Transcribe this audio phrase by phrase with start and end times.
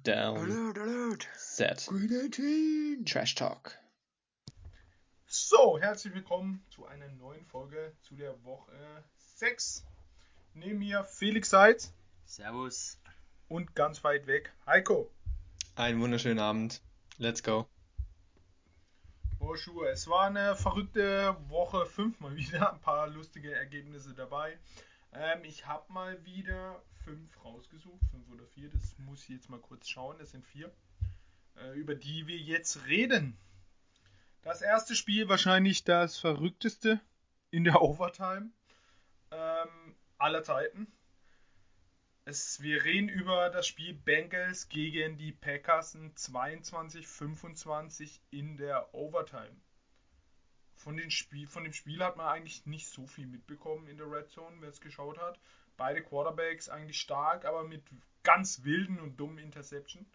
[0.00, 0.38] Down.
[0.38, 1.28] Alert, alert.
[1.36, 1.86] Set.
[1.86, 3.04] Green 18.
[3.04, 3.76] Trash Talk.
[5.26, 8.72] So, herzlich willkommen zu einer neuen Folge zu der Woche
[9.36, 9.84] 6.
[10.54, 11.92] Neben mir Felix Seitz
[12.24, 12.98] Servus.
[13.48, 15.10] und ganz weit weg Heiko.
[15.76, 16.80] Einen wunderschönen Abend.
[17.18, 17.66] Let's go.
[19.38, 19.90] Bonjour.
[19.90, 22.72] Es war eine verrückte Woche 5 mal wieder.
[22.72, 24.58] Ein paar lustige Ergebnisse dabei.
[25.12, 28.04] Ähm, ich habe mal wieder 5 rausgesucht.
[28.10, 28.70] 5 oder 4.
[28.70, 30.18] Das muss ich jetzt mal kurz schauen.
[30.18, 30.72] Das sind 4.
[31.56, 33.36] Äh, über die wir jetzt reden.
[34.42, 37.00] Das erste Spiel wahrscheinlich das verrückteste
[37.50, 38.50] in der Overtime
[39.30, 40.86] ähm, aller Zeiten.
[42.24, 49.56] Es, wir reden über das Spiel Bengals gegen die Packers ein 22-25 in der Overtime.
[50.74, 54.30] Von, Spiel, von dem Spiel hat man eigentlich nicht so viel mitbekommen in der Red
[54.30, 55.38] Zone, wer es geschaut hat.
[55.76, 57.82] Beide Quarterbacks eigentlich stark, aber mit
[58.22, 60.06] ganz wilden und dummen Interception.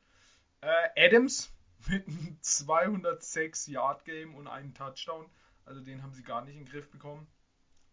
[0.62, 1.54] Äh, Adams
[1.88, 5.30] mit einem 206 Yard Game und einem Touchdown.
[5.66, 7.28] Also den haben sie gar nicht in den Griff bekommen.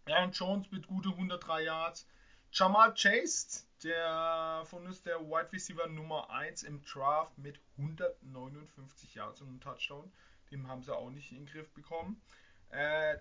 [0.06, 2.06] Aaron Jones mit gute 103 Yards.
[2.52, 9.40] Jamal Chase, der von uns der Wide Receiver Nummer 1 im Draft mit 159 Yards
[9.40, 10.12] und einem Touchdown.
[10.50, 12.20] Den haben sie auch nicht in den Griff bekommen.
[12.70, 13.16] Äh,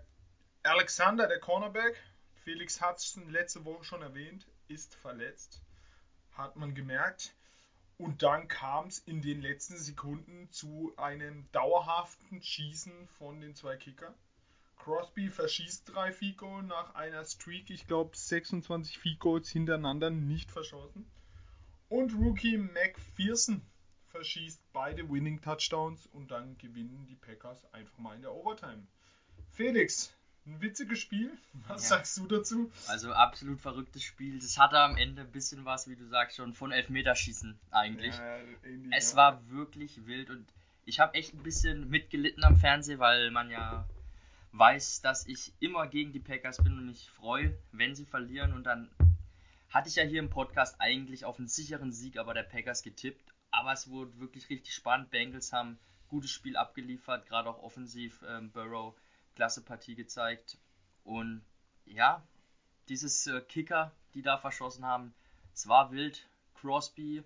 [0.64, 1.96] Alexander, der Cornerback,
[2.44, 5.62] Felix Hudson letzte Woche schon erwähnt, ist verletzt.
[6.34, 7.34] Hat man gemerkt.
[7.98, 13.78] Und dann kam es in den letzten Sekunden zu einem dauerhaften Schießen von den zwei
[13.78, 14.14] Kickern.
[14.78, 21.10] Crosby verschießt drei Goals nach einer Streak, ich glaube 26 Field Goals hintereinander nicht verschossen.
[21.88, 23.62] Und Rookie McPherson
[24.08, 28.86] verschießt beide Winning Touchdowns und dann gewinnen die Packers einfach mal in der Overtime.
[29.52, 30.14] Felix,
[30.46, 31.32] ein witziges Spiel.
[31.68, 31.98] Was Ja.
[31.98, 32.72] sagst du dazu?
[32.88, 34.40] Also absolut verrücktes Spiel.
[34.40, 38.16] Das hatte am Ende ein bisschen was, wie du sagst, schon von Elfmeterschießen eigentlich.
[38.16, 38.38] Ja,
[38.92, 39.18] Es ja.
[39.18, 40.46] war wirklich wild und
[40.86, 43.88] ich habe echt ein bisschen mitgelitten am Fernsehen, weil man ja
[44.52, 48.54] weiß, dass ich immer gegen die Packers bin und mich freue, wenn sie verlieren.
[48.54, 48.90] Und dann
[49.70, 53.34] hatte ich ja hier im Podcast eigentlich auf einen sicheren Sieg aber der Packers getippt.
[53.50, 55.10] Aber es wurde wirklich richtig spannend.
[55.10, 55.80] Bengals haben ein
[56.10, 58.24] gutes Spiel abgeliefert, gerade auch offensiv.
[58.28, 58.94] Ähm, Burrow,
[59.36, 60.58] klasse Partie gezeigt.
[61.04, 61.44] Und
[61.86, 62.24] ja,
[62.90, 65.14] dieses äh, Kicker, die da verschossen haben,
[65.54, 66.28] es war wild.
[66.56, 67.24] Crosby,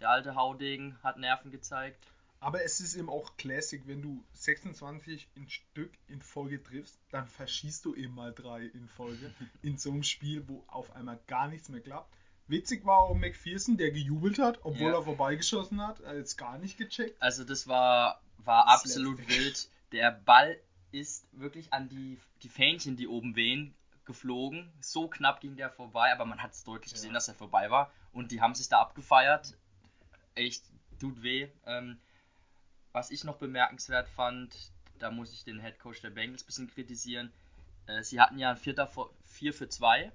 [0.00, 2.06] der alte Haudegen, hat Nerven gezeigt.
[2.40, 7.26] Aber es ist eben auch Classic, wenn du 26 in Stück in Folge triffst, dann
[7.26, 11.48] verschießt du eben mal drei in Folge in so einem Spiel, wo auf einmal gar
[11.48, 12.14] nichts mehr klappt.
[12.46, 14.98] Witzig war auch McPherson, der gejubelt hat, obwohl Ja.
[14.98, 17.20] er vorbeigeschossen hat, er hat jetzt gar nicht gecheckt.
[17.20, 19.68] Also das war, war absolut wild.
[19.90, 20.58] Der Ball
[20.92, 24.72] ist wirklich an die, die Fähnchen, die oben wehen, geflogen.
[24.80, 26.96] So knapp ging der vorbei, aber man hat es deutlich Ja.
[26.96, 27.92] gesehen, dass er vorbei war.
[28.12, 29.56] Und die haben sich da abgefeiert.
[30.34, 30.64] Echt,
[30.98, 31.48] tut weh.
[31.66, 31.98] Ähm,
[32.92, 34.56] was ich noch bemerkenswert fand,
[34.98, 37.32] da muss ich den Headcoach der Bengals ein bisschen kritisieren.
[37.86, 40.10] Äh, sie hatten ja ein Vierter vor, 4 für 2,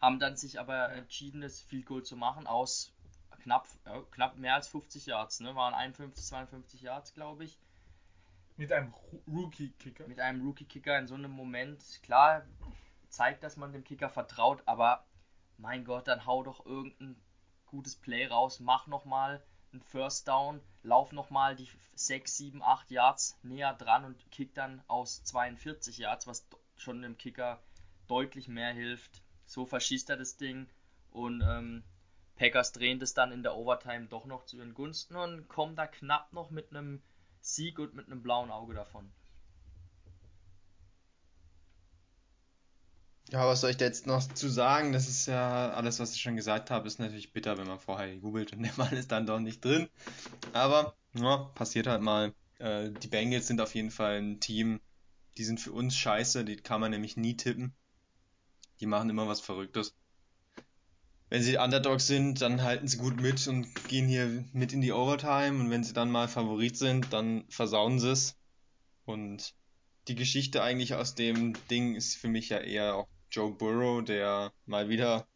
[0.00, 2.92] haben dann sich aber entschieden, das Field Goal zu machen aus
[3.42, 5.54] knapp, ja, knapp mehr als 50 Yards, ne?
[5.54, 7.58] Waren 51, 52 Yards, glaube ich.
[8.56, 8.94] Mit einem
[9.26, 10.06] Rookie-Kicker.
[10.06, 12.46] Mit einem Rookie-Kicker in so einem Moment, klar,
[13.08, 15.04] zeigt, dass man dem Kicker vertraut, aber
[15.58, 17.16] mein Gott, dann hau doch irgendein
[17.66, 19.42] gutes Play raus, mach nochmal
[19.72, 24.82] einen First Down, lauf nochmal die 6, 7, 8 Yards näher dran und kick dann
[24.86, 27.60] aus 42 Yards, was schon dem Kicker
[28.06, 29.22] deutlich mehr hilft.
[29.46, 30.68] So verschießt er das Ding
[31.10, 31.82] und ähm,
[32.36, 35.86] Packers drehen das dann in der Overtime doch noch zu ihren Gunsten und kommen da
[35.86, 37.02] knapp noch mit einem
[37.44, 39.12] Sieg und mit einem blauen Auge davon.
[43.30, 44.92] Ja, was soll ich da jetzt noch zu sagen?
[44.92, 48.14] Das ist ja alles, was ich schon gesagt habe, ist natürlich bitter, wenn man vorher
[48.14, 49.88] jubelt und der Ball ist dann doch nicht drin.
[50.52, 52.34] Aber, ja, passiert halt mal.
[52.58, 54.80] Äh, die Bengals sind auf jeden Fall ein Team,
[55.38, 57.74] die sind für uns scheiße, die kann man nämlich nie tippen.
[58.80, 59.94] Die machen immer was Verrücktes.
[61.30, 64.92] Wenn sie Underdogs sind, dann halten sie gut mit und gehen hier mit in die
[64.92, 65.60] Overtime.
[65.60, 68.36] Und wenn sie dann mal Favorit sind, dann versauen sie es.
[69.04, 69.54] Und
[70.08, 74.52] die Geschichte eigentlich aus dem Ding ist für mich ja eher auch Joe Burrow, der
[74.66, 75.26] mal wieder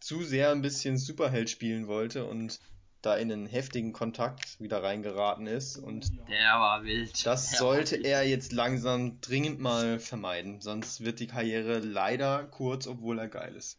[0.00, 2.58] zu sehr ein bisschen Superheld spielen wollte und
[3.02, 5.76] da in einen heftigen Kontakt wieder reingeraten ist.
[5.76, 6.08] Und.
[6.28, 7.26] Der war wild.
[7.26, 8.06] das Der sollte wild.
[8.06, 10.60] er jetzt langsam dringend mal vermeiden.
[10.60, 13.78] Sonst wird die Karriere leider kurz, obwohl er geil ist.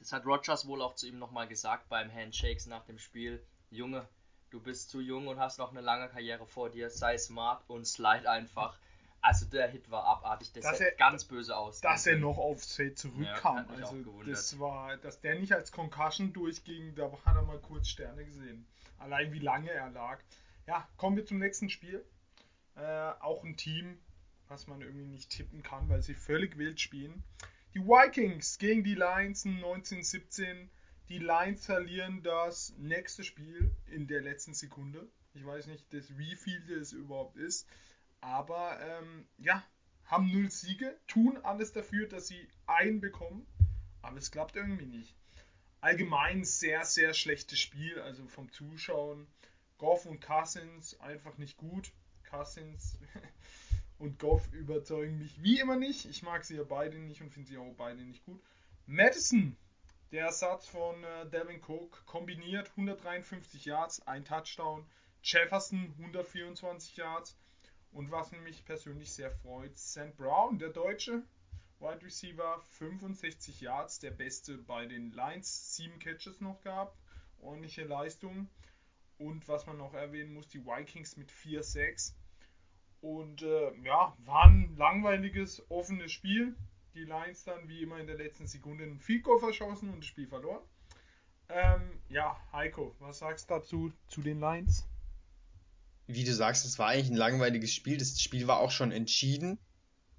[0.00, 3.44] Das hat Rogers wohl auch zu ihm nochmal gesagt beim Handshakes nach dem Spiel.
[3.70, 4.08] Junge,
[4.50, 6.90] du bist zu jung und hast noch eine lange Karriere vor dir.
[6.90, 8.78] Sei smart und slide einfach.
[9.22, 11.82] Also der Hit war abartig, der Dass sah ganz böse aus.
[11.82, 13.66] dass er noch aufs Feld zurückkam.
[13.68, 17.88] Ja, also das war, dass der nicht als Concussion durchging, da hat er mal kurz
[17.88, 18.66] Sterne gesehen.
[18.98, 20.20] Allein wie lange er lag.
[20.66, 22.02] Ja, kommen wir zum nächsten Spiel.
[22.76, 23.98] Äh, auch ein Team,
[24.48, 27.22] was man irgendwie nicht tippen kann, weil sie völlig wild spielen.
[27.74, 30.68] Die Vikings gegen die Lions 1917.
[31.08, 35.08] Die Lions verlieren das nächste Spiel in der letzten Sekunde.
[35.34, 37.68] Ich weiß nicht, das wie viel es überhaupt ist.
[38.20, 39.64] Aber ähm, ja,
[40.04, 43.46] haben null Siege, tun alles dafür, dass sie einen bekommen,
[44.02, 45.14] aber es klappt irgendwie nicht.
[45.80, 49.28] Allgemein sehr, sehr schlechtes Spiel, also vom Zuschauen.
[49.78, 51.92] Goff und Cousins einfach nicht gut.
[52.28, 52.98] Cousins
[54.00, 56.06] und Goff überzeugen mich wie immer nicht.
[56.06, 58.42] Ich mag sie ja beide nicht und finde sie auch beide nicht gut.
[58.86, 59.56] Madison,
[60.10, 64.86] der Ersatz von äh, Devin Cook, kombiniert 153 Yards, ein Touchdown.
[65.22, 67.36] Jefferson 124 Yards.
[67.92, 70.16] Und was mich persönlich sehr freut, St.
[70.16, 71.22] Brown, der Deutsche,
[71.78, 76.96] Wide Receiver, 65 Yards, der beste bei den Lions, 7 Catches noch gehabt,
[77.40, 78.48] ordentliche Leistung.
[79.18, 82.14] Und was man noch erwähnen muss, die Vikings mit 4-6.
[83.00, 86.54] Und äh, ja, war ein langweiliges, offenes Spiel.
[86.94, 90.26] Die Lions dann wie immer in der letzten Sekunde einen Field verschossen und das Spiel
[90.26, 90.62] verloren.
[91.48, 94.86] Ähm, ja, Heiko, was sagst du dazu zu den Lions?
[96.06, 97.96] Wie du sagst, es war eigentlich ein langweiliges Spiel.
[97.96, 99.58] Das Spiel war auch schon entschieden.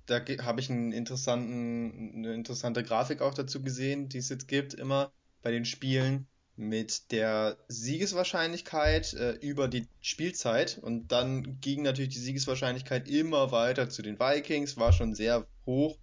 [0.05, 4.73] Da habe ich einen interessanten, eine interessante Grafik auch dazu gesehen, die es jetzt gibt,
[4.73, 5.11] immer
[5.41, 10.79] bei den Spielen mit der Siegeswahrscheinlichkeit äh, über die Spielzeit.
[10.81, 15.97] Und dann ging natürlich die Siegeswahrscheinlichkeit immer weiter zu den Vikings, war schon sehr hoch.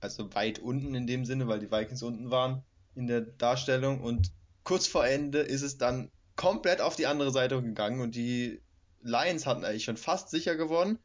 [0.00, 2.62] Also weit unten in dem Sinne, weil die Vikings unten waren
[2.94, 4.00] in der Darstellung.
[4.00, 4.32] Und
[4.64, 8.60] kurz vor Ende ist es dann komplett auf die andere Seite gegangen und die
[9.02, 10.98] Lions hatten eigentlich schon fast sicher gewonnen.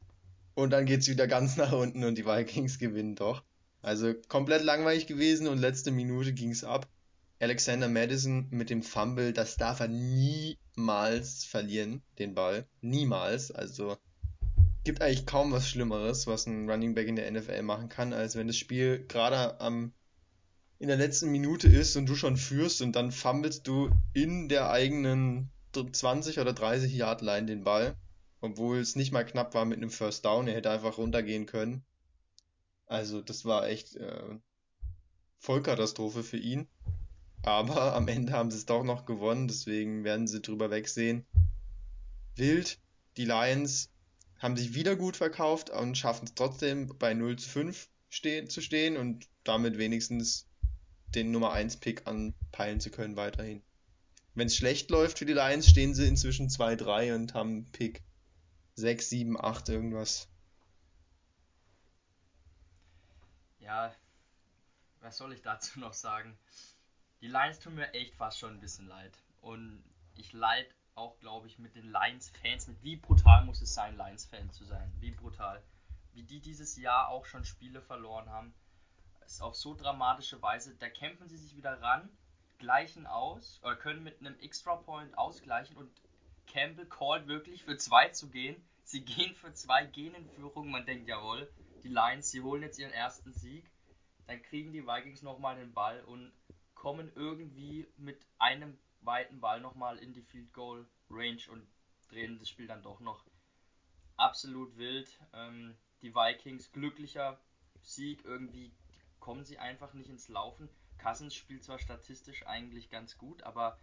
[0.55, 3.43] Und dann geht's wieder ganz nach unten und die Vikings gewinnen doch.
[3.81, 6.87] Also komplett langweilig gewesen und letzte Minute ging's ab.
[7.39, 12.65] Alexander Madison mit dem Fumble, das darf er niemals verlieren, den Ball.
[12.81, 13.51] Niemals.
[13.51, 13.97] Also
[14.83, 18.35] gibt eigentlich kaum was Schlimmeres, was ein Running Back in der NFL machen kann, als
[18.35, 19.93] wenn das Spiel gerade am
[20.79, 24.69] in der letzten Minute ist und du schon führst und dann fummelst du in der
[24.69, 27.95] eigenen 20 oder 30 Yard Line den Ball,
[28.41, 31.83] obwohl es nicht mal knapp war mit einem First Down, er hätte einfach runtergehen können.
[32.85, 34.39] Also das war echt äh,
[35.39, 36.67] Vollkatastrophe für ihn.
[37.47, 41.25] Aber am Ende haben sie es doch noch gewonnen, deswegen werden sie drüber wegsehen.
[42.35, 42.77] Wild,
[43.15, 43.89] die Lions
[44.37, 48.59] haben sich wieder gut verkauft und schaffen es trotzdem bei 0 zu 5 ste zu
[48.59, 50.45] stehen und damit wenigstens
[51.15, 53.63] den Nummer 1 Pick anpeilen zu können weiterhin.
[54.35, 58.03] Wenn es schlecht läuft für die Lions, stehen sie inzwischen 2-3 und haben Pick
[58.75, 60.27] 6, 7, 8 irgendwas.
[63.61, 63.95] Ja,
[64.99, 66.37] was soll ich dazu noch sagen?
[67.21, 69.17] Die Lions tun mir echt fast schon ein bisschen leid.
[69.41, 69.83] Und
[70.15, 72.69] ich leid auch, glaube ich, mit den Lions-Fans.
[72.81, 74.91] Wie brutal muss es sein, Lions-Fan zu sein?
[74.99, 75.63] Wie brutal.
[76.13, 78.53] Wie die dieses Jahr auch schon Spiele verloren haben.
[79.25, 80.75] Ist auf so dramatische Weise.
[80.75, 82.09] Da kämpfen sie sich wieder ran,
[82.59, 85.91] gleichen aus, oder können mit einem Extra-Point ausgleichen und
[86.47, 88.55] Campbell callt wirklich für zwei zu gehen.
[88.83, 90.71] Sie gehen für zwei, gehen in Führung.
[90.71, 91.51] Man denkt, jawohl,
[91.83, 93.69] die Lions, sie holen jetzt ihren ersten Sieg.
[94.27, 96.31] Dann kriegen die Vikings nochmal den Ball und
[96.77, 101.67] kommen irgendwie mit einem weiten Ball nochmal in die Field Goal Range und
[102.07, 103.25] drehen das Spiel dann doch noch.
[104.15, 105.09] Absolut wild.
[105.33, 107.39] Ähm, die Vikings glücklicher
[107.81, 108.23] Sieg.
[108.25, 108.71] Irgendwie
[109.19, 110.69] kommen sie einfach nicht ins Laufen.
[110.99, 113.79] Cousins spielt zwar statistisch eigentlich ganz gut, aber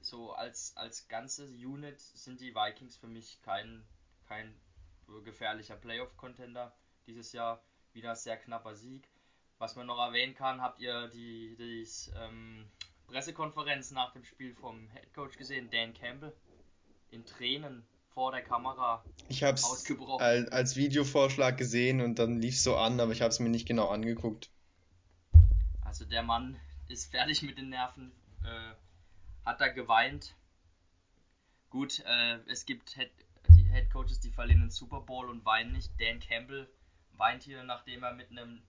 [0.00, 3.84] so als, als ganze Unit sind die Vikings für mich kein,
[4.26, 4.54] kein
[5.24, 7.62] gefährlicher Playoff-Contender dieses Jahr.
[7.92, 9.08] Wieder sehr knapper Sieg.
[9.60, 11.86] Was man noch erwähnen kann, habt ihr die, die
[12.18, 12.64] ähm,
[13.08, 16.32] Pressekonferenz nach dem Spiel vom Headcoach gesehen, Dan Campbell,
[17.10, 20.24] in Tränen vor der Kamera Ich habe es ausgebrochen.
[20.24, 23.50] als, als Videovorschlag gesehen und dann lief es so an, aber ich habe es mir
[23.50, 24.48] nicht genau angeguckt.
[25.82, 26.56] Also der Mann
[26.88, 28.12] ist fertig mit den Nerven,
[28.42, 28.74] äh,
[29.44, 30.34] hat da geweint.
[31.68, 33.10] Gut, äh, es gibt Head,
[33.50, 35.90] die Head Coaches, die verlieren den Super Bowl und weinen nicht.
[36.00, 36.66] Dan Campbell
[37.18, 38.62] weint hier, nachdem er mit einem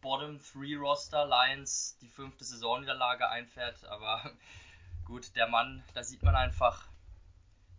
[0.00, 3.84] Bottom 3 Roster Lions die fünfte Saisonniederlage einfährt.
[3.86, 4.30] Aber
[5.04, 6.88] gut, der Mann, da sieht man einfach,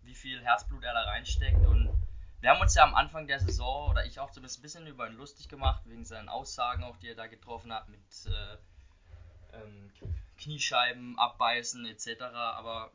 [0.03, 1.65] wie viel Herzblut er da reinsteckt.
[1.65, 1.89] Und
[2.41, 5.07] wir haben uns ja am Anfang der Saison, oder ich auch zumindest ein bisschen über
[5.07, 8.57] ihn lustig gemacht, wegen seinen Aussagen auch, die er da getroffen hat mit äh,
[9.57, 9.91] ähm,
[10.37, 12.21] Kniescheiben abbeißen etc.
[12.21, 12.91] Aber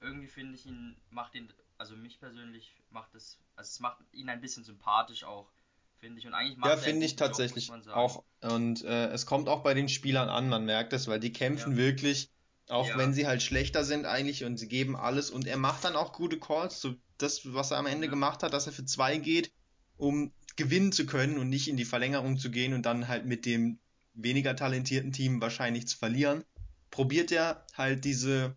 [0.00, 4.30] irgendwie finde ich ihn, macht ihn, also mich persönlich macht es, also es macht ihn
[4.30, 5.50] ein bisschen sympathisch auch,
[6.00, 6.26] finde ich.
[6.26, 7.88] Und eigentlich macht Ja, finde ich Job, tatsächlich sagen.
[7.90, 8.24] auch.
[8.42, 11.72] Und äh, es kommt auch bei den Spielern an, man merkt es, weil die kämpfen
[11.72, 11.78] Ja.
[11.78, 12.30] wirklich,
[12.68, 12.98] auch Ja.
[12.98, 16.12] wenn sie halt schlechter sind eigentlich und sie geben alles und er macht dann auch
[16.12, 16.80] gute Calls.
[16.80, 18.10] So das, was er am Ende Ja.
[18.10, 19.52] gemacht hat, dass er für zwei geht,
[19.96, 23.46] um gewinnen zu können und nicht in die Verlängerung zu gehen und dann halt mit
[23.46, 23.78] dem
[24.14, 26.44] weniger talentierten Team wahrscheinlich zu verlieren,
[26.90, 28.56] probiert er halt diese,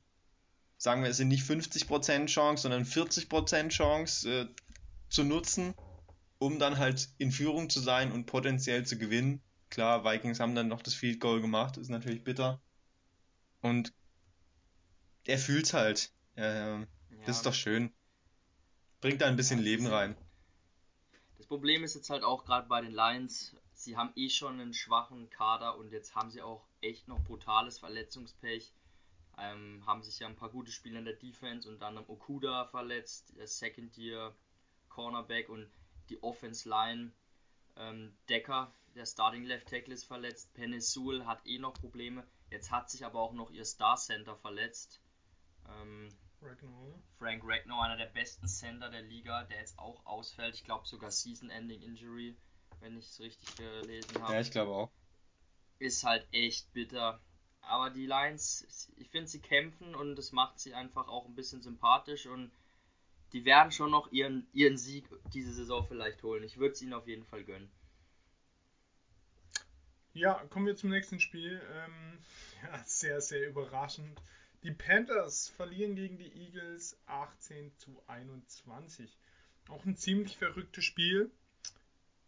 [0.77, 4.48] sagen wir, es sind nicht 50% Chance, sondern 40% Chance äh,
[5.10, 5.74] zu nutzen,
[6.39, 9.41] um dann halt in Führung zu sein und potenziell zu gewinnen.
[9.69, 12.60] Klar, Vikings haben dann noch das Field Goal gemacht, ist natürlich bitter.
[13.62, 13.93] Und
[15.25, 16.12] er fühlt's halt.
[16.36, 17.25] Ähm, Ja.
[17.25, 17.91] Das ist doch schön.
[19.01, 20.15] Bringt da ein bisschen Leben rein.
[21.38, 24.74] Das Problem ist jetzt halt auch gerade bei den Lions, sie haben eh schon einen
[24.74, 28.72] schwachen Kader und jetzt haben sie auch echt noch brutales Verletzungspech.
[29.38, 33.34] Ähm, haben sich ja ein paar gute Spieler in der Defense und dann Okuda verletzt,
[33.38, 34.36] der Second Year
[34.89, 35.69] Cornerback und
[36.10, 37.12] die Offense Line.
[37.75, 40.54] Ähm, Decker, der Starting Left Tackle ist verletzt.
[40.54, 42.25] Penesul hat eh noch Probleme.
[42.50, 45.00] Jetzt hat sich aber auch noch ihr Star Center verletzt.
[45.68, 46.10] Ähm,
[46.42, 50.56] Ragnar, Frank Ragnow, einer der besten Center der Liga, der jetzt auch ausfällt.
[50.56, 52.36] Ich glaube sogar Season-Ending Injury,
[52.80, 54.34] wenn ich es richtig gelesen habe.
[54.34, 54.92] Ja, ich glaube auch.
[55.80, 57.22] Ist halt echt bitter.
[57.62, 61.62] Aber die Lions, ich finde, sie kämpfen und das macht sie einfach auch ein bisschen
[61.62, 62.51] sympathisch und
[63.34, 66.44] die werden schon noch ihren, ihren Sieg diese Saison vielleicht holen.
[66.44, 67.70] Ich würde es ihnen auf jeden Fall gönnen.
[70.14, 71.62] Ja, kommen wir zum nächsten Spiel.
[71.74, 72.18] Ähm,
[72.64, 74.22] ja, sehr, sehr überraschend.
[74.64, 79.18] Die Panthers verlieren gegen die Eagles 18 zu 21.
[79.70, 81.32] Auch ein ziemlich verrücktes Spiel.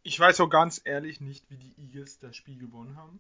[0.04, 3.20] Ich weiß auch ganz ehrlich nicht, wie die Eagles das Spiel gewonnen haben.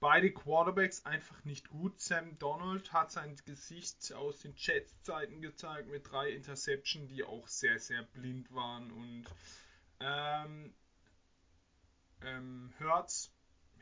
[0.00, 2.00] Beide Quarterbacks einfach nicht gut.
[2.00, 7.80] Sam Donald hat sein Gesicht aus den Jets-Zeiten gezeigt mit drei Interception, die auch sehr,
[7.80, 8.92] sehr blind waren.
[8.92, 9.24] Und
[9.98, 10.72] ähm,
[12.22, 13.32] ähm, Hertz,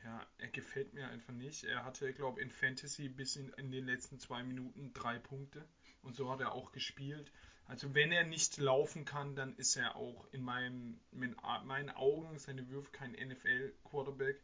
[0.05, 1.65] ja, er gefällt mir einfach nicht.
[1.65, 5.69] Er hatte, glaube in Fantasy bis in, in den letzten zwei Minuten drei Punkte.
[6.03, 7.31] Und so hat er auch gespielt.
[7.67, 12.39] Also wenn er nicht laufen kann, dann ist er auch in meinem, in meinen Augen
[12.39, 14.41] seine Würfe kein NFL-Quarterback.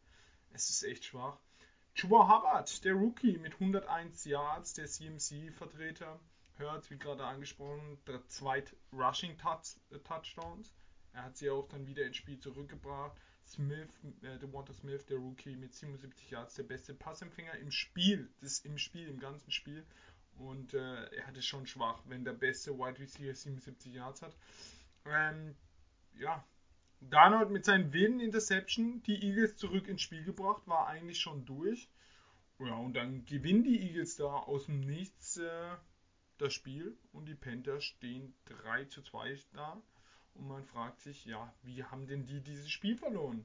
[0.52, 1.38] Es ist echt schwach.
[1.94, 6.18] Chuba Hubbard, der Rookie mit 101 Yards, der CMC-Vertreter.
[6.56, 10.72] Hört, wie gerade angesprochen, der zweit Rushing -Touch Touchdowns.
[11.12, 13.16] Er hat sie auch dann wieder ins Spiel zurückgebracht.
[13.46, 13.90] Smith,
[14.22, 18.78] äh, Devonta Smith, der Rookie mit 77 Yards, der beste Passempfänger im Spiel, das im
[18.78, 19.84] Spiel, im ganzen Spiel.
[20.36, 24.34] Und äh, er hatte schon schwach, wenn der beste Wide Receiver 77 Yards hat.
[25.04, 25.54] Ähm,
[26.14, 26.42] ja,
[27.10, 31.88] Darnold mit seinen wilden Interception die Eagles zurück ins Spiel gebracht, war eigentlich schon durch.
[32.58, 35.76] Ja, und dann gewinnen die Eagles da aus dem Nichts äh,
[36.38, 39.82] das Spiel und die Panthers stehen 3 zu 2 da.
[40.34, 43.44] Und man fragt sich, ja, wie haben denn die dieses Spiel verloren?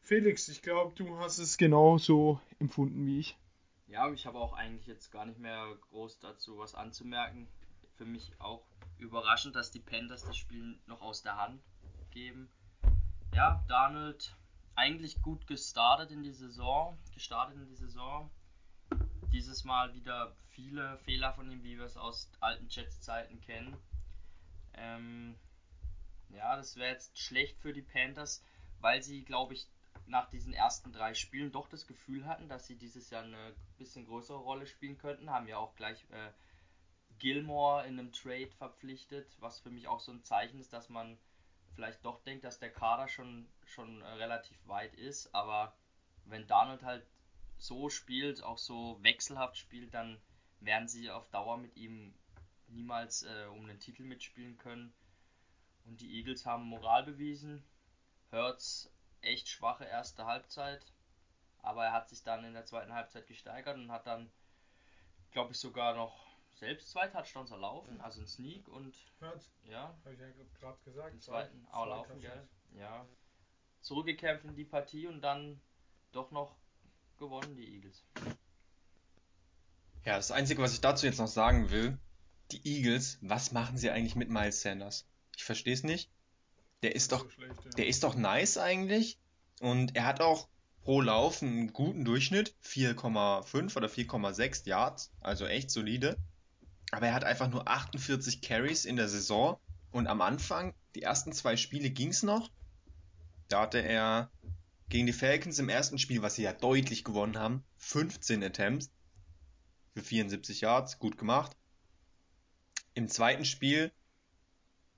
[0.00, 3.38] Felix, ich glaube, du hast es genauso empfunden wie ich.
[3.86, 7.48] Ja, ich habe auch eigentlich jetzt gar nicht mehr groß dazu was anzumerken.
[7.96, 8.64] Für mich auch
[8.98, 11.60] überraschend, dass die Panthers das Spiel noch aus der Hand
[12.10, 12.48] geben.
[13.32, 14.36] Ja, Donald
[14.74, 18.28] eigentlich gut gestartet in die Saison, gestartet in die Saison.
[19.32, 23.76] Dieses Mal wieder viele Fehler von ihm, wie wir es aus alten Jets-Zeiten kennen.
[24.74, 25.38] Ähm,
[26.30, 28.42] ja, das wäre jetzt schlecht für die Panthers,
[28.80, 29.68] weil sie, glaube ich,
[30.06, 34.06] nach diesen ersten drei Spielen doch das Gefühl hatten, dass sie dieses Jahr eine bisschen
[34.06, 35.30] größere Rolle spielen könnten.
[35.30, 36.32] Haben ja auch gleich äh,
[37.20, 41.16] Gilmore in einem Trade verpflichtet, was für mich auch so ein Zeichen ist, dass man
[41.80, 45.34] vielleicht doch denkt, dass der Kader schon, schon äh, relativ weit ist.
[45.34, 45.74] Aber
[46.26, 47.06] wenn Donald halt
[47.56, 50.20] so spielt, auch so wechselhaft spielt, dann
[50.60, 52.14] werden sie auf Dauer mit ihm
[52.68, 54.92] niemals äh, um einen Titel mitspielen können.
[55.86, 57.64] Und die Eagles haben Moral bewiesen.
[58.30, 60.84] Hurts echt schwache erste Halbzeit,
[61.62, 64.30] aber er hat sich dann in der zweiten Halbzeit gesteigert und hat dann,
[65.32, 66.29] glaube ich, sogar noch
[66.60, 70.26] selbst zwei Touchdowns erlaufen, also ein Sneak und Hört, ja, habe ich ja
[70.60, 71.14] gerade gesagt.
[71.14, 72.48] den zweiten auch laufen, gell?
[72.74, 73.06] Ja.
[73.80, 75.60] Zurückgekämpft in die Partie und dann
[76.12, 76.56] doch noch
[77.18, 78.04] gewonnen, die Eagles.
[80.04, 81.98] Ja, das Einzige, was ich dazu jetzt noch sagen will,
[82.52, 85.06] die Eagles, was machen sie eigentlich mit Miles Sanders?
[85.36, 86.10] Ich verstehe es nicht.
[86.82, 87.70] Der ist doch, So schlecht, ja.
[87.70, 89.18] der ist doch nice eigentlich.
[89.60, 90.48] Und er hat auch
[90.82, 96.18] pro Lauf einen guten Durchschnitt, 4,5 oder 4,6 Yards, also echt solide.
[96.90, 99.58] Aber er hat einfach nur 48 Carries in der Saison.
[99.92, 102.50] Und am Anfang, die ersten zwei Spiele ging's noch.
[103.48, 104.30] Da hatte er
[104.88, 108.90] gegen die Falcons im ersten Spiel, was sie ja deutlich gewonnen haben, 15 Attempts
[109.94, 111.56] für 74 Yards, gut gemacht.
[112.94, 113.92] Im zweiten Spiel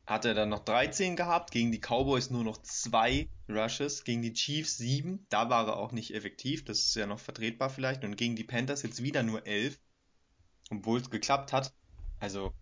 [0.06, 4.32] hat er dann noch 13 gehabt, gegen die Cowboys nur noch zwei Rushes, gegen die
[4.32, 8.16] Chiefs sieben, da war er auch nicht effektiv, das ist ja noch vertretbar vielleicht, und
[8.16, 9.78] gegen die Panthers jetzt wieder nur elf,
[10.70, 11.72] obwohl es geklappt hat.
[12.23, 12.55] Also,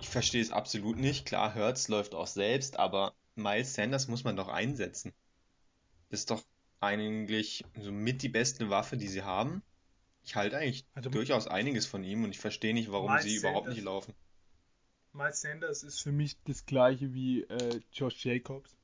[0.00, 1.26] ich verstehe es absolut nicht.
[1.26, 5.12] Klar, Hertz läuft auch selbst, aber Miles Sanders muss man doch einsetzen.
[6.08, 6.42] Das ist doch
[6.80, 9.62] eigentlich so mit die beste Waffe, die sie haben.
[10.24, 13.36] Ich halte eigentlich Also- durchaus einiges von ihm und ich verstehe nicht, warum Miles sie
[13.36, 14.14] überhaupt Sanders- nicht laufen.
[15.12, 18.76] Miles Sanders ist für mich das gleiche wie äh, Josh Jacobs.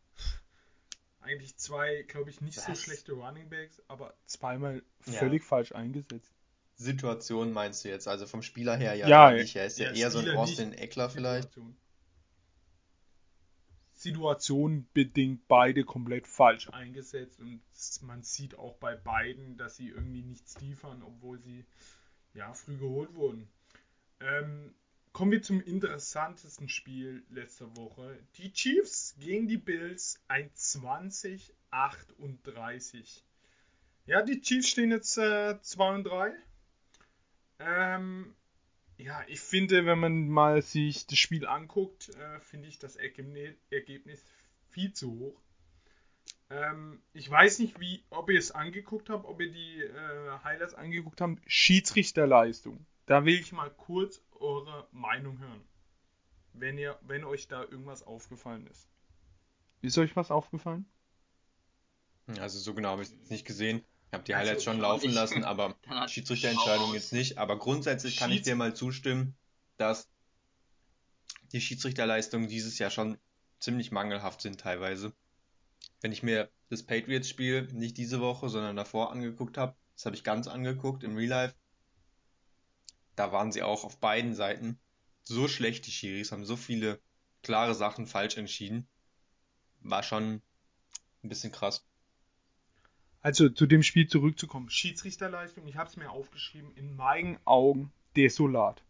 [1.22, 2.82] Eigentlich zwei, glaube ich, nicht so Was?
[2.82, 5.12] schlechte Running Backs, aber zweimal Ja.
[5.14, 6.34] völlig falsch eingesetzt.
[6.82, 8.08] Situation meinst du jetzt?
[8.08, 9.56] Also vom Spieler her ja, Ja, nicht.
[9.56, 11.44] Er ist ja, ja, eher so ein Spieler Austin Eckler vielleicht.
[11.44, 11.76] Situation.
[13.94, 17.62] Situation bedingt beide komplett falsch eingesetzt und
[18.02, 21.64] man sieht auch bei beiden, dass sie irgendwie nichts liefern, obwohl sie
[22.34, 23.48] ja früh geholt wurden.
[24.18, 24.74] Ähm,
[25.12, 28.18] kommen wir zum interessantesten Spiel letzter Woche.
[28.38, 33.22] Die Chiefs gegen die Bills ein 20-38.
[34.06, 36.32] Ja, die Chiefs stehen jetzt äh, 2 und 3.
[37.64, 38.34] Ähm,
[38.98, 44.24] ja, ich finde, wenn man mal sich das Spiel anguckt, äh, finde ich das Ergebnis,
[44.70, 45.40] viel zu hoch.
[46.50, 50.74] Ähm, ich weiß nicht, wie, ob ihr es angeguckt habt, ob ihr die äh, Highlights
[50.74, 51.38] angeguckt habt.
[51.46, 52.86] Schiedsrichterleistung.
[53.06, 55.62] Da will ich mal kurz eure Meinung hören.
[56.52, 58.88] Wenn ihr, wenn euch da irgendwas aufgefallen ist.
[59.80, 60.86] Ist euch was aufgefallen?
[62.38, 63.82] Also so genau habe ich es nicht gesehen.
[64.12, 65.14] Ich habe die Also, Highlights schon auch laufen nicht.
[65.14, 65.74] lassen, aber
[66.06, 67.38] Schiedsrichterentscheidung jetzt nicht.
[67.38, 69.34] Aber grundsätzlich kann ich Schieds- dir mal zustimmen,
[69.78, 70.06] dass
[71.52, 73.16] die Schiedsrichterleistungen dieses Jahr schon
[73.58, 75.14] ziemlich mangelhaft sind teilweise.
[76.02, 80.24] Wenn ich mir das Patriots-Spiel nicht diese Woche, sondern davor angeguckt habe, das habe ich
[80.24, 81.54] ganz angeguckt im Real Life,
[83.16, 84.78] da waren sie auch auf beiden Seiten
[85.22, 87.00] so schlecht, die Schiris, haben so viele
[87.42, 88.86] klare Sachen falsch entschieden.
[89.80, 90.42] War schon
[91.22, 91.84] ein bisschen krass.
[93.22, 94.68] Also zu dem Spiel zurückzukommen.
[94.68, 98.82] Schiedsrichterleistung, ich habe es mir aufgeschrieben, in meinen Augen desolat.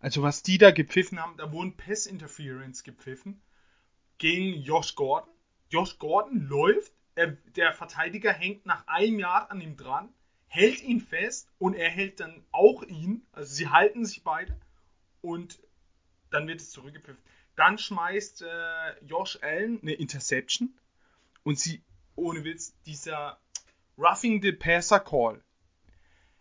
[0.00, 3.40] Also was die da gepfiffen haben, da wurden Pass Interference gepfiffen
[4.18, 5.30] gegen Josh Gordon.
[5.70, 10.08] Josh Gordon läuft, er, der Verteidiger hängt nach einem Jahr an ihm dran,
[10.46, 13.26] hält ihn fest und er hält dann auch ihn.
[13.32, 14.56] Also sie halten sich beide
[15.20, 15.60] und
[16.30, 17.22] dann wird es zurückgepfiffen.
[17.54, 20.74] Dann schmeißt äh, Josh Allen eine Interception
[21.42, 21.82] und sie,
[22.14, 23.40] ohne Witz, dieser
[23.98, 25.42] Roughing the Passer Call.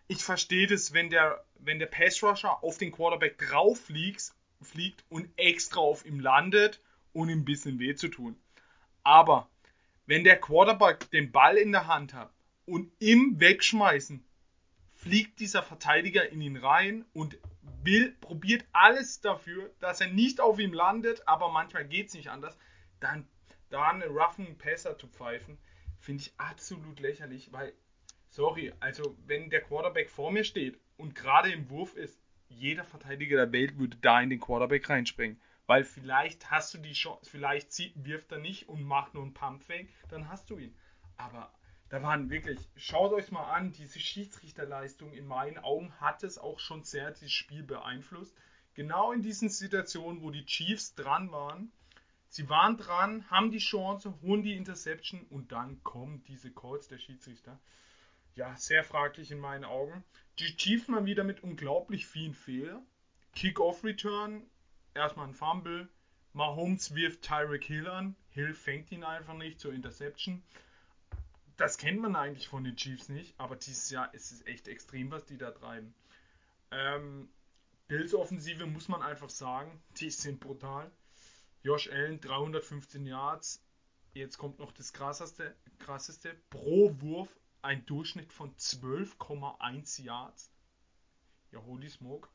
[0.07, 5.03] Ich verstehe das, wenn der, wenn der Pass Rusher auf den Quarterback drauf fliegt, fliegt
[5.09, 6.79] und extra auf ihm landet,
[7.13, 8.39] um ihm ein bisschen weh zu tun.
[9.01, 9.49] Aber
[10.05, 12.31] wenn der Quarterback den Ball in der Hand hat
[12.67, 14.23] und im Wegschmeißen
[14.93, 17.39] fliegt dieser Verteidiger in ihn rein und
[17.81, 22.29] will, probiert alles dafür, dass er nicht auf ihm landet, aber manchmal geht es nicht
[22.29, 22.55] anders,
[22.99, 23.27] dann
[23.71, 25.57] da einen roughen Passer zu pfeifen,
[25.99, 27.73] finde ich absolut lächerlich, weil,
[28.29, 33.37] sorry, also wenn der Quarterback vor mir steht und gerade im Wurf ist, jeder Verteidiger
[33.37, 35.39] der Welt würde da in den Quarterback reinspringen.
[35.65, 39.33] Weil vielleicht hast du die Chance, vielleicht zieht, wirft er nicht und macht nur einen
[39.33, 40.73] Pumpfake, dann hast du ihn.
[41.17, 41.51] Aber
[41.89, 46.59] da waren wirklich, schaut euch mal an, diese Schiedsrichterleistung in meinen Augen hat es auch
[46.59, 48.35] schon sehr das Spiel beeinflusst.
[48.75, 51.71] Genau in diesen Situationen, wo die Chiefs dran waren,
[52.29, 56.97] sie waren dran, haben die Chance, holen die Interception und dann kommen diese Calls der
[56.97, 57.59] Schiedsrichter.
[58.35, 60.03] Ja, sehr fraglich in meinen Augen.
[60.39, 62.85] Die Chiefs mal wieder mit unglaublich vielen Fehlern.
[63.33, 64.45] Kick-Off-Return,
[64.93, 65.89] erstmal ein Fumble.
[66.33, 68.15] Mahomes wirft Tyreek Hill an.
[68.29, 70.43] Hill fängt ihn einfach nicht zur Interception.
[71.55, 75.09] Das kennt man eigentlich von den Chiefs nicht, aber dieses Jahr ist es echt extrem,
[75.09, 75.95] was die da treiben.
[76.69, 77.29] Ähm,
[77.87, 80.91] Bills Offensive muss man einfach sagen, die sind brutal.
[81.67, 83.61] Josh Allen 315 Yards.
[84.13, 86.33] Jetzt kommt noch das krasseste, krasseste.
[86.49, 87.27] Pro Wurf
[87.61, 90.49] ein Durchschnitt von 12,1 Yards.
[91.51, 92.29] Ja, holy smoke.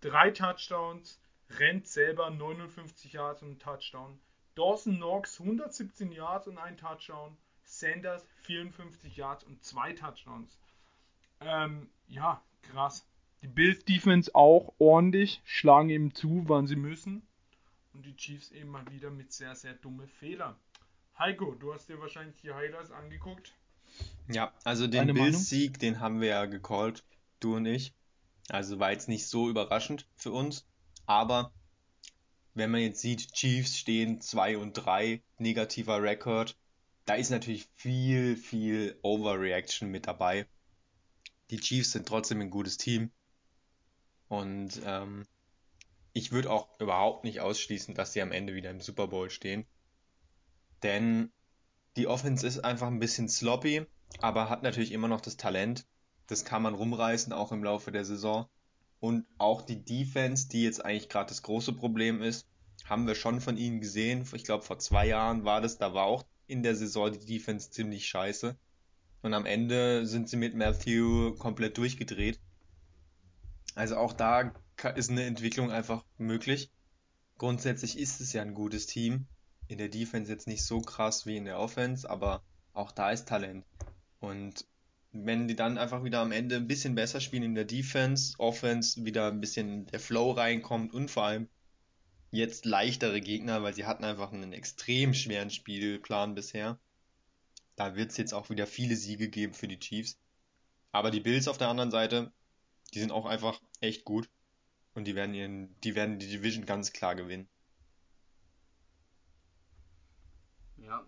[0.00, 1.20] Drei Touchdowns,
[1.58, 4.18] rennt selber 59 Yards und ein Touchdown.
[4.54, 7.36] Dawson Knox 117 Yards und ein Touchdown.
[7.62, 10.58] Sanders 54 Yards und zwei Touchdowns.
[11.42, 13.06] Ähm, ja, krass.
[13.42, 17.26] Die Bills Defense auch ordentlich, schlagen eben zu, wann sie müssen.
[17.92, 20.56] Und die Chiefs eben mal wieder mit sehr, sehr dumme Fehlern.
[21.18, 23.54] Heiko, du hast dir wahrscheinlich die Highlights angeguckt.
[24.28, 25.12] Ja, also den?
[25.12, 27.04] Bills-Sieg, den haben wir ja gecallt,
[27.40, 27.92] du und ich.
[28.48, 30.66] Also war jetzt nicht so überraschend für uns.
[31.06, 31.52] Aber
[32.54, 36.56] wenn man jetzt sieht, Chiefs stehen 2 und 3, negativer Rekord,
[37.04, 40.46] da ist natürlich viel, viel Overreaction mit dabei.
[41.50, 43.10] Die Chiefs sind trotzdem ein gutes Team.
[44.28, 45.26] Und ähm,
[46.12, 49.64] ich würde auch überhaupt nicht ausschließen, dass sie am Ende wieder im Super Bowl stehen.
[50.82, 51.30] Denn
[51.96, 53.86] die Offense ist einfach ein bisschen sloppy,
[54.20, 55.86] aber hat natürlich immer noch das Talent.
[56.26, 58.48] Das kann man rumreißen, auch im Laufe der Saison.
[59.00, 62.46] Und auch die Defense, die jetzt eigentlich gerade das große Problem ist,
[62.84, 64.26] haben wir schon von ihnen gesehen.
[64.34, 67.70] Ich glaube, vor zwei Jahren war das, da war auch in der Saison die Defense
[67.70, 68.56] ziemlich scheiße.
[69.22, 72.40] Und am Ende sind sie mit Matthew komplett durchgedreht.
[73.74, 74.52] Also auch da
[74.84, 76.70] ist eine Entwicklung einfach möglich.
[77.38, 79.26] Grundsätzlich ist es ja ein gutes Team.
[79.68, 83.28] In der Defense jetzt nicht so krass wie in der Offense, aber auch da ist
[83.28, 83.64] Talent.
[84.20, 84.66] Und
[85.12, 89.04] wenn die dann einfach wieder am Ende ein bisschen besser spielen in der Defense, Offense
[89.04, 91.48] wieder ein bisschen der Flow reinkommt und vor allem
[92.30, 96.78] jetzt leichtere Gegner, weil sie hatten einfach einen extrem schweren Spielplan bisher.
[97.76, 100.18] Da wird es jetzt auch wieder viele Siege geben für die Chiefs.
[100.92, 102.32] Aber die Bills auf der anderen Seite,
[102.94, 104.28] die sind auch einfach echt gut.
[104.94, 107.48] Und die werden, ihren, die, werden die Division ganz klar gewinnen.
[110.78, 111.06] Ja.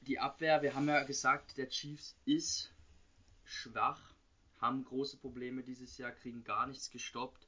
[0.00, 2.72] Die Abwehr, wir haben ja gesagt, der Chiefs ist
[3.44, 4.00] schwach,
[4.60, 7.46] haben große Probleme dieses Jahr, kriegen gar nichts gestoppt.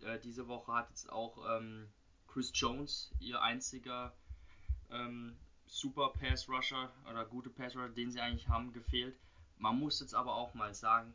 [0.00, 1.88] Äh, diese Woche hat jetzt auch ähm,
[2.26, 4.12] Chris Jones, ihr einziger
[4.90, 9.16] ähm, super Pass Rusher oder gute Pass Rusher, den sie eigentlich haben, gefehlt.
[9.58, 11.14] Man muss jetzt aber auch mal sagen,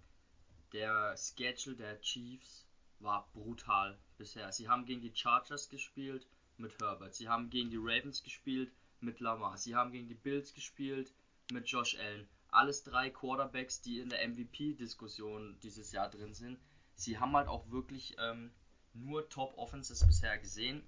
[0.71, 2.68] der Schedule der Chiefs
[2.99, 4.51] war brutal bisher.
[4.51, 7.15] Sie haben gegen die Chargers gespielt mit Herbert.
[7.15, 9.57] Sie haben gegen die Ravens gespielt mit Lamar.
[9.57, 11.13] Sie haben gegen die Bills gespielt
[11.51, 12.27] mit Josh Allen.
[12.51, 16.59] Alles drei Quarterbacks, die in der MVP-Diskussion dieses Jahr drin sind.
[16.95, 18.51] Sie haben halt auch wirklich ähm,
[18.93, 20.83] nur Top-Offenses bisher gesehen.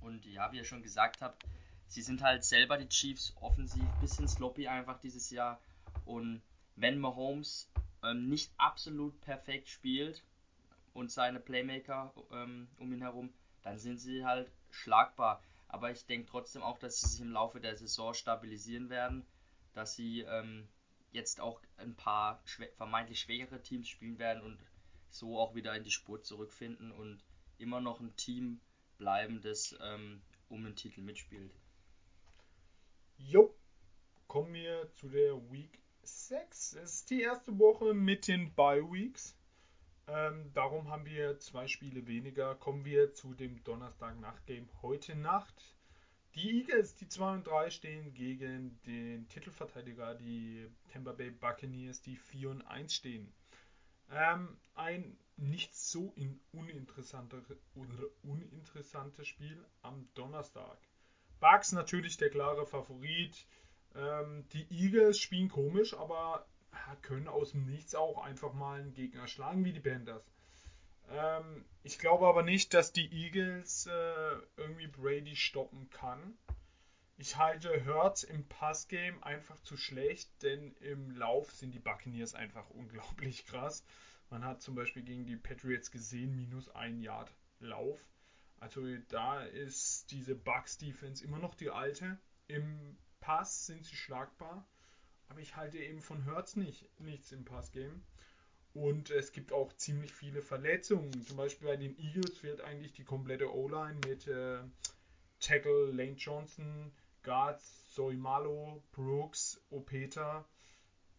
[0.00, 1.44] Und ja, wie ihr schon gesagt habt,
[1.88, 5.60] sie sind halt selber die Chiefs offensiv bisschen sloppy einfach dieses Jahr.
[6.04, 6.40] Und
[6.76, 7.68] wenn Mahomes
[8.02, 10.22] ähm, nicht absolut perfekt spielt
[10.96, 13.32] und seine Playmaker ähm, um ihn herum,
[13.62, 15.42] dann sind sie halt schlagbar.
[15.68, 19.26] Aber ich denke trotzdem auch, dass sie sich im Laufe der Saison stabilisieren werden,
[19.74, 20.66] dass sie ähm,
[21.12, 24.58] jetzt auch ein paar schw vermeintlich schwächere Teams spielen werden und
[25.10, 27.22] so auch wieder in die Spur zurückfinden und
[27.58, 28.60] immer noch ein Team
[28.96, 31.52] bleiben, das ähm, um den Titel mitspielt.
[33.18, 33.54] Jo,
[34.28, 36.74] kommen wir zu der Week 6.
[36.74, 39.35] Es ist die erste Woche mit den Bye Weeks.
[40.08, 42.54] Ähm, darum haben wir zwei Spiele weniger.
[42.54, 45.74] Kommen wir zu dem Donnerstag-Nacht-Game heute Nacht.
[46.36, 52.16] Die Eagles, die 2 und 3 stehen gegen den Titelverteidiger, die Tampa Bay Buccaneers, die
[52.16, 53.32] 4 und 1 stehen.
[54.12, 56.14] Ähm, ein nicht so
[58.22, 60.78] uninteressantes Spiel am Donnerstag.
[61.40, 63.46] Bucks natürlich der klare Favorit.
[63.94, 66.46] Ähm, die Eagles spielen komisch, aber
[67.02, 70.24] können aus dem Nichts auch einfach mal einen Gegner schlagen wie die Panthers.
[71.08, 76.36] Ähm, ich glaube aber nicht, dass die Eagles äh, irgendwie Brady stoppen kann.
[77.16, 82.68] Ich halte Hurts im Passgame einfach zu schlecht, denn im Lauf sind die Buccaneers einfach
[82.70, 83.84] unglaublich krass.
[84.28, 88.04] Man hat zum Beispiel gegen die Patriots gesehen, minus ein Yard Lauf.
[88.58, 92.18] Also da ist diese Bucks Defense immer noch die alte.
[92.48, 94.66] Im Pass sind sie schlagbar.
[95.28, 98.00] Aber ich halte eben von Hurts nicht, nichts im Passgame.
[98.74, 101.24] Und es gibt auch ziemlich viele Verletzungen.
[101.24, 104.58] Zum Beispiel bei den Eagles fehlt eigentlich die komplette O-Line mit äh,
[105.40, 110.46] Tackle Lane Johnson, Guards Soimalo, Brooks, Opeta.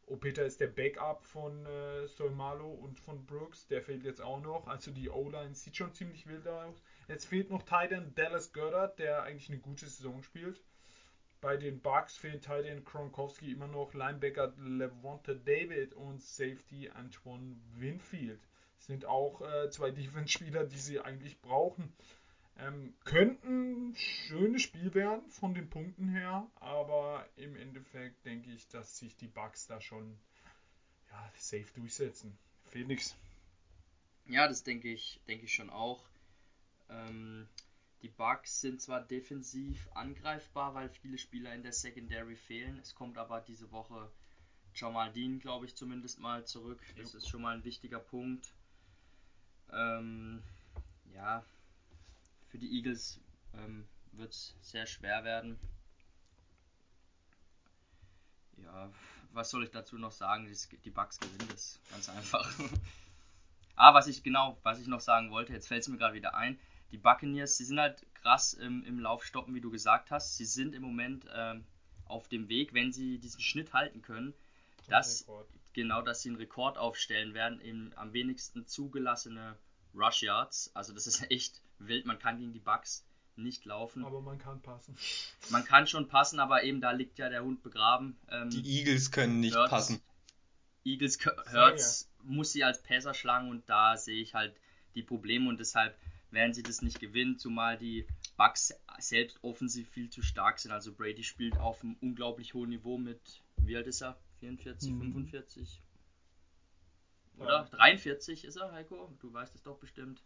[0.05, 3.67] Opeta ist der Backup von äh, Soimalo und von Brooks.
[3.67, 4.67] Der fehlt jetzt auch noch.
[4.67, 6.81] Also die O-Line sieht schon ziemlich wild aus.
[7.07, 10.63] Jetzt fehlt noch Titan Dallas Goddard, der eigentlich eine gute Saison spielt.
[11.39, 18.41] Bei den Bucks fehlen Titan Kronkowski immer noch, Linebacker Levante David und Safety Antoine Winfield.
[18.79, 21.93] Sind auch äh, zwei Defense-Spieler, die sie eigentlich brauchen.
[22.59, 28.97] Ähm, könnten schönes Spiel werden von den Punkten her, aber im Endeffekt denke ich, dass
[28.97, 30.17] sich die Bucks da schon
[31.11, 32.35] ja, safe durchsetzen.
[32.65, 33.15] Felix.
[34.25, 36.03] Ja, das denke ich, denke ich schon auch.
[36.89, 37.47] Ähm,
[38.01, 42.77] die Bugs sind zwar defensiv angreifbar, weil viele Spieler in der Secondary fehlen.
[42.79, 44.11] Es kommt aber diese Woche
[44.75, 46.79] Jamal Dean, glaube ich, zumindest mal zurück.
[46.97, 48.53] Das ist schon mal ein wichtiger Punkt.
[49.71, 50.43] Ähm,
[51.13, 51.43] ja,
[52.49, 53.19] für die Eagles
[53.55, 55.57] ähm, wird es sehr schwer werden.
[58.57, 58.91] Ja,
[59.31, 60.47] was soll ich dazu noch sagen?
[60.85, 62.47] Die Bugs gewinnen das ganz einfach.
[63.75, 66.35] ah, was ich genau, was ich noch sagen wollte, jetzt fällt es mir gerade wieder
[66.35, 66.59] ein
[66.91, 70.37] die Buccaneers, sie sind halt krass im, im Lauf stoppen, wie du gesagt hast.
[70.37, 71.65] Sie sind im Moment ähm,
[72.05, 74.33] auf dem Weg, wenn sie diesen Schnitt halten können,
[74.87, 75.25] dass,
[75.73, 79.57] genau, dass sie einen Rekord aufstellen werden, im am wenigsten zugelassene
[79.93, 80.71] Rush Yards.
[80.73, 82.05] Also das ist echt wild.
[82.05, 83.03] Man kann gegen die Bucks
[83.35, 84.03] nicht laufen.
[84.05, 84.95] Aber man kann passen.
[85.49, 88.17] Man kann schon passen, aber eben da liegt ja der Hund begraben.
[88.29, 90.01] Ähm, Die Eagles können nicht Hurts- passen.
[90.85, 91.19] Eagles
[91.53, 94.55] Hurts muss sie als Passer schlagen und da sehe ich halt
[94.95, 95.97] die Probleme und deshalb
[96.37, 100.71] werden sie das nicht gewinnen, zumal die Bucks selbst offensiv viel zu stark sind.
[100.71, 103.19] Also Brady spielt auf einem unglaublich hohen Niveau mit,
[103.57, 104.17] wie alt ist er?
[104.39, 104.99] 44, Mhm.
[105.01, 105.81] 45?
[107.39, 107.43] Ja.
[107.43, 107.63] Oder?
[107.71, 109.15] 43 ist er, Heiko?
[109.19, 110.23] Du weißt es doch bestimmt.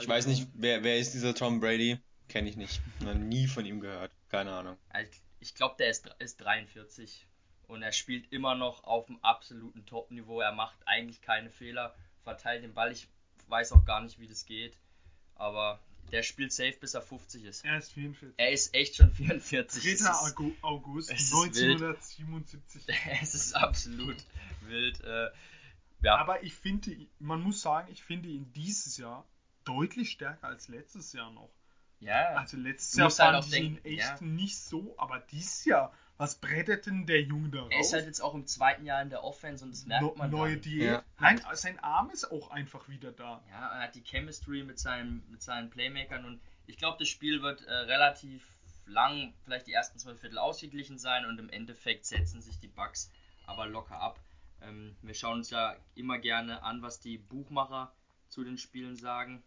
[0.00, 1.98] Ich weiß nicht, wer, wer ist dieser Tom Brady?
[2.28, 2.80] Kenne ich nicht.
[3.02, 4.10] Noch nie von ihm gehört.
[4.28, 4.76] Keine Ahnung.
[5.38, 7.28] Ich glaube, der ist, ist 43
[7.68, 10.40] und er spielt immer noch auf dem absoluten Top-Niveau.
[10.40, 11.94] Er macht eigentlich keine Fehler,
[12.24, 12.90] verteilt den Ball.
[12.90, 13.08] Ich
[13.48, 14.76] weiß auch gar nicht, wie das geht,
[15.34, 15.80] aber
[16.12, 17.64] der spielt safe, bis er 50 ist.
[17.64, 18.34] Er ist 44.
[18.38, 19.82] Er ist echt schon 44.
[19.82, 19.90] 3.
[19.90, 22.84] Es ist, Agu- August es ist 1977.
[23.22, 24.16] es ist absolut
[24.62, 25.00] wild.
[25.02, 25.30] Äh,
[26.02, 29.24] ja, Aber ich finde, man muss sagen, ich finde ihn dieses Jahr
[29.64, 31.50] deutlich stärker als letztes Jahr noch.
[32.00, 32.34] ja.
[32.36, 34.26] Also letztes Jahr halt fand auch ich denken, ihn echt ja.
[34.26, 37.70] nicht so, aber dieses Jahr, was brettert denn der Junge da raus?
[37.72, 40.14] er ist halt jetzt auch im zweiten Jahr in der Offense und das merkt No-
[40.16, 40.62] man neue dann.
[40.62, 40.82] Diät.
[40.92, 41.02] Ja.
[41.20, 43.42] Nein, sein Arm ist auch einfach wieder da.
[43.50, 47.42] Ja, er hat die Chemistry mit seinen, mit seinen Playmakern und ich glaube, das Spiel
[47.42, 48.42] wird äh, relativ
[48.86, 53.10] lang, vielleicht die ersten zwölf Viertel ausgeglichen sein und im Endeffekt setzen sich die Bugs
[53.46, 54.18] aber locker ab.
[54.62, 57.92] Ähm, wir schauen uns ja immer gerne an, was die Buchmacher
[58.28, 59.42] zu den Spielen sagen.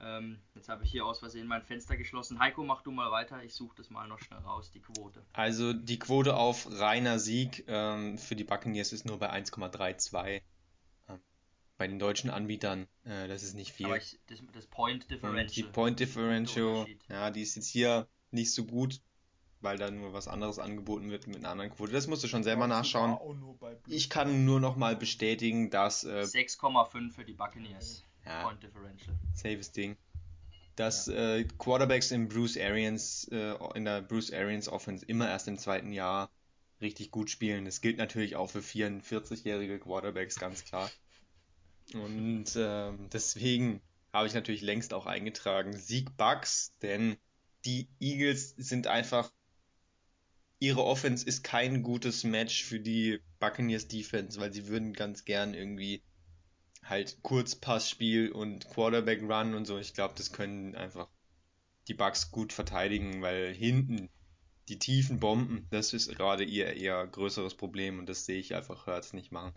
[0.00, 2.38] Ähm, jetzt habe ich hier aus Versehen mein Fenster geschlossen.
[2.38, 3.42] Heiko, mach du mal weiter.
[3.42, 5.24] Ich suche das mal noch schnell raus, die Quote.
[5.32, 10.42] Also die Quote auf reiner Sieg ähm, für die Buccaneers ist nur bei 1,32.
[11.08, 11.20] Ähm,
[11.76, 13.86] bei den deutschen Anbietern, äh, das ist nicht viel.
[13.86, 15.68] Aber ich, das, das Point Und die Differential.
[15.72, 19.00] Point Differential, ja, die ist jetzt hier nicht so gut,
[19.60, 21.90] weil da nur was anderes angeboten wird mit einer anderen Quote.
[21.90, 23.18] Das musst du schon selber nachschauen.
[23.88, 28.04] Ich kann nur noch mal bestätigen, dass äh, 6,5 für die Buccaneers.
[28.28, 29.16] Ja, Point Differential.
[29.34, 29.96] safes Ding,
[30.76, 35.58] dass äh, Quarterbacks in Bruce Arians äh, in der Bruce Arians Offense immer erst im
[35.58, 36.30] zweiten Jahr
[36.80, 37.64] richtig gut spielen.
[37.64, 40.90] Das gilt natürlich auch für 44-jährige Quarterbacks, ganz klar.
[41.94, 43.80] Und ähm, deswegen
[44.12, 47.16] habe ich natürlich längst auch eingetragen Sieg Bucks, denn
[47.64, 49.32] die Eagles sind einfach
[50.60, 55.54] ihre Offense ist kein gutes Match für die Buccaneers Defense, weil sie würden ganz gern
[55.54, 56.02] irgendwie
[56.88, 59.78] halt Kurzpassspiel und Quarterback Run und so.
[59.78, 61.08] Ich glaube, das können einfach
[61.88, 64.08] die Bucks gut verteidigen, weil hinten
[64.68, 68.86] die tiefen Bomben, das ist gerade ihr eher größeres Problem und das sehe ich einfach
[68.86, 69.52] Hurts nicht machen.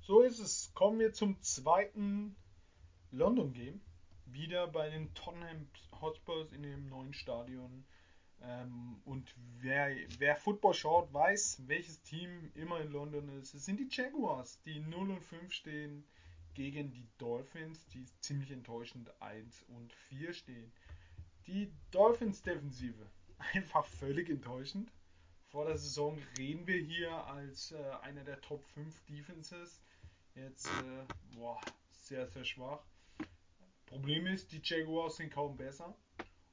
[0.00, 0.72] So ist es.
[0.72, 2.34] Kommen wir zum zweiten
[3.10, 3.80] London Game.
[4.24, 5.68] Wieder bei den Tottenham
[6.00, 7.84] Hotspurs in dem neuen Stadion.
[8.42, 13.54] Ähm, und wer, wer Football schaut, weiß, welches Team immer in London ist.
[13.54, 16.04] Es sind die Jaguars, die 0 und 5 stehen
[16.54, 20.72] gegen die Dolphins, die ziemlich enttäuschend 1 und 4 stehen.
[21.46, 23.06] Die Dolphins Defensive,
[23.54, 24.90] einfach völlig enttäuschend.
[25.50, 29.80] Vor der Saison reden wir hier als äh, einer der Top 5 Defenses.
[30.34, 32.84] Jetzt, äh, boah, sehr, sehr schwach.
[33.86, 35.96] Problem ist, die Jaguars sind kaum besser.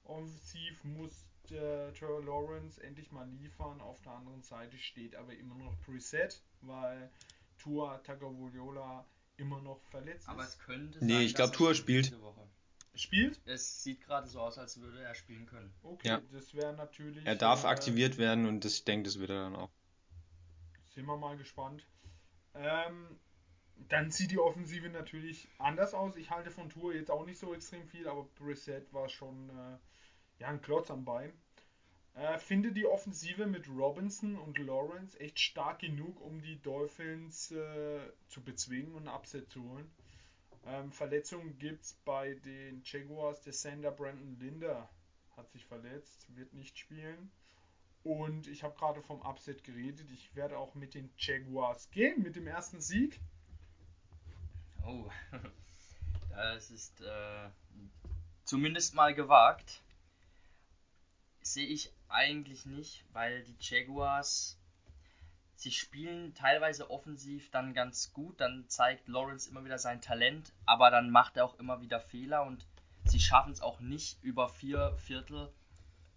[0.06, 3.82] Offensiv muss äh, Trevor Lawrence endlich mal liefern.
[3.82, 7.10] Auf der anderen Seite steht aber immer noch Preset, weil
[7.58, 9.06] Tua Tagovailoa
[9.38, 10.50] immer noch verletzt Aber ist.
[10.50, 12.14] es könnte Nee, sein, ich glaub, dass er Tour spielt.
[12.98, 13.42] Spielt?
[13.46, 15.74] Es sieht gerade so aus, als würde er spielen können.
[15.84, 16.22] Okay, Ja.
[16.32, 17.26] das wäre natürlich.
[17.26, 19.70] Er darf äh, aktiviert werden und das, ich denke, das wird er dann auch.
[20.94, 21.86] Sind wir mal gespannt.
[22.54, 23.20] Ähm,
[23.90, 26.16] dann sieht die Offensive natürlich anders aus.
[26.16, 29.78] Ich halte von Tour jetzt auch nicht so extrem viel, aber Brissett war schon äh,
[30.40, 31.34] ja, ein Klotz am Bein.
[32.16, 38.00] Äh, finde die Offensive mit Robinson und Lawrence echt stark genug, um die Dolphins äh,
[38.28, 39.92] zu bezwingen und Upset zu holen.
[40.66, 43.42] Ähm, Verletzungen gibt es bei den Jaguars.
[43.42, 44.90] Der Sender Brandon Linder
[45.36, 47.32] hat sich verletzt, wird nicht spielen.
[48.04, 50.10] Und ich habe gerade vom Upset geredet.
[50.12, 53.20] Ich werde auch mit den Jaguars gehen, mit dem ersten Sieg.
[54.86, 55.10] Oh,
[56.30, 57.50] das ist äh,
[58.46, 59.82] zumindest mal gewagt.
[61.48, 64.58] Sehe ich eigentlich nicht, weil die Jaguars,
[65.56, 70.90] sie spielen teilweise offensiv dann ganz gut, dann zeigt Lawrence immer wieder sein Talent, aber
[70.90, 72.66] dann macht er auch immer wieder Fehler und
[73.06, 75.54] sie schaffen es auch nicht über vier Viertel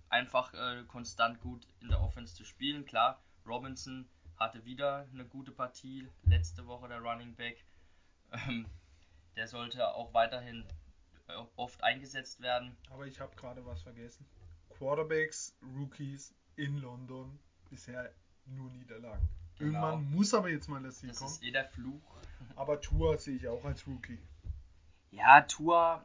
[0.08, 2.86] einfach äh, konstant gut in der Offense zu spielen.
[2.86, 7.62] Klar, Robinson hatte wieder eine gute Partie letzte Woche, der Running Back.
[8.32, 8.66] Ähm,
[9.36, 10.64] der sollte auch weiterhin
[11.28, 12.74] äh, oft eingesetzt werden.
[12.90, 14.26] Aber ich habe gerade was vergessen.
[14.78, 17.38] Quarterbacks, Rookies in London,
[17.70, 18.10] bisher
[18.46, 19.28] nur Niederlagen.
[19.58, 19.88] Genau.
[19.90, 21.30] Irgendwann muss aber jetzt mal das Das kommen.
[21.30, 22.00] ist eh der Fluch.
[22.56, 24.18] Aber Tour sehe ich auch als Rookie.
[25.10, 26.04] Ja, Tour,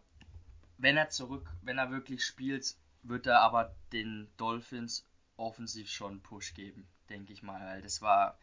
[0.78, 5.06] wenn er zurück, wenn er wirklich spielt, wird er aber den Dolphins
[5.38, 7.60] offensiv schon einen Push geben, denke ich mal.
[7.62, 8.38] Weil das war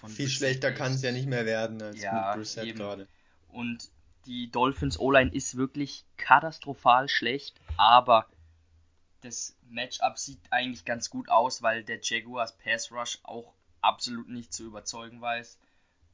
[0.00, 2.78] von Viel schlechter echt- kann es ja nicht mehr werden als Ja, mit Brissett eben.
[2.78, 3.06] gerade.
[3.48, 3.90] Und
[4.26, 8.26] die Dolphins O-Line ist wirklich katastrophal schlecht, aber
[9.22, 14.52] das Matchup sieht eigentlich ganz gut aus, weil der Jaguars Pass Rush auch absolut nicht
[14.52, 15.58] zu überzeugen weiß.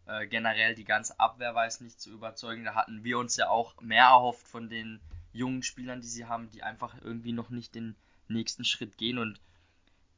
[0.06, 2.64] Äh, generell die ganze Abwehr weiß nicht zu überzeugen.
[2.64, 5.00] Da hatten wir uns ja auch mehr erhofft von den
[5.32, 7.94] jungen Spielern, die sie haben, die einfach irgendwie noch nicht den
[8.28, 9.18] nächsten Schritt gehen.
[9.18, 9.40] Und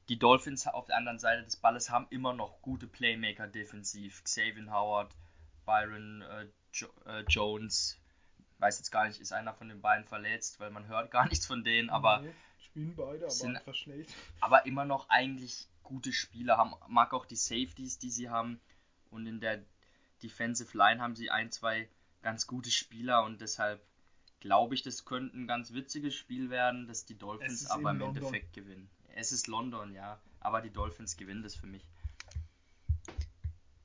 [0.09, 4.23] die Dolphins auf der anderen Seite des Balles haben immer noch gute Playmaker defensiv.
[4.25, 5.15] Xavier Howard,
[5.65, 7.99] Byron äh, jo äh, Jones,
[8.59, 11.47] weiß jetzt gar nicht, ist einer von den beiden verletzt, weil man hört gar nichts
[11.47, 12.35] von denen, aber, Nee,
[12.71, 14.11] spielen beide, aber sind- einfach schlecht.
[14.41, 18.61] aber immer noch eigentlich gute Spieler haben, mag auch die Safeties, die sie haben
[19.11, 19.63] und in der
[20.23, 21.89] Defensive Line haben sie ein, zwei
[22.23, 23.81] ganz gute Spieler und deshalb
[24.41, 28.17] glaube ich, das könnte ein ganz witziges Spiel werden, dass die Dolphins aber im London.
[28.17, 28.89] Endeffekt gewinnen.
[29.15, 31.85] Es ist London, ja, aber die Dolphins gewinnen das für mich.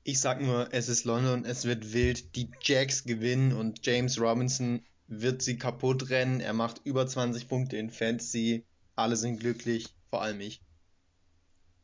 [0.04, 4.84] Ich sag nur, es ist London, es wird wild, die Jacks gewinnen und James Robinson
[5.08, 6.40] wird sie kaputt rennen.
[6.40, 8.64] Er macht über 20 Punkte in Fantasy.
[8.96, 10.60] Alle sind glücklich, vor allem ich.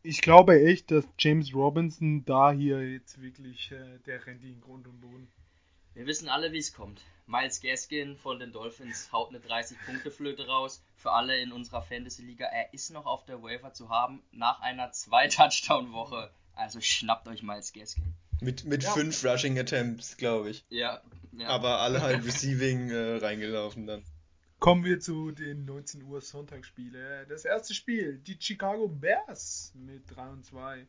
[0.03, 4.89] Ich glaube echt, dass James Robinson da hier jetzt wirklich, äh, der rennt in Grund
[4.89, 5.29] und Boden.
[5.95, 7.03] Wir wissen alle, wie es kommt.
[7.27, 10.83] Miles Gaskin von den Dolphins haut eine 30-Punkte-Flöte raus.
[10.97, 12.47] Für alle in unserer Fantasy-Liga.
[12.47, 16.31] Er ist noch auf der Waiver zu haben nach einer 2-Touchdown-Woche.
[16.55, 18.15] Also schnappt euch Miles Gaskin.
[18.41, 18.91] Mit, mit Ja.
[18.91, 20.65] fünf Rushing Attempts, glaube ich.
[20.71, 21.01] Ja,
[21.33, 21.49] ja.
[21.49, 24.03] Aber alle halt Receiving äh, reingelaufen dann.
[24.63, 27.27] Kommen wir zu den 19 Uhr Sonntagsspiele.
[27.27, 30.87] Das erste Spiel, die Chicago Bears mit 3 und 2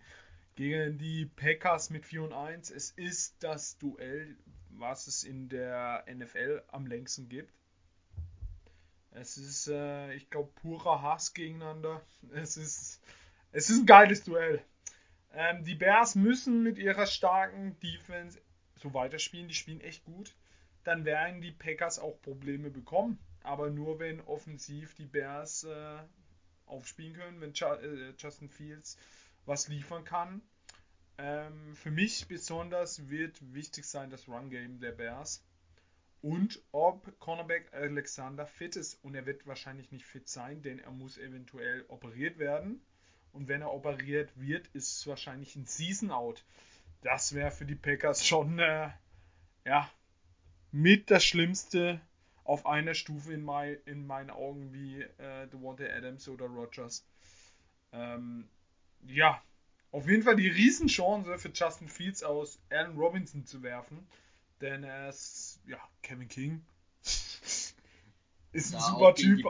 [0.53, 2.69] gegen die Packers mit 4 und 1.
[2.69, 4.38] Es ist das Duell,
[4.69, 7.51] was es in der NFL am längsten gibt.
[9.09, 11.99] Es ist, äh, ich glaube, purer Hass gegeneinander.
[12.31, 13.01] Es ist,
[13.53, 14.62] es ist ein geiles Duell.
[15.33, 18.39] Ähm, die Bears müssen mit ihrer starken Defense
[18.75, 19.47] so weiterspielen.
[19.47, 20.36] Die spielen echt gut.
[20.83, 23.17] Dann werden die Packers auch Probleme bekommen.
[23.43, 25.99] Aber nur wenn offensiv die Bears äh,
[26.65, 28.97] aufspielen können, wenn Ju äh, Justin Fields
[29.45, 30.41] was liefern kann.
[31.17, 35.43] Ähm, für mich besonders wird wichtig sein das Run-Game der Bears.
[36.21, 38.97] Und ob Cornerback Alexander fit ist.
[39.03, 42.82] Und er wird wahrscheinlich nicht fit sein, denn er muss eventuell operiert werden.
[43.34, 46.45] Und wenn er operiert wird, ist es wahrscheinlich ein Season Out.
[47.01, 48.89] Das wäre für die Packers schon äh,
[49.65, 49.89] ja,
[50.71, 51.99] mit das Schlimmste
[52.43, 57.06] auf einer Stufe in, mein, in meinen Augen wie äh, Devontae Adams oder Rogers.
[57.91, 58.47] Ähm,
[59.08, 59.41] ja,
[59.91, 64.08] auf jeden Fall die Riesenchance für Justin Fields aus Allen Robinson zu werfen.
[64.62, 66.65] Denn er ist, ja, Kevin King.
[67.03, 67.75] ist
[68.53, 69.45] ein sah super auch gegen Typ.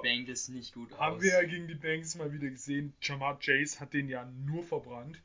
[0.97, 1.21] Haben aus.
[1.21, 2.93] wir ja gegen die Bengals mal wieder gesehen.
[3.01, 5.21] Jamar Chase hat den ja nur verbrannt.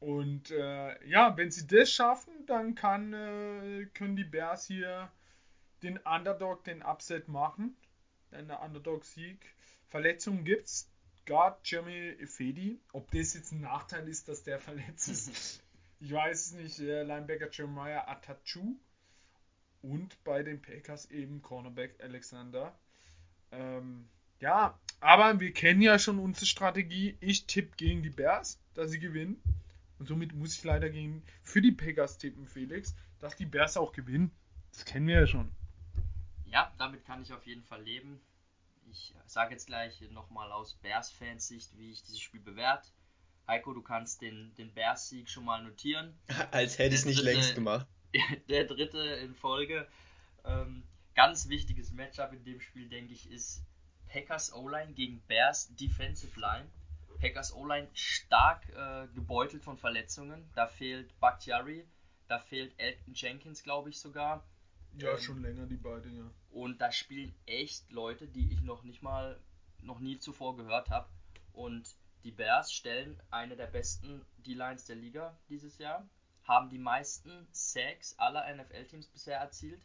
[0.00, 5.10] Und äh, ja, wenn sie das schaffen, dann kann, äh, können die Bears hier
[5.82, 7.76] den Underdog, den Upset machen.
[8.32, 9.54] Denn der Underdog-Sieg.
[9.88, 10.90] Verletzungen gibt's.
[11.26, 12.80] Guard Jeremy Efedi.
[12.92, 15.62] Ob das jetzt ein Nachteil ist, dass der verletzt ist,
[16.00, 16.78] ich weiß es nicht.
[16.78, 18.76] Linebacker Jeremiah Atachu.
[19.82, 22.76] Und bei den Packers eben Cornerback Alexander.
[23.52, 24.08] Ähm,
[24.40, 27.16] ja, aber wir kennen ja schon unsere Strategie.
[27.20, 29.40] Ich tippe gegen die Bears, dass sie gewinnen.
[29.98, 33.92] Und somit muss ich leider gegen für die Packers tippen, Felix, dass die Bears auch
[33.92, 34.30] gewinnen.
[34.72, 35.50] Das kennen wir ja schon.
[36.50, 38.20] Ja, damit kann ich auf jeden Fall leben.
[38.90, 42.88] Ich sage jetzt gleich nochmal aus Bears-Fans Sicht, wie ich dieses Spiel bewerte.
[43.48, 46.16] Heiko, du kannst den, den Bears-Sieg schon mal notieren.
[46.52, 47.86] Als hätte ich es nicht dritte- längst gemacht.
[48.48, 49.86] der dritte in Folge.
[50.44, 50.82] Ähm,
[51.14, 53.62] ganz wichtiges Matchup in dem Spiel, denke ich, ist
[54.08, 56.66] Packers O-Line gegen Bears Defensive Line.
[57.20, 60.48] Packers O-Line stark äh, gebeutelt von Verletzungen.
[60.54, 61.84] Da fehlt Bakhtiari,
[62.28, 64.44] da fehlt Elton Jenkins, glaube ich sogar.
[64.96, 66.30] Ja, Ähm, schon länger die beiden, ja.
[66.50, 69.38] Und da spielen echt Leute, die ich noch nicht mal,
[69.82, 71.08] noch nie zuvor gehört habe.
[71.52, 76.08] Und die Bears stellen eine der besten D-Lines der Liga dieses Jahr,
[76.44, 79.82] haben die meisten Sacks aller NFL-Teams bisher erzielt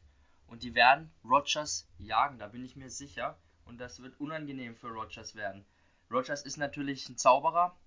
[0.47, 3.38] und die werden Rodgers jagen, da bin ich mir sicher.
[3.64, 5.66] Und das wird unangenehm für Rodgers werden.
[6.09, 7.78] Rodgers ist natürlich ein Zauberer,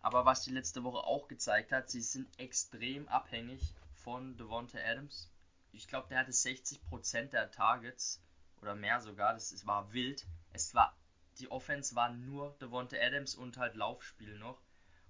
[0.00, 5.30] aber was die letzte Woche auch gezeigt hat, sie sind extrem abhängig von Devonta Adams.
[5.72, 8.22] Ich glaube, der hatte 60% der Targets
[8.60, 9.32] oder mehr sogar.
[9.32, 10.26] Das es war wild.
[10.52, 10.96] Es war
[11.38, 14.60] die Offense war nur Devonta Adams und halt Laufspiel noch.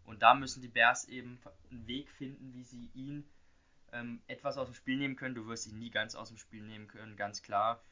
[0.04, 1.40] Und da müssen die Bears eben
[1.70, 3.28] einen Weg finden, wie sie ihn
[3.92, 5.34] ähm, etwas aus dem Spiel nehmen können.
[5.34, 7.82] Du wirst ihn nie ganz aus dem Spiel nehmen können, ganz klar.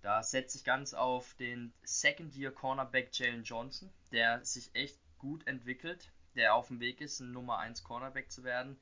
[0.00, 6.54] Da setze ich ganz auf den Second-Year-Cornerback Jalen Johnson, der sich echt gut entwickelt, der
[6.54, 8.78] auf dem Weg ist, ein Nummer 1 Cornerback zu werden.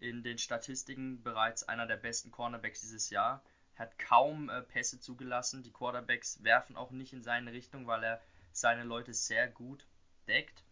[0.00, 3.42] In den Statistiken bereits einer der besten Cornerbacks dieses Jahr.
[3.76, 5.62] Hat kaum äh, Pässe zugelassen.
[5.62, 8.20] Die Quarterbacks werfen auch nicht in seine Richtung, weil er
[8.52, 9.86] seine Leute sehr gut
[10.26, 10.62] deckt.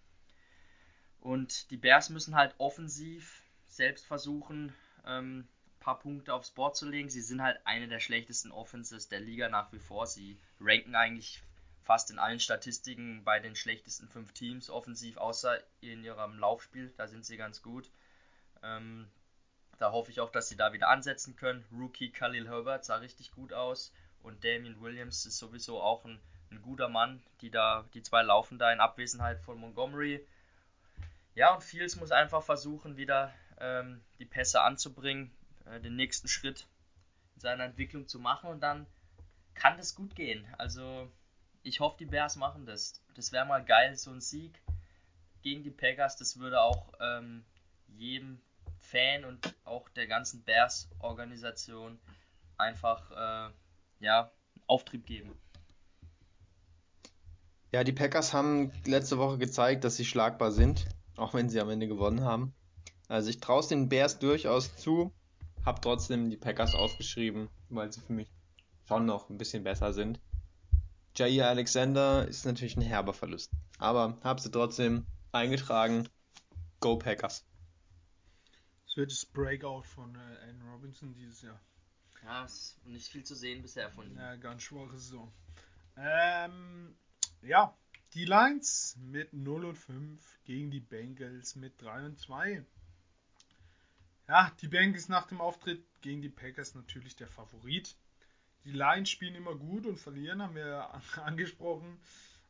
[1.20, 4.72] Und die Bears müssen halt offensiv selbst versuchen,
[5.05, 5.49] ähm, ein
[5.81, 7.09] paar Punkte aufs Board zu legen.
[7.09, 10.07] Sie sind halt eine der schlechtesten Offenses der Liga nach wie vor.
[10.07, 11.43] Sie ranken eigentlich
[11.83, 16.93] fast in allen Statistiken bei den schlechtesten fünf Teams offensiv, außer in ihrem Laufspiel.
[16.97, 17.91] Da sind sie ganz gut.
[18.67, 19.09] Ähm,
[19.79, 21.64] da hoffe ich auch, dass sie da wieder ansetzen können.
[21.73, 23.93] Rookie Khalil Herbert sah richtig gut aus
[24.23, 27.23] und Damien Williams ist sowieso auch ein, ein guter Mann.
[27.41, 30.27] Die da, die zwei laufen da in Abwesenheit von Montgomery.
[31.35, 35.31] Ja, und Fields muss einfach versuchen, wieder ähm, die Pässe anzubringen,
[35.67, 36.67] äh, den nächsten Schritt
[37.35, 38.87] in seiner Entwicklung zu machen und dann
[39.55, 40.47] kann das gut gehen.
[40.57, 41.11] Also
[41.62, 43.03] ich hoffe, die Bears machen das.
[43.14, 44.59] Das wäre mal geil, so ein Sieg
[45.43, 46.17] gegen die Packers.
[46.17, 47.45] Das würde auch ähm,
[47.89, 48.41] jedem
[48.87, 51.99] Fan und auch der ganzen Bears-Organisation
[52.57, 53.53] einfach äh,
[54.01, 54.30] ja,
[54.66, 55.32] Auftrieb geben.
[57.72, 61.68] Ja, die Packers haben letzte Woche gezeigt, dass sie schlagbar sind, auch wenn sie am
[61.68, 62.55] Ende gewonnen haben.
[63.09, 65.12] Also ich traue es den Bears durchaus zu,
[65.64, 68.30] habe trotzdem die Packers aufgeschrieben, weil sie für mich
[68.89, 70.20] schon noch ein bisschen besser sind.
[71.16, 76.09] Jair Alexander ist natürlich ein herber Verlust, aber habe sie trotzdem eingetragen.
[76.80, 77.45] Go Packers.
[78.97, 81.61] Es wird das Breakout von äh, Allen Robinson dieses Jahr.
[82.24, 84.16] Ja, ist nicht viel zu sehen bisher von ihm.
[84.16, 85.30] Ja, ganz schwache Saison.
[85.99, 86.97] Ähm,
[87.42, 87.76] ja,
[88.14, 92.64] die Lions mit 0 und 5 gegen die Bengals mit 3 und 2.
[94.28, 97.94] Ja, die Bengals nach dem Auftritt gegen die Packers natürlich der Favorit.
[98.64, 102.01] Die Lions spielen immer gut und verlieren, haben wir angesprochen.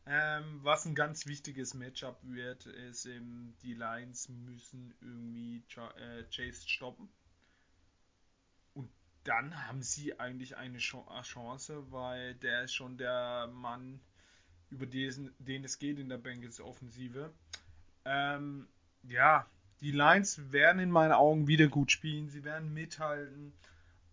[0.08, 6.68] Ähm, was ein ganz wichtiges Matchup wird, ist eben, die Lions müssen irgendwie äh, Chase
[6.68, 7.08] stoppen.
[8.74, 8.88] Und
[9.24, 14.00] dann haben sie eigentlich eine Chance, weil der ist schon der Mann,
[14.70, 17.32] über den, den es geht in der Bengals Offensive.
[18.04, 18.68] Ähm,
[19.02, 19.46] ja,
[19.80, 22.28] die Lions werden in meinen Augen wieder gut spielen.
[22.28, 23.52] Sie werden mithalten.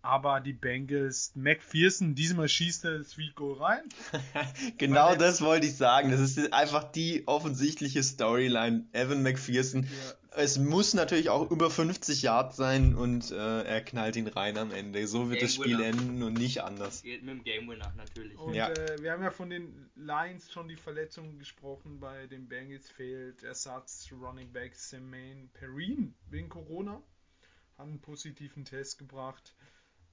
[0.04, 3.84] Aber die Bengals, McPherson, diesmal schießt er das Field Goal rein.
[4.76, 6.10] genau Weil das wollte ich sagen.
[6.10, 8.84] Das ist einfach die offensichtliche Storyline.
[8.92, 9.84] Evan McPherson.
[9.84, 9.88] Ja.
[10.36, 14.72] Es muss natürlich auch über 50 Yards sein und äh, er knallt ihn rein am
[14.72, 15.06] Ende.
[15.06, 15.86] So wird Game das Spiel Winner.
[15.86, 17.02] enden und nicht anders.
[17.02, 18.38] Geht mit dem Game Winner natürlich.
[18.38, 18.68] Und ja.
[18.68, 21.98] äh, wir haben ja von den Lions schon die Verletzungen gesprochen.
[21.98, 27.00] Bei den Bengals fehlt Ersatz Running Back Semaine Perrine wegen Corona.
[27.78, 29.54] Haben einen positiven Test gebracht.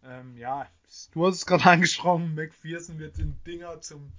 [0.04, 0.68] Ähm, ja,
[1.12, 4.12] du hast es gerade angesprochen, McPherson wird den Dinger zum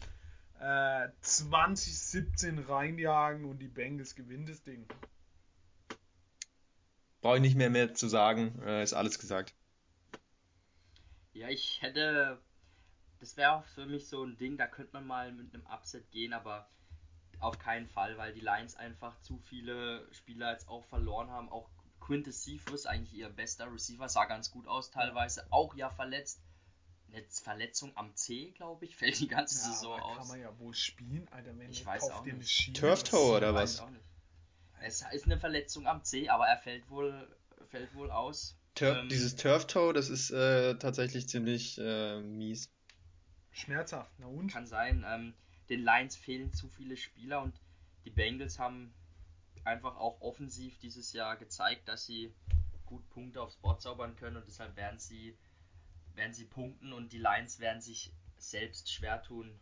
[0.61, 4.87] äh, 2017 reinjagen und die Bengals gewinnen das Ding.
[7.21, 9.55] Brauche ich nicht mehr mehr zu sagen, äh, ist alles gesagt.
[11.33, 12.41] Ja, ich hätte,
[13.21, 16.11] das wäre auch für mich so ein Ding, da könnte man mal mit einem Upset
[16.11, 16.69] gehen, aber
[17.41, 21.69] auf keinen Fall, weil die Lions einfach zu viele Spieler jetzt auch verloren haben, auch
[22.07, 26.41] Quintus Cephas, eigentlich ihr bester Receiver, sah ganz gut aus teilweise, auch ja verletzt.
[27.13, 30.19] Eine Verletzung am C, glaube ich, fällt die ganze ja, Saison aus.
[30.19, 32.49] Kann man ja wohl spielen, Alter, wenn ich weiß auch nicht.
[32.49, 33.83] Schiene, Turf Toe oder was?
[34.81, 37.29] Es ist eine Verletzung am C, aber er fällt wohl,
[37.69, 38.57] fällt wohl aus.
[38.75, 42.71] Tur ähm, dieses Turf Toe, das ist äh, tatsächlich ziemlich äh, mies.
[43.53, 44.51] Schmerzhaft, na und?
[44.51, 45.05] Kann sein.
[45.07, 45.35] Ähm,
[45.69, 47.55] den Lions fehlen zu viele Spieler und
[48.05, 48.93] die Bengals haben
[49.65, 52.35] einfach auch offensiv dieses Jahr gezeigt, dass sie
[52.87, 55.37] gut Punkte aufs Board zaubern können und deshalb werden sie,
[56.15, 59.59] werden sie punkten und die Lions werden sich selbst schwer tun,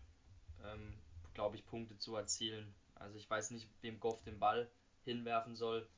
[0.64, 0.94] ähm,
[1.34, 2.74] glaube ich, Punkte zu erzielen.
[2.94, 4.70] Also ich weiß nicht, wem Goff den Ball
[5.04, 5.88] hinwerfen soll.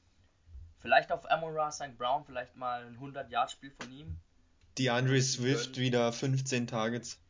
[0.79, 1.97] Vielleicht auf Amon St.
[1.97, 4.19] Brown, vielleicht mal ein 100-Yard-Spiel von ihm.
[4.79, 7.21] Die Andre Swift wieder 15 Targets.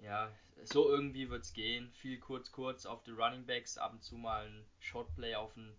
[0.00, 0.30] Ja,
[0.64, 1.92] so irgendwie wird es gehen.
[1.92, 5.76] Viel kurz, kurz auf die Running Backs, ab und zu mal ein Shotplay auf einen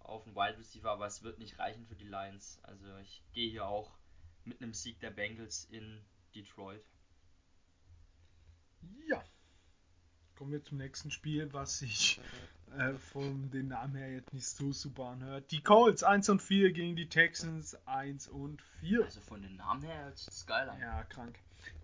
[0.00, 2.58] auf einen Wide Receiver, aber es wird nicht reichen für die Lions.
[2.62, 3.96] Also ich gehe hier auch
[4.44, 6.00] mit einem Sieg der Bengals in
[6.34, 6.84] Detroit.
[9.06, 9.22] Ja.
[10.36, 12.18] Kommen wir zum nächsten Spiel, was sich
[12.78, 15.50] äh, von den Namen her jetzt nicht so super anhört.
[15.50, 19.04] Die Colts 1 und 4 gegen die Texans 1 und 4.
[19.04, 20.12] Also von den Namen her
[20.46, 20.80] geil an.
[20.80, 21.38] Ja, krank.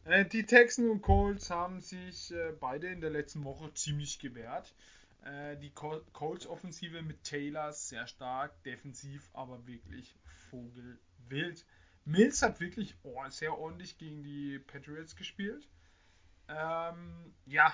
[0.04, 4.72] Äh, die Texans und Colts haben sich äh, beide in der letzten Woche ziemlich gewehrt.
[5.26, 10.14] Äh, die Col Colts-Offensive mit Taylor sehr stark, defensiv aber wirklich
[10.50, 11.66] vogelwild.
[12.04, 15.68] Mills hat wirklich oh, sehr ordentlich gegen die Patriots gespielt.
[16.48, 17.72] Ähm, ja,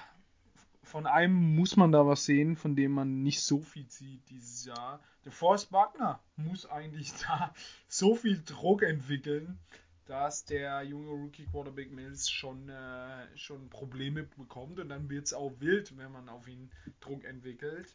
[0.82, 4.64] von einem muss man da was sehen, von dem man nicht so viel sieht dieses
[4.64, 5.00] Jahr.
[5.26, 7.52] Der Forrest Wagner muss eigentlich da
[7.86, 9.58] so viel Druck entwickeln,
[10.06, 15.32] dass der junge Rookie Quarterback Mills schon, äh, schon Probleme bekommt und dann wird es
[15.32, 17.94] auch wild, wenn man auf ihn Druck entwickelt.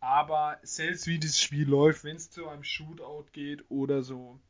[0.00, 4.40] Aber selbst wie das Spiel läuft, wenn es zu einem Shootout geht oder so,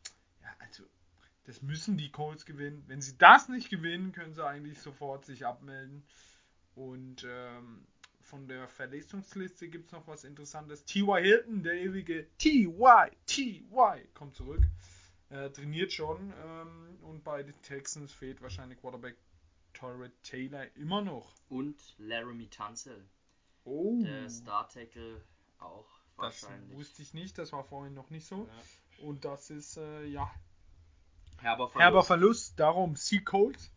[0.43, 0.85] ja, also
[1.45, 2.85] das müssen die Colts gewinnen.
[2.87, 6.05] Wenn sie das nicht gewinnen, können sie eigentlich sofort sich abmelden.
[6.77, 7.87] Und ähm,
[8.21, 10.85] von der Verletzungsliste gibt es noch was Interessantes.
[10.85, 11.21] T.Y.
[11.21, 13.11] Hilton, der ewige T.Y.
[13.27, 14.01] T.Y.
[14.15, 14.63] kommt zurück.
[15.31, 16.33] Äh, trainiert schon.
[16.45, 19.17] Ähm, und bei den Texans fehlt wahrscheinlich Quarterback
[19.73, 21.35] Torrey Taylor immer noch.
[21.49, 23.09] Und Laramie Tunzel.
[23.65, 24.03] Oh.
[24.03, 25.23] Der Star Tackle
[25.59, 26.77] auch Das wahrscheinlich.
[26.77, 28.49] wusste ich nicht, das war vorhin noch nicht so.
[29.03, 30.31] Und das ist, äh, ja,
[31.39, 31.81] Herber Verlust.
[31.83, 32.61] herber Verlust.
[32.61, 33.71] Darum Sea Colts.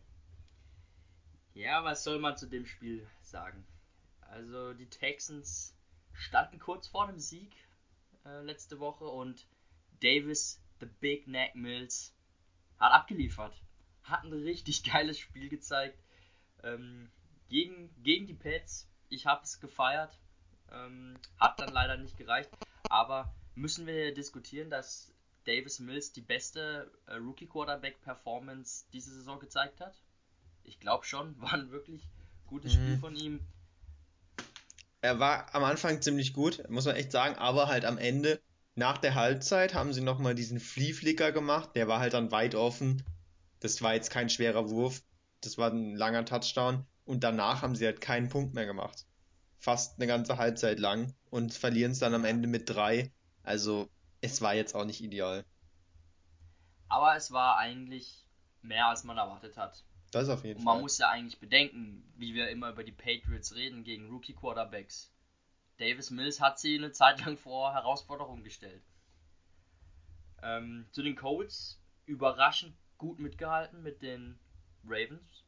[1.54, 3.64] Ja, was soll man zu dem Spiel sagen?
[4.22, 5.74] Also die Texans
[6.12, 7.54] standen kurz vor dem Sieg
[8.24, 9.46] äh, letzte Woche und
[10.00, 12.14] Davis, the Big Neck Mills,
[12.78, 13.62] hat abgeliefert.
[14.02, 15.98] Hat ein richtig geiles Spiel gezeigt.
[16.62, 17.10] Ähm,
[17.48, 18.88] gegen, gegen die Pets.
[19.08, 20.18] Ich habe es gefeiert.
[20.72, 22.50] Ähm, hat dann leider nicht gereicht.
[22.88, 25.12] Aber müssen wir diskutieren, dass
[25.44, 30.00] Davis Mills die beste äh, Rookie Quarterback Performance diese Saison gezeigt hat?
[30.64, 32.08] Ich glaube schon, war ein wirklich
[32.46, 33.00] gutes Spiel Mhm.
[33.00, 33.40] von ihm.
[35.02, 38.40] Er war am Anfang ziemlich gut, muss man echt sagen, aber halt am Ende,
[38.74, 41.70] nach der Halbzeit, haben sie nochmal diesen Flea-Flicker gemacht.
[41.74, 43.04] Der war halt dann weit offen.
[43.60, 45.02] Das war jetzt kein schwerer Wurf.
[45.40, 46.84] Das war ein langer Touchdown.
[47.04, 49.06] Und danach haben sie halt keinen Punkt mehr gemacht.
[49.58, 51.14] Fast eine ganze Halbzeit lang.
[51.30, 53.12] Und verlieren es dann am Ende mit drei.
[53.42, 53.88] Also,
[54.20, 55.44] es war jetzt auch nicht ideal.
[56.88, 58.26] Aber es war eigentlich
[58.62, 59.84] mehr, als man erwartet hat.
[60.10, 60.82] Das auf jeden Und man Fall.
[60.82, 65.12] muss ja eigentlich bedenken, wie wir immer über die Patriots reden gegen Rookie Quarterbacks.
[65.78, 68.82] Davis Mills hat sie eine Zeit lang vor Herausforderungen gestellt.
[70.42, 74.38] Ähm, zu den Colts überraschend gut mitgehalten mit den
[74.84, 75.44] Ravens.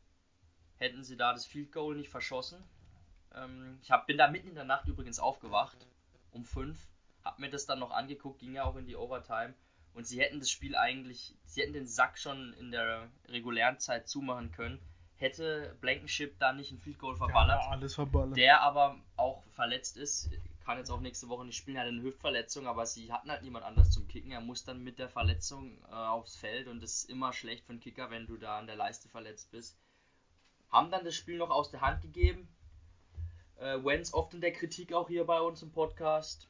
[0.79, 2.62] Hätten sie da das Field Goal nicht verschossen.
[3.35, 5.87] Ähm, ich hab, bin da mitten in der Nacht übrigens aufgewacht,
[6.33, 6.79] um 5.
[7.24, 9.55] Hab mir das dann noch angeguckt, ging ja auch in die Overtime.
[9.95, 14.09] Und sie hätten das Spiel eigentlich, sie hätten den Sack schon in der regulären Zeit
[14.09, 14.79] zumachen können.
[15.19, 18.37] Hätte Blankenship da nicht ein Field Goal verballert, Ja, alles verballert.
[18.37, 20.31] der aber auch verletzt ist,
[20.64, 23.43] kann jetzt auch nächste Woche nicht spielen, er hat eine Hüftverletzung, aber sie hatten halt
[23.43, 24.33] niemand anders zum Kicken.
[24.33, 27.71] Er muss dann mit der Verletzung äh, aufs Feld und das ist immer schlecht für
[27.71, 29.79] einen Kicker, wenn du da an der Leiste verletzt bist.
[30.71, 32.49] Haben dann das Spiel noch aus der Hand gegeben.
[33.61, 36.49] Äh, Wenz oft in der Kritik auch hier bei uns im Podcast.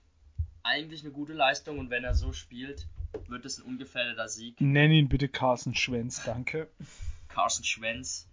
[0.62, 2.88] Eigentlich eine gute Leistung und wenn er so spielt,
[3.28, 4.60] wird es ein ungefährdeter Sieg.
[4.60, 6.68] Nenn ihn bitte Carson Schwenz, danke.
[7.28, 8.26] Carson Schwenz,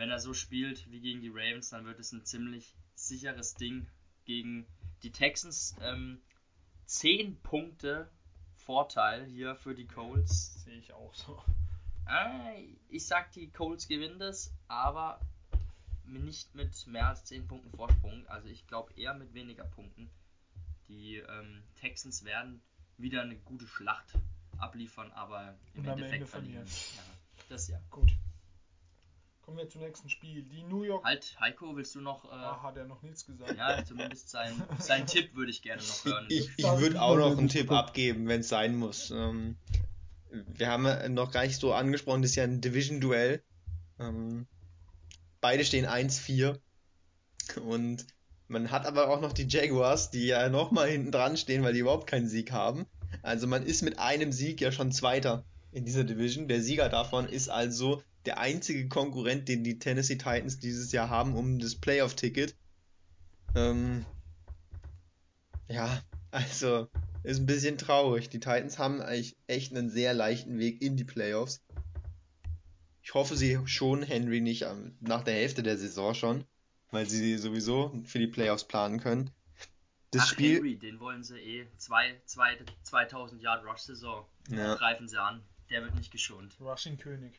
[0.00, 3.86] wenn er so spielt wie gegen die Ravens, dann wird es ein ziemlich sicheres Ding
[4.24, 4.66] gegen
[5.02, 5.76] die Texans.
[5.82, 6.22] Ähm,
[6.86, 8.10] 10 Punkte
[8.54, 10.64] Vorteil hier für die Colts.
[10.64, 11.42] Sehe ich auch so.
[12.06, 12.50] Ah,
[12.88, 15.20] ich sag, die Colts gewinnen das, aber
[16.04, 18.26] nicht mit mehr als 10 Punkten Vorsprung.
[18.26, 20.08] Also ich glaube eher mit weniger Punkten.
[20.88, 22.62] Die ähm, Texans werden
[22.96, 24.14] wieder eine gute Schlacht
[24.56, 26.66] abliefern, aber im Endeffekt Ende verlieren.
[26.66, 26.96] verlieren.
[26.96, 27.78] Ja, das ja.
[27.90, 28.10] Gut.
[29.50, 30.44] Kommen wir zum nächsten Spiel.
[30.44, 31.02] Die New York.
[31.04, 32.24] Halt, Heiko, willst du noch.
[32.24, 33.56] Äh, Ah, hat er noch nichts gesagt.
[33.58, 36.26] ja, zumindest sein, sein Tipp würde ich gerne noch hören.
[36.28, 39.10] Ich, ich würde auch noch einen Tipp abgeben, wenn es sein muss.
[39.10, 39.56] Ähm,
[40.30, 43.42] wir haben noch gar nicht so angesprochen, das ist ja ein Division-Duell.
[43.98, 44.46] Ähm,
[45.40, 46.56] beide stehen 1-4.
[47.60, 48.06] Und
[48.46, 51.80] man hat aber auch noch die Jaguars, die ja nochmal hinten dran stehen, weil die
[51.80, 52.86] überhaupt keinen Sieg haben.
[53.22, 56.46] Also man ist mit einem Sieg ja schon Zweiter in dieser Division.
[56.46, 61.34] Der Sieger davon ist also der einzige Konkurrent, den die Tennessee Titans dieses Jahr haben
[61.34, 62.54] um das Playoff-Ticket.
[63.54, 64.04] Ähm,
[65.68, 66.88] ja, also
[67.22, 68.28] ist ein bisschen traurig.
[68.28, 71.62] Die Titans haben eigentlich echt einen sehr leichten Weg in die Playoffs.
[73.02, 74.66] Ich hoffe, sie schon Henry nicht
[75.00, 76.44] nach der Hälfte der Saison schon,
[76.90, 79.30] weil sie sowieso für die Playoffs planen können.
[80.10, 81.66] Das Ach, Spiel, Henry, den wollen sie eh.
[81.76, 84.24] Zwei, zwei, 2000 Yard Rush Saison.
[84.48, 84.74] Ja.
[84.74, 85.42] Greifen sie an.
[85.70, 86.56] Der wird nicht geschont.
[86.60, 87.38] Rushing König.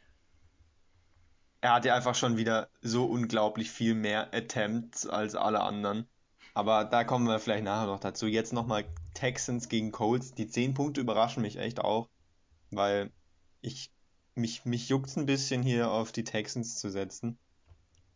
[1.61, 6.07] Er hat ja einfach schon wieder so unglaublich viel mehr Attempts als alle anderen.
[6.53, 8.27] Aber da kommen wir vielleicht nachher noch dazu.
[8.27, 8.83] Jetzt nochmal
[9.13, 10.33] Texans gegen Colts.
[10.33, 12.09] Die 10 Punkte überraschen mich echt auch,
[12.71, 13.11] weil
[13.61, 13.91] ich
[14.35, 17.37] mich, mich juckt's ein bisschen hier auf die Texans zu setzen.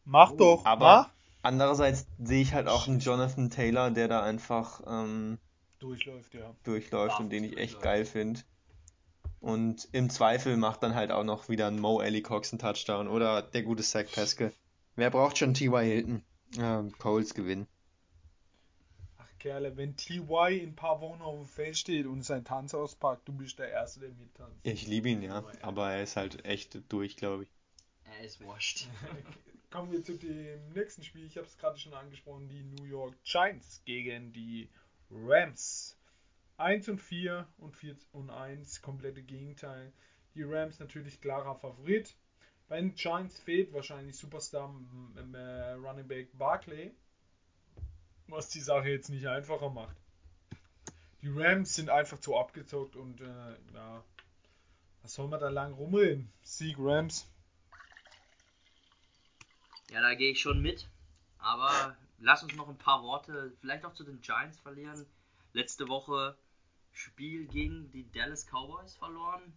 [0.03, 1.09] Mach Oh, doch, aber- mach.
[1.41, 5.37] Andererseits sehe ich halt auch einen Jonathan Taylor, der da einfach ähm,
[5.77, 6.55] Durchläuft, ja.
[6.63, 7.83] durchläuft und Barfuß den ich echt durchläuft.
[7.83, 8.39] geil finde.
[9.45, 13.07] Und im Zweifel macht dann halt auch noch wieder ein Mo Alley Cox einen Touchdown
[13.07, 14.51] oder der gute Zach Pascal.
[14.95, 15.83] Wer braucht schon T.Y.
[15.83, 16.23] Hilton?
[16.57, 17.67] Ähm, Coles gewinnen.
[19.19, 22.73] Ach Kerle, wenn TY in ein paar Wochen auf dem Feld steht und sein Tanz
[22.73, 24.57] auspackt, du bist der Erste, der mittanzt.
[24.63, 27.49] Ich liebe ihn, ja, aber er ist halt echt durch, glaube ich.
[28.17, 28.89] Er ist washed.
[29.69, 31.27] Kommen wir zu dem nächsten Spiel.
[31.27, 34.69] Ich habe es gerade schon angesprochen, die New York Giants gegen die
[35.11, 35.95] Rams.
[36.57, 39.91] 1 und 4 und 4 und 1, komplette Gegenteil.
[40.35, 42.15] Die Rams natürlich klarer Favorit.
[42.67, 46.95] Bei den Giants fehlt wahrscheinlich Superstar m- m- äh, Running Back Barkley,
[48.27, 49.97] was die Sache jetzt nicht einfacher macht.
[51.21, 53.25] Die Rams sind einfach zu abgezockt und äh,
[53.73, 54.01] ja,
[55.03, 56.29] was soll man da lang rumreden?
[56.43, 57.27] Sieg Rams.
[59.89, 60.87] Ja, da gehe ich schon mit.
[61.39, 65.05] Aber lass uns noch ein paar Worte vielleicht auch zu den Giants verlieren.
[65.53, 66.37] Letzte Woche
[66.95, 69.53] Spiel gegen die Dallas Cowboys verloren.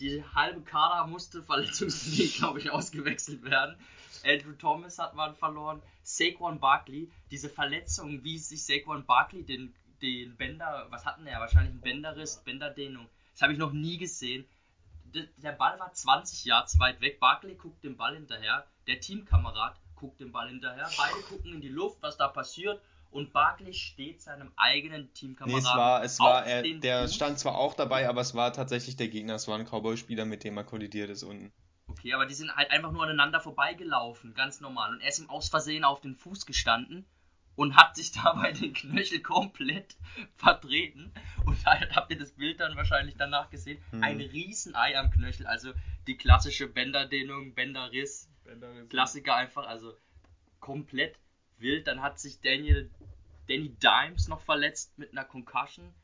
[0.00, 3.76] Die halbe Kader musste verletzungsbedingt, glaube ich, ausgewechselt werden.
[4.24, 5.82] Andrew Thomas hat man verloren.
[6.02, 11.38] Saquon Barkley, diese Verletzung, wie sich Saquon Barkley den, den Bänder, was hatten er?
[11.38, 13.08] Wahrscheinlich ein Bänderriss, Bänderdehnung.
[13.32, 14.46] Das habe ich noch nie gesehen.
[15.36, 17.20] Der Ball war 20 Yards weit weg.
[17.20, 18.66] Barkley guckt dem Ball hinterher.
[18.86, 20.88] Der Teamkamerad guckt dem Ball hinterher.
[20.96, 22.80] Beide gucken in die Luft, was da passiert.
[23.12, 27.02] Und Barkley steht seinem eigenen Nee, Teamkameraden es war, es war, auf er, den der
[27.02, 27.14] Fuß.
[27.14, 29.34] stand zwar auch dabei, aber es war tatsächlich der Gegner.
[29.34, 31.52] Es war ein Cowboy-Spieler, mit dem er kollidiert ist unten.
[31.88, 34.94] Okay, aber die sind halt einfach nur aneinander vorbeigelaufen, ganz normal.
[34.94, 37.04] Und er ist ihm aus Versehen auf den Fuß gestanden
[37.54, 39.94] und hat sich dabei den Knöchel komplett
[40.36, 41.12] vertreten.
[41.44, 43.78] Und da habt ihr das Bild dann wahrscheinlich danach gesehen.
[43.90, 44.02] Hm.
[44.02, 45.72] Ein Riesenei am Knöchel, also
[46.06, 48.30] die klassische Bänderdehnung, Bänderriss,
[48.88, 49.92] Klassiker einfach, also
[50.60, 51.18] komplett
[51.62, 51.86] wild.
[51.86, 52.90] Dann hat sich Daniel,
[53.48, 55.94] Danny Dimes noch verletzt mit einer Concussion.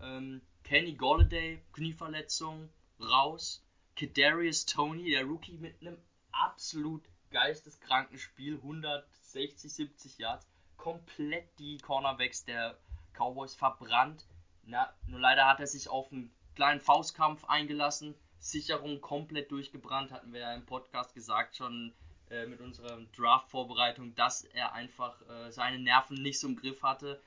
[0.00, 2.68] Ähm, Kenny Golladay, Knieverletzung,
[3.00, 3.62] raus.
[3.96, 5.96] Kadarius Tony, der Rookie, mit einem
[6.30, 10.46] absolut geisteskranken Spiel, 160, 70 Yards,
[10.76, 12.78] komplett die Cornerbacks der
[13.14, 14.26] Cowboys verbrannt.
[14.64, 20.32] Na, nur leider hat er sich auf einen kleinen Faustkampf eingelassen, Sicherung komplett durchgebrannt, hatten
[20.32, 21.94] wir ja im Podcast gesagt schon
[22.30, 27.20] äh, mit unserer Draft-Vorbereitung, dass er einfach äh, seine Nerven nicht so im Griff hatte.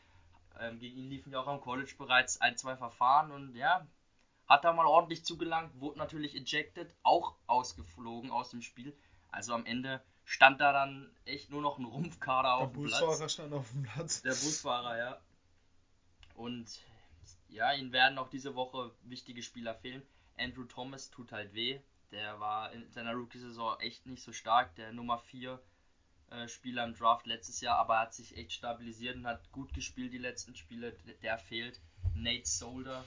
[0.60, 3.88] Ähm, gegen ihn liefen ja auch am College bereits ein, zwei Verfahren und ja,
[4.48, 8.98] hat da mal ordentlich zugelangt, wurde natürlich ejected, auch ausgeflogen aus dem Spiel.
[9.32, 13.00] Also am Ende stand da dann echt nur noch ein Rumpfkader Der auf dem Platz.
[13.00, 14.22] Busfahrer stand auf dem Platz.
[14.22, 15.22] Der Busfahrer, ja.
[16.36, 16.80] Und
[17.48, 20.02] ja, ihnen werden auch diese Woche wichtige Spieler fehlen.
[20.38, 21.80] Andrew Thomas tut halt weh.
[22.12, 24.76] Der war in seiner Rookie-Saison echt nicht so stark.
[24.76, 25.62] Der Nummer 4
[26.32, 29.74] äh, Spieler im Draft letztes Jahr, aber er hat sich echt stabilisiert und hat gut
[29.74, 30.94] gespielt die letzten Spiele.
[31.06, 31.82] Der, der fehlt.
[32.16, 33.06] Nate Solder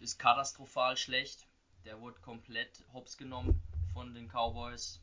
[0.00, 1.46] ist katastrophal schlecht.
[1.84, 3.62] Der wurde komplett hops genommen
[3.92, 5.00] von den Cowboys.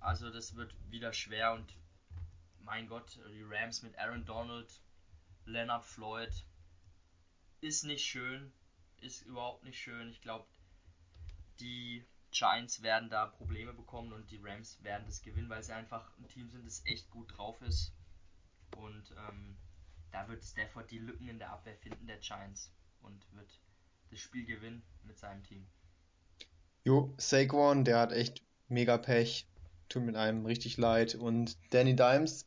[0.00, 1.74] Also das wird wieder schwer und
[2.60, 4.80] mein Gott, die Rams mit Aaron Donald,
[5.44, 6.44] Leonard Floyd
[7.60, 8.52] ist nicht schön,
[9.00, 10.10] ist überhaupt nicht schön.
[10.10, 10.46] Ich glaube,
[11.58, 16.16] die Giants werden da Probleme bekommen und die Rams werden das gewinnen, weil sie einfach
[16.18, 17.92] ein Team sind, das echt gut drauf ist.
[18.76, 19.56] Und ähm,
[20.12, 22.72] da wird Stafford die Lücken in der Abwehr finden, der Giants,
[23.02, 23.60] und wird
[24.10, 25.66] das Spiel gewinnen mit seinem Team.
[26.84, 29.46] Jo, Saquon, der hat echt mega Pech.
[29.88, 31.14] Tut mit einem richtig leid.
[31.14, 32.46] Und Danny Dimes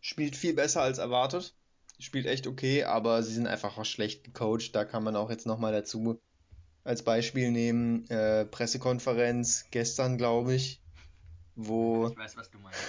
[0.00, 1.54] spielt viel besser als erwartet.
[2.00, 4.74] Spielt echt okay, aber sie sind einfach auch schlecht gecoacht.
[4.74, 6.20] Da kann man auch jetzt nochmal dazu
[6.84, 8.08] als Beispiel nehmen.
[8.10, 10.80] Äh, Pressekonferenz gestern, glaube ich,
[11.56, 12.36] wo Ich weiß,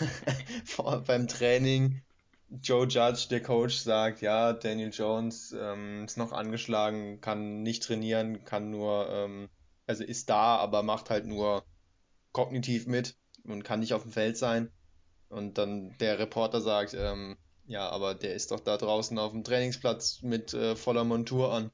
[0.66, 2.02] vor, beim Training
[2.62, 8.46] Joe Judge, der Coach, sagt, ja, Daniel Jones ähm, ist noch angeschlagen, kann nicht trainieren,
[8.46, 9.50] kann nur, ähm,
[9.88, 11.64] also ist da, aber macht halt nur
[12.32, 14.72] kognitiv mit und kann nicht auf dem Feld sein.
[15.30, 17.36] Und dann der Reporter sagt, ähm,
[17.66, 21.72] ja, aber der ist doch da draußen auf dem Trainingsplatz mit äh, voller Montur an.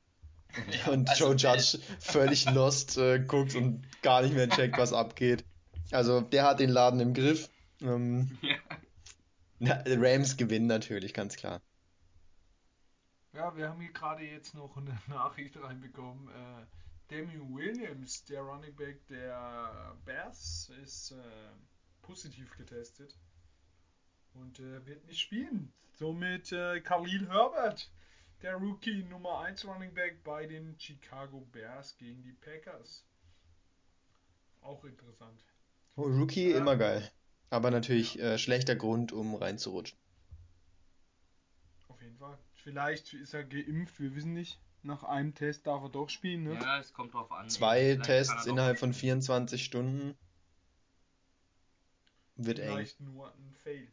[0.86, 4.78] Ja, Und also Joe der- Judge völlig lost äh, guckt und gar nicht mehr checkt,
[4.78, 5.43] was abgeht.
[5.91, 7.49] Also der hat den Laden im Griff.
[7.82, 8.56] Ähm, Ja.
[9.60, 11.62] na, Rams gewinnen natürlich, ganz klar.
[13.34, 16.28] Ja, wir haben hier gerade jetzt noch eine Nachricht reinbekommen.
[16.30, 16.66] Äh,
[17.16, 21.16] Damian Williams, der Running Back der Bears, ist äh,
[22.02, 23.18] positiv getestet
[24.34, 25.74] und äh, wird nicht spielen.
[25.97, 27.89] Somit äh, Khalil Herbert,
[28.42, 33.04] der Rookie Nummer 1 Running Back bei den Chicago Bears gegen die Packers.
[34.62, 35.44] Auch interessant.
[35.96, 36.58] Oh, Rookie, Ja.
[36.58, 37.10] immer geil.
[37.50, 39.98] Aber natürlich äh, schlechter Grund, um reinzurutschen.
[41.89, 42.38] Auf jeden Fall.
[42.54, 44.60] Vielleicht ist er geimpft, wir wissen nicht.
[44.84, 46.54] Nach einem Test darf er doch spielen, ne?
[46.54, 47.50] Ja, es kommt drauf an.
[47.50, 49.22] Zwei Vielleicht Tests innerhalb von spielen.
[49.22, 50.16] 24 Stunden.
[52.36, 52.70] Wird eng.
[52.72, 53.88] Vielleicht nur ein Fail.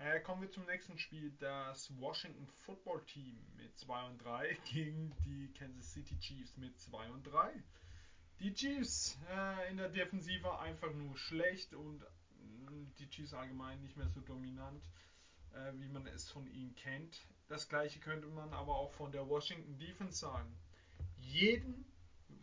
[0.00, 1.30] Äh, kommen wir zum nächsten Spiel.
[1.40, 7.10] Das Washington Football Team mit 2 und 3 gegen die Kansas City Chiefs mit 2
[7.10, 7.62] und 3.
[8.38, 13.98] Die Chiefs äh, in der Defensive einfach nur schlecht und mh, die Chiefs allgemein nicht
[13.98, 14.82] mehr so dominant,
[15.52, 17.20] äh, wie man es von ihnen kennt.
[17.48, 20.56] Das gleiche könnte man aber auch von der Washington Defense sagen.
[21.18, 21.84] Jeden,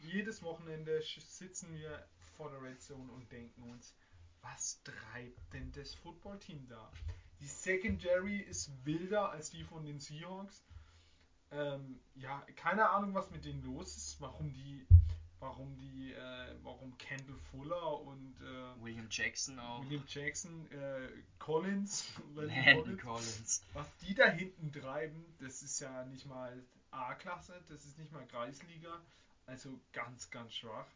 [0.01, 3.95] jedes Wochenende sitzen wir vor der Red Zone und denken uns,
[4.43, 6.91] was treibt denn das Footballteam da?
[7.39, 10.63] Die Secondary ist wilder als die von den Seahawks.
[11.51, 14.85] Ähm, ja, keine Ahnung, was mit denen los ist, warum die,
[15.39, 19.81] warum die, äh, warum Kendall Fuller und äh, William Jackson auch.
[19.83, 21.07] William Jackson, äh,
[21.39, 23.63] Collins, Collins, Collins.
[23.73, 26.61] was die da hinten treiben, das ist ja nicht mal
[26.91, 29.01] A-Klasse, das ist nicht mal Kreisliga,
[29.45, 30.87] also ganz, ganz schwach.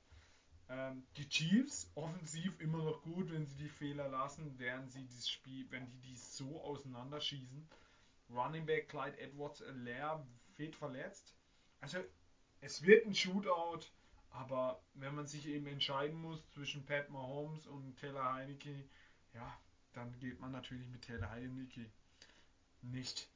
[0.71, 5.29] Ähm, die Chiefs offensiv immer noch gut, wenn sie die Fehler lassen, während sie dieses
[5.29, 7.67] Spiel, wenn die die so auseinanderschießen.
[8.29, 11.35] Running Back Clyde Edwards leer fehlt verletzt.
[11.81, 11.97] Also
[12.61, 13.81] es wird ein Shootout,
[14.29, 18.85] aber wenn man sich eben entscheiden muss zwischen Pat Mahomes und Taylor Heineke,
[19.33, 19.57] ja,
[19.91, 21.85] dann geht man natürlich mit Taylor Heineke
[22.81, 23.29] nicht.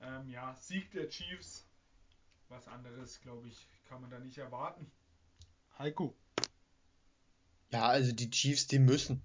[0.00, 1.66] Ähm, ja, Sieg der Chiefs.
[2.50, 4.90] Was anderes, glaube ich, kann man da nicht erwarten.
[5.78, 6.14] Heiko.
[7.72, 9.22] Ja, also die Chiefs, die müssen.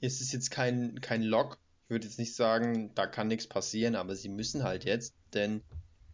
[0.00, 1.58] Es ist jetzt kein, kein Lock.
[1.84, 5.62] Ich würde jetzt nicht sagen, da kann nichts passieren, aber sie müssen halt jetzt, denn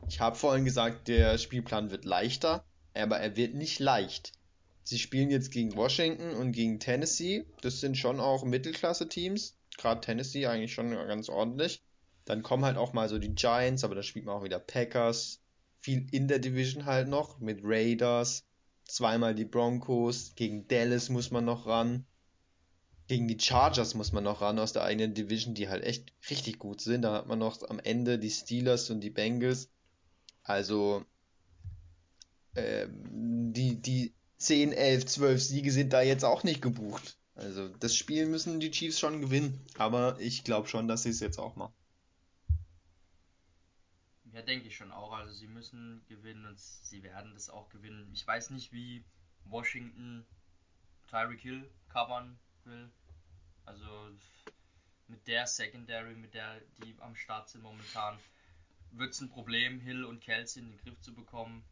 [0.09, 4.33] ich habe vorhin gesagt, der Spielplan wird leichter, aber er wird nicht leicht.
[4.85, 7.45] Sie spielen jetzt gegen Washington und gegen Tennessee.
[7.61, 9.57] Das sind schon auch Mittelklasse-Teams.
[9.77, 11.83] Gerade Tennessee eigentlich schon ganz ordentlich.
[12.25, 15.41] Dann kommen halt auch mal so die Giants, aber da spielt man auch wieder Packers.
[15.81, 18.46] Viel in der Division halt noch mit Raiders.
[18.87, 20.35] Zweimal die Broncos.
[20.35, 22.07] Gegen Dallas muss man noch ran.
[23.09, 26.59] Gegen die Chargers muss man noch ran aus der eigenen Division, die halt echt richtig
[26.59, 27.03] gut sind.
[27.03, 29.71] Da hat man noch am Ende die Steelers und die Bengals.
[30.43, 31.05] Also
[32.57, 37.19] ähm, die, die 10, 11, 12 Siege sind da jetzt auch nicht gebucht.
[37.35, 39.65] Also das Spiel müssen die Chiefs schon gewinnen.
[39.77, 41.75] Aber ich glaube schon, dass sie es jetzt auch machen.
[44.37, 45.13] Ja, denke ich schon auch.
[45.13, 48.11] Also sie müssen gewinnen und sie werden das auch gewinnen.
[48.13, 49.03] Ich weiß nicht, wie
[49.47, 50.27] Washington
[51.09, 52.91] Tyreek Hill covern will.
[53.65, 54.11] Also
[55.09, 58.19] mit der Secondary, mit der die am Start sind momentan,
[58.91, 61.65] wird es ein Problem, Hill und Kelsey in den Griff zu bekommen.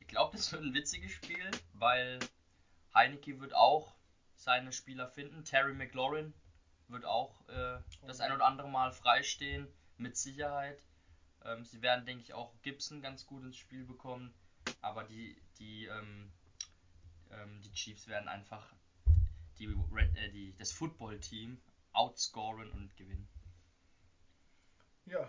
[0.00, 2.18] Ich glaube, das wird ein witziges Spiel, weil
[2.94, 3.94] Heineke wird auch
[4.34, 5.44] seine Spieler finden.
[5.44, 6.34] Terry McLaurin
[6.88, 9.68] wird auch äh, das ein oder andere Mal freistehen,
[9.98, 10.82] mit Sicherheit.
[11.44, 14.32] Ähm, sie werden, denke ich, auch Gibson ganz gut ins Spiel bekommen.
[14.80, 16.32] Aber die, die, ähm,
[17.30, 18.74] ähm, die Chiefs werden einfach
[19.58, 21.60] die, Red, äh, die, das Football-Team
[21.92, 23.28] outscoren und gewinnen.
[25.06, 25.28] Ja,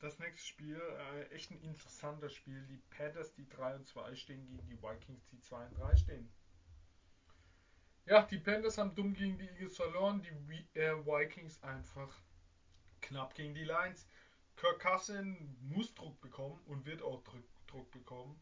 [0.00, 2.66] das nächste Spiel, äh, echt ein interessantes Spiel.
[2.66, 6.32] Die Panthers, die 3 und 2 stehen, gegen die Vikings, die 2 und 3 stehen.
[8.04, 12.12] Ja, die Panthers haben dumm gegen die Eagles verloren, die äh, Vikings einfach
[13.00, 14.08] knapp gegen die Lions.
[14.62, 18.40] Kirk Cousin muss Druck bekommen und wird auch Druck, Druck bekommen.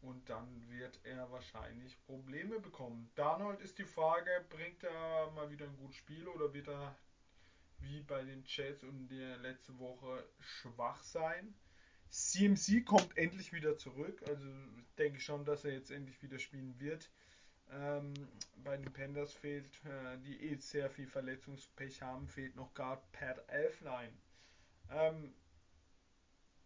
[0.00, 3.10] Und dann wird er wahrscheinlich Probleme bekommen.
[3.14, 6.96] Darnold ist die Frage, bringt er mal wieder ein gutes Spiel oder wird er
[7.80, 11.54] wie bei den Jets und der letzte Woche schwach sein?
[12.08, 14.46] CMC kommt endlich wieder zurück, also
[14.96, 17.10] denke ich schon, dass er jetzt endlich wieder spielen wird.
[17.70, 18.14] Ähm,
[18.64, 23.46] bei den Panthers fehlt, äh, die eh sehr viel Verletzungspech haben, fehlt noch Guard Pat
[23.48, 24.14] Elfline.
[24.90, 25.34] Ähm,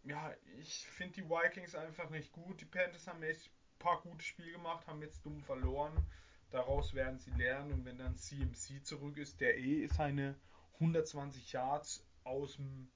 [0.05, 2.61] ja, ich finde die Vikings einfach nicht gut.
[2.61, 6.07] Die Panthers haben echt ein paar gute Spiele gemacht, haben jetzt dumm verloren.
[6.51, 10.39] Daraus werden sie lernen und wenn dann CMC zurück ist, der eh seine
[10.75, 12.91] 120 Yards aus dem,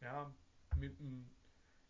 [0.00, 0.32] ja,
[0.76, 1.28] mit einem,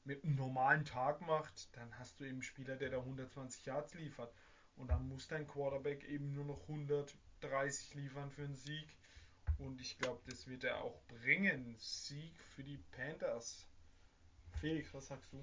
[0.05, 3.95] mit einem normalen Tag macht, dann hast du eben einen Spieler, der da 120 Yards
[3.95, 4.35] liefert.
[4.77, 8.97] Und dann muss dein Quarterback eben nur noch 130 liefern für einen Sieg.
[9.59, 11.77] Und ich glaube, das wird er auch bringen.
[11.79, 13.68] Sieg für die Panthers.
[14.61, 15.39] Felix, was sagst du?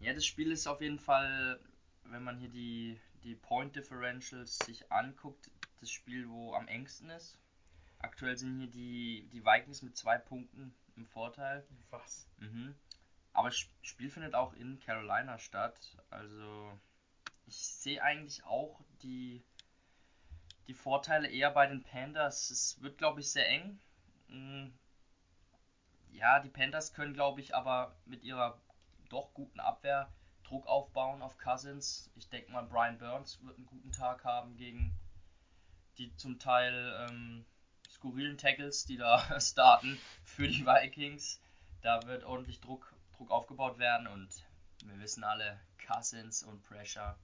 [0.00, 1.60] Ja, das Spiel ist auf jeden Fall,
[2.04, 7.38] wenn man hier die, die Point Differentials sich anguckt, das Spiel, wo am engsten ist.
[7.98, 11.64] Aktuell sind hier die, die Vikings mit zwei Punkten im Vorteil.
[11.90, 12.26] Was?
[12.38, 12.74] Mhm.
[13.32, 15.96] Aber das Spiel findet auch in Carolina statt.
[16.10, 16.78] Also
[17.46, 19.44] ich sehe eigentlich auch die,
[20.66, 22.50] die Vorteile eher bei den Panthers.
[22.50, 23.78] Es wird, glaube ich, sehr eng.
[26.12, 28.60] Ja, die Panthers können, glaube ich, aber mit ihrer
[29.08, 30.12] doch guten Abwehr
[30.44, 32.10] Druck aufbauen auf Cousins.
[32.14, 34.94] Ich denke mal, Brian Burns wird einen guten Tag haben gegen
[35.98, 37.44] die zum Teil ähm,
[37.90, 41.40] skurrilen Tackles, die da starten für die Vikings.
[41.80, 44.28] Da wird ordentlich Druck, Druck aufgebaut werden und
[44.84, 47.16] wir wissen alle, Cousins und Pressure.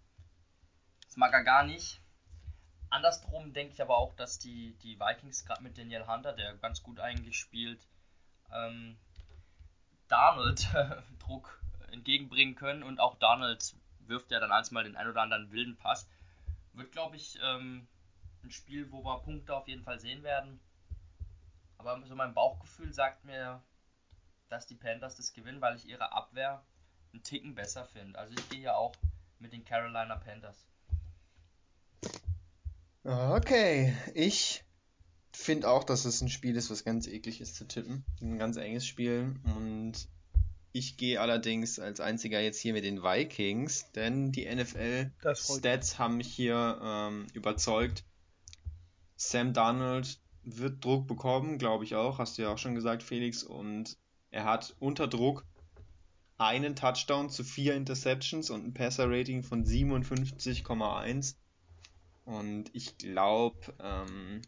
[1.07, 2.01] Das mag er gar nicht.
[2.91, 6.83] Andersrum denke ich aber auch, dass die, die Vikings gerade mit Daniel Hunter, der ganz
[6.83, 7.87] gut eigentlich spielt,
[8.53, 8.97] ähm,
[10.09, 10.69] Darnold
[11.19, 11.61] Druck
[11.93, 13.75] entgegenbringen können und auch Donald
[14.07, 16.09] wirft ja dann eins mal den ein oder anderen wilden Pass.
[16.73, 17.87] Wird, glaube ich, ähm,
[18.43, 20.61] ein Spiel, wo wir Punkte auf jeden Fall sehen werden.
[21.77, 23.63] Aber so mein Bauchgefühl sagt mir,
[24.49, 26.63] dass die Panthers das gewinnen, weil ich ihre Abwehr
[27.13, 28.19] einen Ticken besser finde.
[28.19, 28.95] Also ich gehe ja auch
[29.39, 30.67] mit den Carolina Panthers.
[33.05, 34.65] Okay, ich
[35.39, 38.05] finde auch, dass es ein Spiel ist, was ganz eklig ist zu tippen.
[38.21, 39.35] Ein ganz enges Spiel.
[39.45, 40.09] Und
[40.73, 46.29] ich gehe allerdings als einziger jetzt hier mit den Vikings, denn die NFL-Stats haben mich
[46.29, 48.05] hier ähm, überzeugt.
[49.17, 53.43] Sam Darnold wird Druck bekommen, glaube ich auch, hast du ja auch schon gesagt, Felix.
[53.43, 53.97] Und
[54.31, 55.47] er hat unter Druck
[56.37, 61.35] einen Touchdown zu vier Interceptions und ein Passer-Rating von 57,1.
[62.25, 64.43] Und ich glaube, ähm,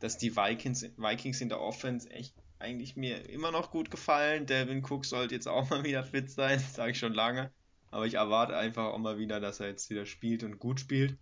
[0.00, 4.46] dass die Vikings, Vikings in der Offense echt eigentlich mir immer noch gut gefallen.
[4.46, 7.50] Devin Cook sollte jetzt auch mal wieder fit sein, sage ich schon lange.
[7.90, 11.16] Aber ich erwarte einfach auch mal wieder, dass er jetzt wieder spielt und gut spielt.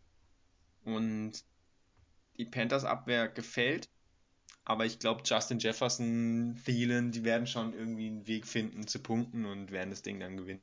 [0.85, 1.45] Und
[2.39, 3.89] die Panthers Abwehr gefällt.
[4.65, 9.45] Aber ich glaube, Justin Jefferson, Thielen, die werden schon irgendwie einen Weg finden zu punkten
[9.45, 10.63] und werden das Ding dann gewinnen.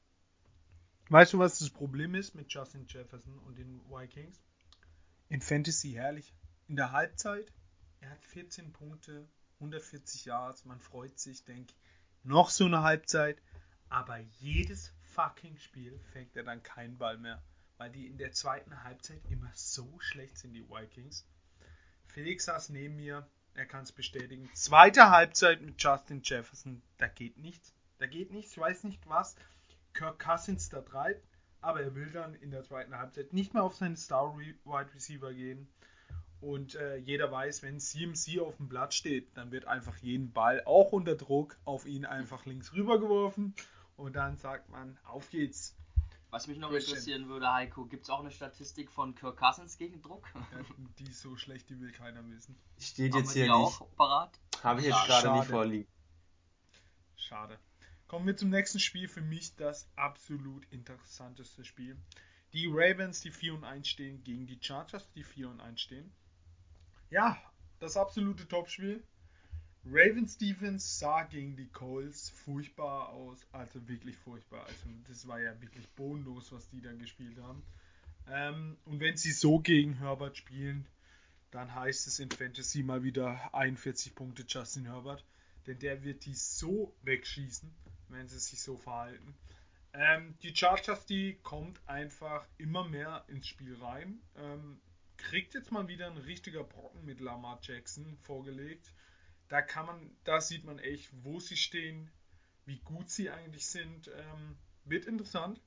[1.10, 4.42] Weißt du, was das Problem ist mit Justin Jefferson und den Vikings?
[5.30, 6.34] In Fantasy herrlich.
[6.68, 7.52] In der Halbzeit,
[8.04, 9.28] er hat 14 Punkte,
[9.60, 11.74] 140 Yards, man freut sich, denke
[12.24, 13.42] noch so eine Halbzeit,
[13.90, 17.42] aber jedes fucking Spiel fängt er dann keinen Ball mehr,
[17.78, 21.26] weil die in der zweiten Halbzeit immer so schlecht sind, die Vikings.
[22.08, 24.50] Felix saß neben mir, er kann es bestätigen.
[24.54, 27.74] Zweite Halbzeit mit Justin Jefferson, da geht nichts.
[28.00, 29.36] Da geht nichts, ich weiß nicht was
[29.94, 31.26] Kirk Cousins da treibt,
[31.62, 35.34] aber er will dann in der zweiten Halbzeit nicht mehr auf seinen Star Wide Receiver
[35.34, 35.70] gehen.
[36.44, 40.62] Und äh, jeder weiß, wenn CMC auf dem Blatt steht, dann wird einfach jeden Ball
[40.66, 43.56] auch unter Druck auf ihn einfach links rüber geworfen.
[43.96, 45.74] Und dann sagt man, auf geht's.
[46.32, 46.98] Was mich noch Christian.
[46.98, 50.28] interessieren würde, Heiko, gibt es auch eine Statistik von Kirk Cousins gegen Druck?
[50.36, 50.60] Ja,
[51.00, 52.58] die ist so schlecht, die will keiner wissen.
[52.78, 53.54] Steht jetzt hier nicht.
[53.54, 54.38] Auch parat?
[54.62, 55.88] Habe ich jetzt gerade nicht vorliegen.
[57.16, 57.58] Schade.
[58.08, 59.08] Kommen wir zum nächsten Spiel.
[59.08, 61.96] Für mich das absolut interessanteste Spiel.
[62.52, 66.12] Die Ravens, die 4 und 1 stehen, gegen die Chargers, die 4 und 1 stehen.
[67.14, 67.40] Ja,
[67.80, 69.04] das absolute Topspiel.
[69.86, 74.66] Ravens Defense sah gegen die Colts furchtbar aus, also wirklich furchtbar.
[74.66, 77.62] Also das war ja wirklich bodenlos, was die dann gespielt haben.
[78.28, 80.88] Ähm, und wenn sie so gegen Herbert spielen,
[81.52, 85.24] dann heißt es in Fantasy mal wieder 41 Punkte Justin Herbert,
[85.68, 87.70] denn der wird die so wegschießen,
[88.10, 89.36] wenn sie sich so verhalten.
[89.94, 94.20] Ähm, die Chargers, die kommt einfach immer mehr ins Spiel rein.
[94.36, 94.80] Ähm,
[95.24, 98.94] kriegt jetzt mal wieder ein richtiger Brocken mit Lamar Jackson vorgelegt.
[99.48, 102.12] Da kann man, da sieht man echt, wo sie stehen,
[102.66, 104.10] wie gut sie eigentlich sind.
[104.10, 105.62] Ähm, wird interessant.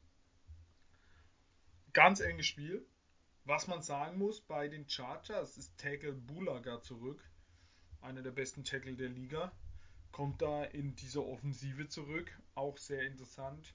[1.93, 2.87] Ganz enges Spiel.
[3.45, 7.23] Was man sagen muss, bei den Chargers ist Tackle Bulaga zurück.
[8.03, 9.53] Einer der besten Tackle der Liga.
[10.13, 12.31] Kommt da in dieser Offensive zurück.
[12.55, 13.75] Auch sehr interessant.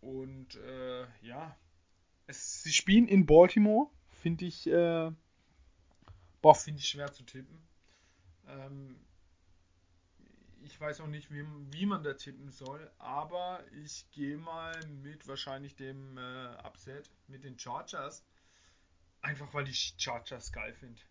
[0.00, 1.56] Und äh, ja,
[2.26, 3.90] es, sie spielen in Baltimore
[4.24, 5.12] finde ich, äh,
[6.40, 7.62] boah, finde ich schwer zu tippen.
[8.48, 8.96] Ähm,
[10.62, 15.28] ich weiß auch nicht, wie, wie man da tippen soll, aber ich gehe mal mit
[15.28, 18.24] wahrscheinlich dem äh, Upset mit den Chargers.
[19.20, 21.02] Einfach weil ich Chargers geil finde.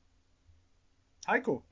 [1.28, 1.64] Heiko.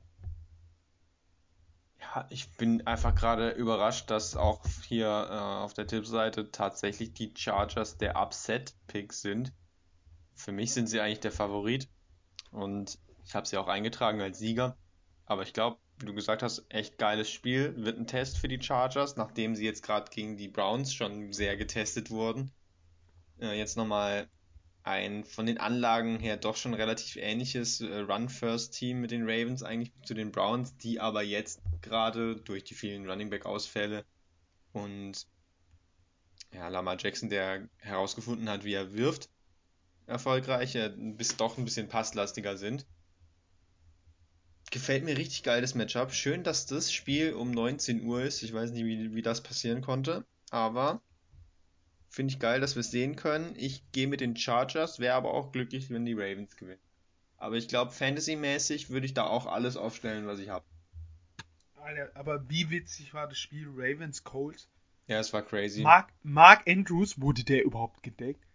[2.02, 7.34] Ja, ich bin einfach gerade überrascht, dass auch hier äh, auf der Tippseite tatsächlich die
[7.36, 9.52] Chargers der Upset-Pick sind.
[10.42, 11.88] Für mich sind sie eigentlich der Favorit
[12.50, 14.76] und ich habe sie auch eingetragen als Sieger.
[15.28, 17.76] Aber ich glaube, wie du gesagt hast, echt geiles Spiel.
[17.78, 21.58] Wird ein Test für die Chargers, nachdem sie jetzt gerade gegen die Browns schon sehr
[21.58, 22.52] getestet wurden.
[23.39, 24.28] Äh, jetzt nochmal
[24.82, 29.94] ein von den Anlagen her doch schon relativ ähnliches äh, Run-First-Team mit den Ravens eigentlich
[30.04, 34.06] zu den Browns, die aber jetzt gerade durch die vielen Running Back-Ausfälle
[34.74, 35.28] und
[36.52, 39.30] ja, Lamar Jackson, der herausgefunden hat, wie er wirft,
[40.12, 42.86] erfolgreich, bis doch ein bisschen passlastiger sind.
[44.70, 46.14] Gefällt mir richtig geil, das Matchup.
[46.14, 48.41] Schön, dass das Spiel um 19 Uhr ist.
[48.43, 51.01] Ich weiß nicht, wie, wie das passieren konnte, aber
[52.09, 53.55] finde ich geil, dass wir es sehen können.
[53.57, 56.82] Ich gehe mit den Chargers, wäre aber auch glücklich, wenn die Ravens gewinnen.
[57.38, 60.66] Aber ich glaube, Fantasy-mäßig würde ich da auch alles aufstellen, was ich habe.
[62.14, 64.70] Aber wie witzig war das Spiel Ravens Colts?
[65.07, 65.82] Ja, es war crazy.
[65.82, 68.45] Mark, Mark Andrews, wurde der überhaupt gedeckt?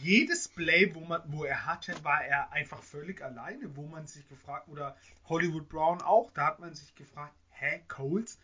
[0.00, 4.26] Jedes Play, wo, man, wo er hatte, war er einfach völlig alleine, wo man sich
[4.28, 4.96] gefragt, oder
[5.28, 8.38] Hollywood Brown auch, da hat man sich gefragt, hä, Colts?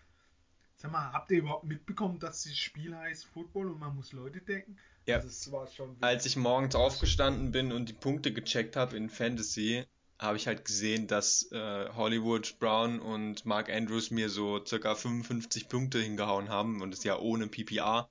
[0.76, 4.40] Sag mal, habt ihr überhaupt mitbekommen, dass das Spiel heißt Football und man muss Leute
[4.40, 4.78] decken?
[5.06, 5.16] Ja.
[5.16, 9.08] Also, es war schon Als ich morgens aufgestanden bin und die Punkte gecheckt habe in
[9.08, 9.86] Fantasy,
[10.18, 15.68] habe ich halt gesehen, dass äh, Hollywood Brown und Mark Andrews mir so circa 55
[15.68, 18.10] Punkte hingehauen haben und das ja ohne PPR.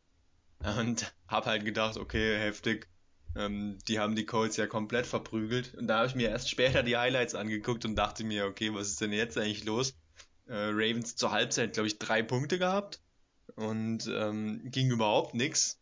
[0.60, 2.88] Und habe halt gedacht, okay, heftig.
[3.38, 5.76] Ähm, die haben die Colts ja komplett verprügelt.
[5.76, 8.90] Und da habe ich mir erst später die Highlights angeguckt und dachte mir, okay, was
[8.90, 9.94] ist denn jetzt eigentlich los?
[10.48, 13.02] Äh, Ravens zur Halbzeit, glaube ich, drei Punkte gehabt
[13.56, 15.80] und ähm, ging überhaupt nichts.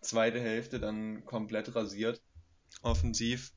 [0.00, 2.20] Zweite Hälfte dann komplett rasiert,
[2.82, 3.52] offensiv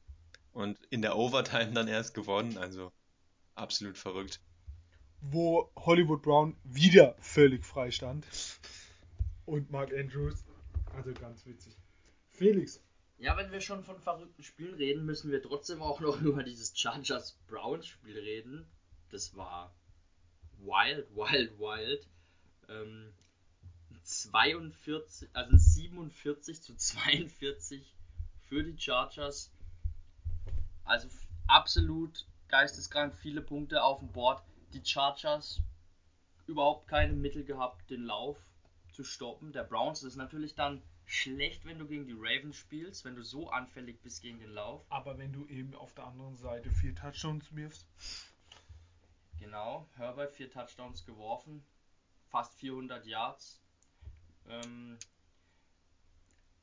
[0.51, 2.91] und in der Overtime dann erst gewonnen, also
[3.55, 4.41] absolut verrückt.
[5.21, 8.25] wo Hollywood Brown wieder völlig frei stand.
[9.45, 10.43] Und Mark Andrews.
[10.95, 11.77] Also ganz witzig.
[12.29, 12.81] Felix,
[13.22, 16.76] Ja, wenn wir schon von verrückten Spielen reden, müssen wir trotzdem auch noch über dieses
[16.76, 18.65] Chargers Browns Spiel reden.
[19.11, 19.76] Das war
[20.57, 22.07] wild, wild, wild.
[22.67, 23.13] Ähm,
[24.01, 27.93] 42, also 47 zu 42
[28.47, 29.51] für die Chargers.
[30.84, 31.07] Also
[31.45, 34.41] absolut geisteskrank viele Punkte auf dem Board.
[34.74, 35.61] Die Chargers
[36.47, 38.39] überhaupt keine Mittel gehabt, den Lauf
[38.93, 39.53] zu stoppen.
[39.53, 40.82] Der Browns ist natürlich dann
[41.12, 44.86] schlecht, wenn du gegen die Ravens spielst, wenn du so anfällig bist gegen den Lauf.
[44.89, 47.86] aber wenn du eben auf der anderen Seite vier Touchdowns wirfst,
[49.39, 51.64] Genau, Herbert vier Touchdowns geworfen,
[52.30, 53.59] fast 400 Yards.
[54.47, 54.99] Ähm,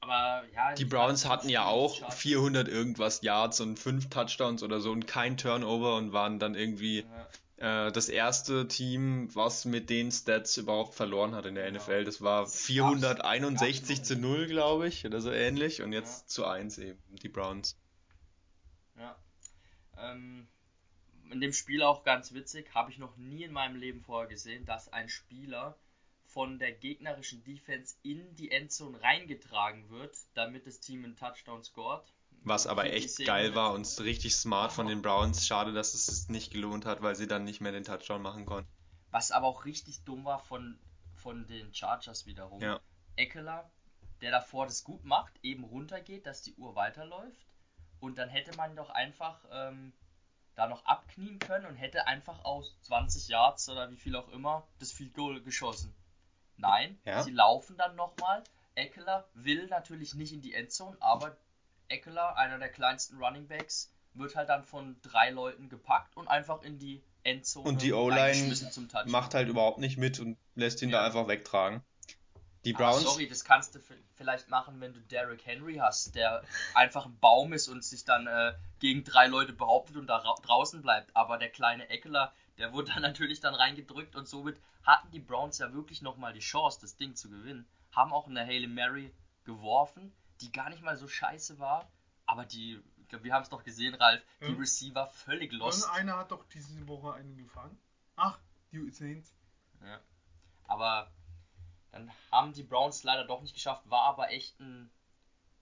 [0.00, 2.18] aber ja, Die Browns hatten ja auch Chargers.
[2.20, 7.00] 400 irgendwas Yards und 5 Touchdowns oder so und kein Turnover und waren dann irgendwie
[7.00, 7.28] Ja,
[7.58, 11.70] äh, das erste Team, was mit den Stats überhaupt verloren hat in der.
[11.70, 12.04] NFL.
[12.04, 14.22] Das war gab's 461 noch zu nicht.
[14.22, 15.82] 0, glaube ich, oder so ähnlich.
[15.82, 16.26] Und jetzt Ja.
[16.28, 17.76] zu 1 eben, die Browns.
[18.96, 19.16] ja.
[19.98, 20.48] Ähm,
[21.30, 24.64] in dem Spiel auch ganz witzig, habe ich noch nie in meinem Leben vorher gesehen,
[24.64, 25.78] dass ein Spieler
[26.26, 32.04] von der gegnerischen Defense in die Endzone reingetragen wird, damit das Team einen Touchdown scored.
[32.44, 35.46] Was aber echt geil war und richtig smart von den Browns.
[35.46, 38.46] Schade, dass es es nicht gelohnt hat, weil sie dann nicht mehr den Touchdown machen
[38.46, 38.70] konnten.
[39.10, 40.78] Was aber auch richtig dumm war von,
[41.14, 42.60] von den Chargers wiederum.
[42.60, 42.80] Ja.
[43.16, 43.70] Eckler,
[44.20, 47.46] der davor das gut macht, eben runtergeht, dass die Uhr weiterläuft.
[48.00, 49.92] Und dann hätte man doch einfach ähm,
[50.54, 54.66] da noch abknien können und hätte einfach aus 20 Yards oder wie viel auch immer
[54.78, 55.94] das Field Goal geschossen.
[56.56, 57.22] Nein, Ja.
[57.22, 58.42] sie laufen dann nochmal.
[58.74, 61.36] Eckler will natürlich nicht in die Endzone, aber
[61.88, 66.62] Eckler, einer der kleinsten Running Backs, wird halt dann von drei Leuten gepackt und einfach
[66.62, 68.54] in die Endzone Und die O-Line.
[69.06, 71.06] Macht halt überhaupt nicht mit und lässt ihn da Ja.
[71.06, 71.82] einfach wegtragen.
[72.64, 73.02] Die Ah, Browns.
[73.02, 73.80] sorry, das kannst du
[74.16, 76.42] vielleicht machen, wenn du Derrick Henry hast, der
[76.74, 80.34] einfach ein Baum ist und sich dann äh, gegen drei Leute behauptet und da ra
[80.42, 81.14] draußen bleibt.
[81.14, 85.58] Aber der kleine Eckler, der wurde dann natürlich dann reingedrückt und somit hatten die Browns
[85.58, 87.66] ja wirklich nochmal die Chance, das Ding zu gewinnen.
[87.92, 89.12] Haben auch eine Haley Mary
[89.44, 91.90] geworfen, die gar nicht mal so scheiße war.
[92.26, 92.80] Aber die,
[93.22, 94.58] wir haben es doch gesehen, Ralf, die Ja.
[94.58, 95.82] Receiver völlig lost.
[95.84, 97.78] irgendeiner hat doch diese Woche einen gefangen.
[98.16, 98.38] Ach,
[98.72, 99.34] die Saints.
[99.82, 100.00] Ja.
[100.64, 101.10] Aber
[101.92, 104.90] dann haben die Browns leider doch nicht geschafft, war aber echt ein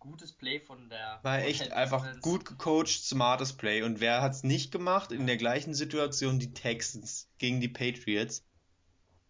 [0.01, 1.21] gutes Play von der.
[1.23, 3.83] War echt einfach gut gecoacht, smartes Play.
[3.83, 5.13] Und wer hat's nicht gemacht?
[5.13, 8.45] In der gleichen Situation die Texans gegen die Patriots.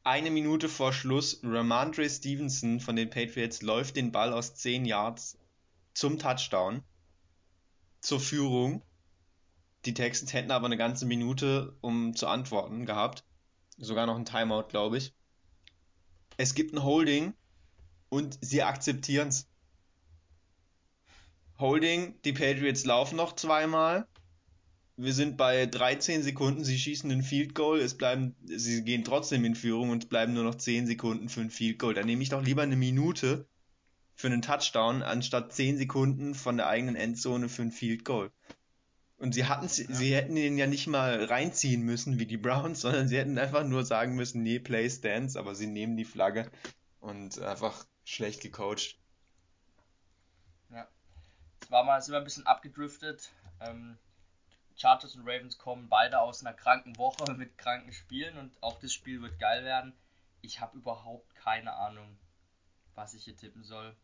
[0.06, 5.36] Eine Minute vor Schluss, Ramondre Stevenson von den Patriots läuft den Ball aus 10 Yards
[5.94, 6.84] zum Touchdown,
[8.02, 8.84] zur Führung.
[9.84, 13.24] Die Texans hätten aber eine ganze Minute, um zu antworten gehabt.
[13.78, 15.12] Sogar noch ein Timeout, glaube ich.
[16.36, 17.34] Es gibt ein Holding
[18.08, 19.48] und sie akzeptieren's.
[21.58, 24.06] Holding, die Patriots laufen noch zweimal.
[24.98, 29.44] Wir sind bei 13 Sekunden, sie schießen ein Field Goal, es bleiben, sie gehen trotzdem
[29.44, 31.92] in Führung und es bleiben nur noch 10 Sekunden für ein Field Goal.
[31.92, 33.46] Dann nehme ich doch lieber eine Minute
[34.14, 38.30] für einen Touchdown, anstatt 10 Sekunden von der eigenen Endzone für ein Field Goal.
[39.18, 43.08] Und sie hatten, sie hätten den ja nicht mal reinziehen müssen wie die Browns, sondern
[43.08, 46.50] sie hätten einfach nur sagen müssen, nee, Play Stance, aber sie nehmen die Flagge
[47.00, 48.98] und einfach schlecht gecoacht.
[51.66, 53.32] Jetzt war mal, sind wir ein bisschen abgedriftet.
[53.60, 53.98] Ähm,
[54.76, 58.92] Chargers und Ravens kommen beide aus einer kranken Woche mit kranken Spielen und auch das
[58.92, 59.94] Spiel wird geil werden.
[60.42, 62.16] Ich habe überhaupt keine Ahnung,
[62.94, 63.96] was ich hier tippen soll.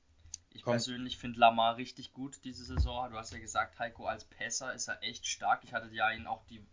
[0.51, 0.73] Ich Komm.
[0.73, 3.11] persönlich finde Lamar richtig gut diese Saison.
[3.11, 5.64] Du hast ja gesagt, Heiko, als Passer ist er echt stark.
[5.64, 6.64] Ich hatte ja ihn auch die,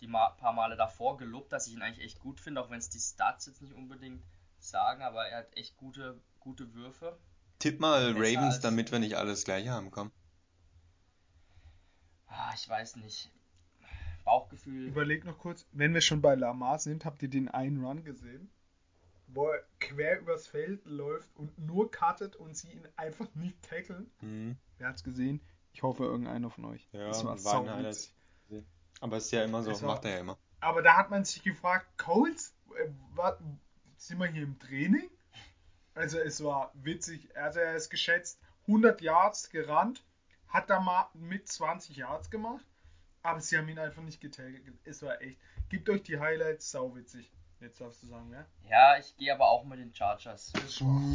[0.00, 2.78] die ma paar Male davor gelobt, dass ich ihn eigentlich echt gut finde, auch wenn
[2.78, 4.22] es die Stats jetzt nicht unbedingt
[4.60, 7.18] sagen, aber er hat echt gute, gute Würfe.
[7.58, 10.12] Tipp mal Besser Ravens, damit wir nicht alles gleich haben, komm.
[12.40, 13.30] Ah, ich weiß nicht.
[14.24, 14.86] Bauchgefühl.
[14.86, 18.50] Überleg noch kurz, wenn wir schon bei Lamar sind, habt ihr den einen Run gesehen?
[19.26, 24.10] Wo er quer übers Feld läuft und nur cuttet und sie ihn einfach nicht tackeln?
[24.20, 24.56] Mhm.
[24.78, 25.40] Wer hat's gesehen?
[25.72, 26.88] Ich hoffe, irgendeiner von euch.
[26.92, 28.14] Ja, das war war sauwitzig.
[29.00, 30.38] Aber ist ja immer so, Es war- macht er ja immer.
[30.60, 33.38] Aber da hat man sich gefragt, Coles, äh, wa-
[33.96, 35.08] sind wir hier im Training?
[35.94, 37.36] Also es war witzig.
[37.36, 40.04] Also er ist geschätzt 100 Yards gerannt,
[40.48, 42.64] hat da mal mit 20 Yards gemacht,
[43.22, 44.60] aber sie haben ihn einfach nicht getaggt.
[44.84, 45.38] Es war echt.
[45.68, 47.30] Gebt euch die Highlights, sau witzig.
[47.60, 48.46] Jetzt darfst du sagen, ja?
[48.68, 50.52] Ja, ich gehe aber auch mit den Chargers.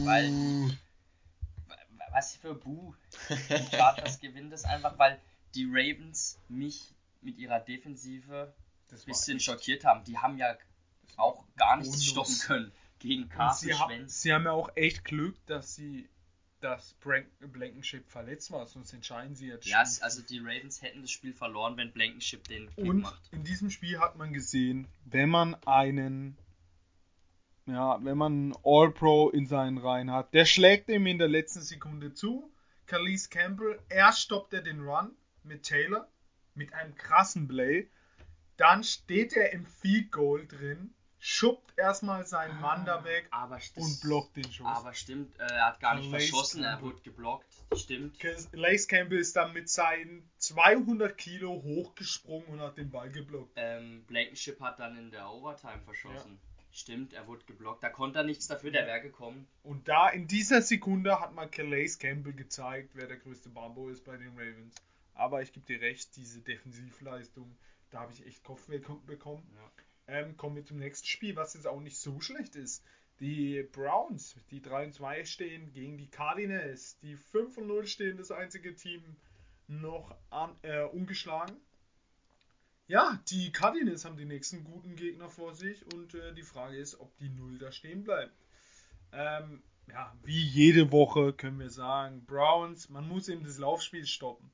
[0.05, 0.77] Weil die,
[2.11, 2.93] was für Buh.
[3.29, 5.19] Die Chargers gewinnen das einfach, weil
[5.55, 8.53] die Ravens mich mit ihrer Defensive
[8.91, 10.03] ein bisschen echt- schockiert haben.
[10.03, 10.55] Die haben ja
[11.15, 12.05] auch gar nichts bonus.
[12.09, 14.21] stoppen können gegen Carsten sie, haben, Schwenz.
[14.21, 16.07] sie haben ja auch echt Glück, dass sie
[16.63, 19.65] dass Blank Blankenship verletzt war, sonst entscheiden sie jetzt.
[19.65, 23.21] Ja, Spiel also die Ravens hätten das Spiel verloren, wenn Blankenship den Kick Und macht.
[23.31, 26.37] in diesem Spiel hat man gesehen, wenn man einen,
[27.65, 31.61] ja, wenn man einen All-Pro in seinen Reihen hat, der schlägt ihm in der letzten
[31.61, 32.49] Sekunde zu.
[32.85, 35.11] Calise Campbell, erst stoppt er den Run
[35.43, 36.07] mit Taylor,
[36.55, 37.89] mit einem krassen Play.
[38.55, 40.93] Dann steht er im Field Goal drin,
[41.25, 44.67] schuppt erstmal seinen Mann da weg Aber das- und blockt den Schuss.
[44.67, 46.89] Aber stimmt, äh, er hat gar nicht Calais verschossen, er Campbell.
[46.91, 47.45] wurde geblockt.
[47.77, 48.17] Stimmt.
[48.51, 53.53] Lace Campbell ist dann mit seinen 200 Kilo hochgesprungen und hat den Ball geblockt.
[53.55, 56.39] Ähm, Blankenship hat dann in der Overtime verschossen.
[56.73, 57.83] Stimmt, er wurde geblockt.
[57.83, 59.47] Da konnte er nichts dafür, der wäre gekommen.
[59.61, 64.03] Und da in dieser Sekunde hat mal Calais Campbell gezeigt, wer der größte Bambo ist
[64.03, 64.75] bei den Ravens.
[65.13, 67.55] Aber ich gebe dir recht, diese Defensivleistung,
[67.91, 69.47] da habe ich echt Kopfweh kom- bekommen.
[69.55, 69.82] Ja.
[70.07, 72.83] Ähm, kommen wir zum nächsten Spiel, was jetzt auch nicht so schlecht ist.
[73.19, 78.17] Die Browns, die 3 und 2 stehen gegen die Cardinals, die 5 und 0 stehen,
[78.17, 79.01] das einzige Team
[79.67, 81.55] noch an, äh, ungeschlagen.
[82.87, 86.99] Ja, die Cardinals haben die nächsten guten Gegner vor sich und äh, die Frage ist,
[86.99, 88.33] ob die Null da stehen bleibt.
[89.13, 94.51] Ähm, ja, wie jede Woche können wir sagen, Browns, man muss eben das Laufspiel stoppen.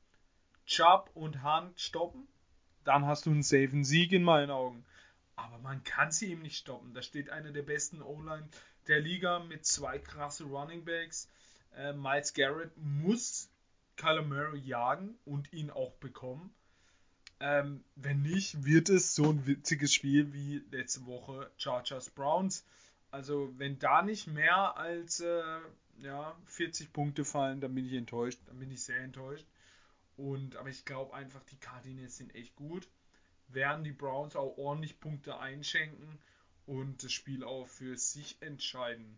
[0.66, 2.28] Chubb und Hunt stoppen,
[2.84, 4.86] dann hast du einen safen Sieg in meinen Augen.
[5.40, 6.94] Aber man kann sie eben nicht stoppen.
[6.94, 8.48] Da steht einer der besten O-Line
[8.88, 11.30] der Liga mit zwei krasse Running Backs.
[11.76, 13.50] Äh, Miles Garrett muss
[13.96, 16.54] Kyler Murray jagen und ihn auch bekommen.
[17.40, 22.66] Ähm, wenn nicht, wird es so ein witziges Spiel wie letzte Woche Chargers Browns.
[23.12, 25.60] Also wenn da nicht mehr als äh,
[26.00, 28.40] ja, 40 Punkte fallen, dann bin ich enttäuscht.
[28.48, 29.46] Dann bin ich sehr enttäuscht.
[30.18, 32.90] Und aber ich glaube einfach, die Cardinals sind echt gut.
[33.50, 36.20] Werden die Browns auch ordentlich Punkte einschenken
[36.66, 39.18] und das Spiel auch für sich entscheiden.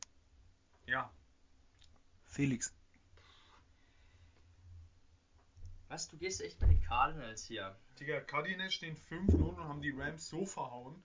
[0.85, 1.11] Ja.
[2.25, 2.73] Felix.
[5.89, 7.75] Was, du gehst echt mit den Cardinals hier.
[7.99, 11.03] Digga, Cardinals stehen 5-0 und haben die Rams so verhauen.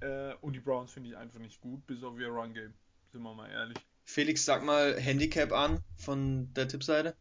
[0.00, 2.72] Äh, und die Browns finde ich einfach nicht gut, bis auf ihr Run-Game.
[3.10, 3.78] Sind wir mal ehrlich.
[4.04, 7.16] Felix, sag mal Handicap an von der Tippseite.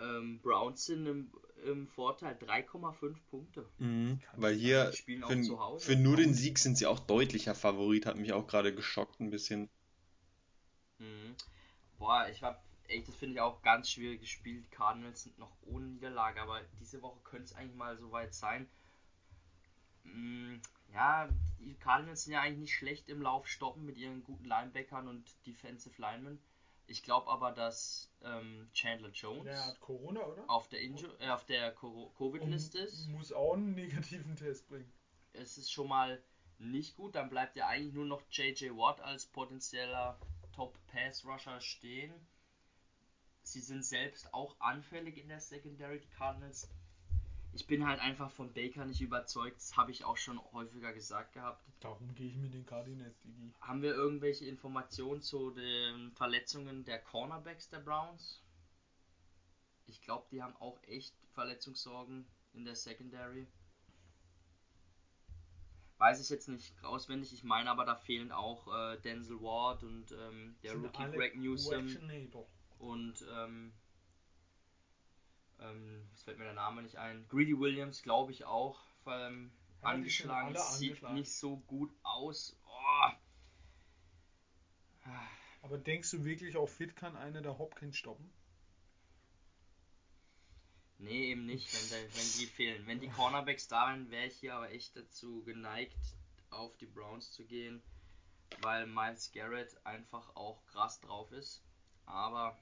[0.00, 1.32] Ähm, Browns sind im,
[1.66, 3.66] im Vorteil 3,5 Punkte.
[3.78, 4.20] Mhm.
[4.36, 5.86] Weil hier Die spielen auch für, zu Hause.
[5.86, 9.30] für nur den Sieg sind sie auch deutlicher Favorit, hat mich auch gerade geschockt ein
[9.30, 9.70] bisschen.
[10.98, 11.34] Mhm.
[11.98, 14.64] Boah, ich hab echt, das finde ich auch ganz schwierig gespielt.
[14.64, 18.34] Die Cardinals sind noch ohne Niederlage, aber diese Woche könnte es eigentlich mal so weit
[18.34, 18.68] sein.
[20.04, 20.60] Mm,
[20.94, 21.28] Ja,
[21.58, 25.24] die Cardinals sind ja eigentlich nicht schlecht im Lauf stoppen mit ihren guten Linebackern und
[25.46, 26.38] Defensive Linemen.
[26.88, 30.44] Ich glaube aber, dass ähm, Chandler Jones Der hat Corona, oder?
[30.48, 33.08] auf der, Inju äh, auf der Covid-Liste ist.
[33.08, 34.92] Muss auch einen negativen Test bringen.
[35.32, 36.22] Es ist schon mal
[36.58, 37.14] nicht gut.
[37.14, 40.18] Dann bleibt ja eigentlich nur noch JJ Watt als potenzieller
[40.52, 42.14] Top-Pass-Rusher stehen.
[43.42, 46.68] Sie sind selbst auch anfällig in der Secondary, die Cardinals.
[47.56, 49.56] Ich bin halt einfach von Baker nicht überzeugt.
[49.56, 51.64] Das habe ich auch schon häufiger gesagt gehabt.
[51.80, 53.50] Darum gehe ich mit den Cardinals, Digi.
[53.62, 58.42] Haben wir irgendwelche Informationen zu den Verletzungen der Cornerbacks der Browns?
[59.86, 63.46] Ich glaube, die haben auch echt Verletzungssorgen in der Secondary.
[65.96, 67.32] Weiß ich jetzt nicht auswendig.
[67.32, 71.36] Ich meine aber, da fehlen auch äh, Denzel Ward und ähm, der Sind Rookie Greg
[71.36, 71.88] Newsom
[72.78, 73.72] und ähm,
[75.60, 77.26] Ähm, es fällt mir der Name nicht ein.
[77.28, 78.78] Greedy Williams, glaube ich auch.
[79.06, 79.50] Ähm,
[79.82, 80.54] Ja, angeschlagen.
[80.56, 81.14] Sieht angeschlagen.
[81.14, 82.58] nicht so gut aus.
[82.66, 83.10] Oh.
[85.62, 88.32] Aber denkst du wirklich, auch fit kann einer der Hopkins stoppen?
[90.98, 92.86] Nee, eben nicht, wenn, der, wenn die fehlen.
[92.86, 95.98] Wenn die Cornerbacks da wären, wäre ich hier aber echt dazu geneigt,
[96.50, 97.82] auf die Browns zu gehen,
[98.62, 101.62] weil Miles Garrett einfach auch krass drauf ist.
[102.06, 102.58] Aber.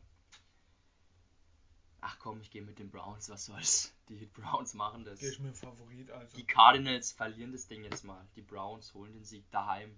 [2.07, 3.95] Ach komm, ich gehe mit den Browns, was soll's.
[4.11, 5.21] Die Browns machen das.
[5.21, 6.37] Der ist mein Favorit, also.
[6.37, 8.29] Die Cardinals verlieren das Ding jetzt mal.
[8.37, 9.97] Die Browns holen den Sieg daheim.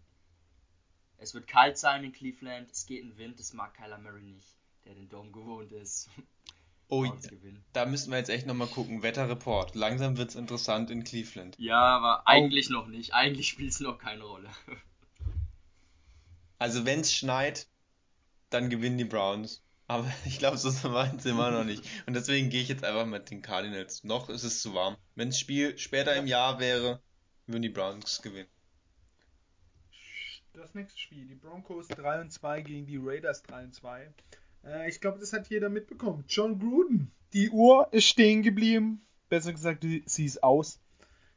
[1.18, 4.56] Es wird kalt sein in Cleveland, es geht in Wind, das mag Kyler Murray nicht,
[4.84, 6.08] der den Dom gewohnt ist.
[6.88, 7.64] Oh, Browns gewinnen.
[7.72, 9.02] da müssten wir jetzt echt nochmal gucken.
[9.02, 9.74] Wetterreport.
[9.74, 11.56] Langsam wird's interessant in Cleveland.
[11.58, 13.12] Ja, aber eigentlich noch nicht.
[13.12, 14.48] Eigentlich spielt es noch keine Rolle.
[16.58, 17.66] Also wenn's schneit,
[18.50, 19.65] dann gewinnen die Browns.
[19.88, 21.84] Aber ich glaube, so weit sind wir noch nicht.
[22.06, 24.04] Und deswegen gehe ich jetzt einfach mit den Cardinals.
[24.04, 24.96] Noch ist es zu warm.
[25.14, 27.00] Wenn das Spiel später im Jahr wäre,
[27.46, 28.48] würden die Browns gewinnen.
[30.52, 34.10] Das nächste Spiel, die Broncos 3 und 2 gegen die Raiders 3 und 2.
[34.64, 36.24] Äh, ich glaube, das hat jeder mitbekommen.
[36.28, 39.06] John Gruden, die Uhr ist stehen geblieben.
[39.28, 40.80] Besser gesagt, sie ist aus.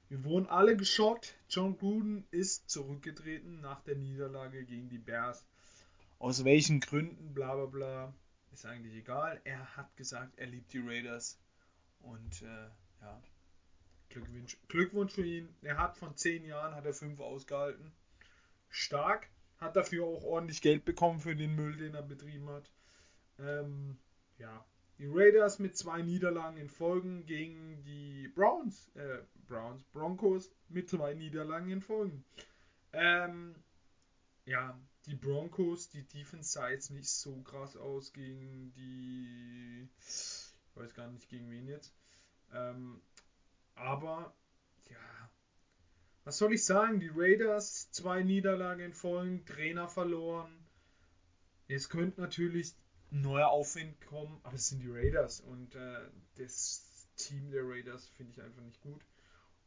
[0.07, 1.35] Wir wurden alle geschockt.
[1.49, 5.45] John Gruden ist zurückgetreten nach der Niederlage gegen die Bears.
[6.17, 8.13] Aus welchen Gründen, bla bla bla,
[8.51, 9.41] ist eigentlich egal.
[9.43, 11.39] Er hat gesagt, er liebt die Raiders.
[12.01, 12.69] Und äh,
[13.01, 13.21] ja,
[14.09, 15.53] Glückwunsch, Glückwunsch für ihn.
[15.61, 17.91] Er hat von 10 Jahren, hat er 5 ausgehalten
[18.69, 19.27] stark,
[19.57, 22.71] hat dafür auch ordentlich Geld bekommen für den Müll, den er betrieben hat.
[23.39, 23.97] Ähm,
[24.37, 24.65] ja,
[24.97, 31.13] die Raiders mit zwei Niederlagen in Folgen gegen die Browns, äh, Browns, Broncos mit zwei
[31.13, 32.23] Niederlagen in Folgen.
[32.93, 33.55] Ähm,
[34.45, 40.93] ja, die Broncos, die Defense sah jetzt nicht so krass aus gegen die, ich weiß
[40.93, 41.93] gar nicht gegen wen jetzt.
[42.53, 43.01] Ähm,
[43.75, 44.35] aber
[44.89, 45.31] ja,
[46.23, 46.99] was soll ich sagen?
[46.99, 50.65] Die Raiders, zwei Niederlagen in Folgen, Trainer verloren.
[51.67, 52.75] Es könnte natürlich
[53.11, 58.07] ein neuer Aufwind kommen, aber es sind die Raiders und äh, das Team der Raiders
[58.09, 59.01] finde ich einfach nicht gut.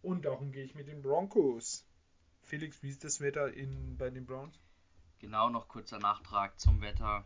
[0.02, 1.86] Und darum gehe ich mit den Broncos.
[2.42, 4.58] Felix, wie ist das Wetter in, bei den Browns?
[5.22, 7.24] Genau noch kurzer Nachtrag zum Wetter.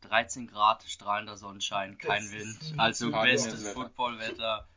[0.00, 2.74] 13 Grad, strahlender Sonnenschein, kein Das Wind.
[2.78, 3.74] Also bestes Wetter.
[3.74, 4.68] Footballwetter.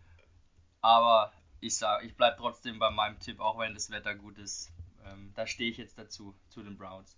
[0.81, 4.71] Aber ich sag, ich bleib trotzdem bei meinem Tipp, auch wenn das Wetter gut ist.
[5.05, 7.17] Ähm, da stehe ich jetzt dazu, zu den Browns.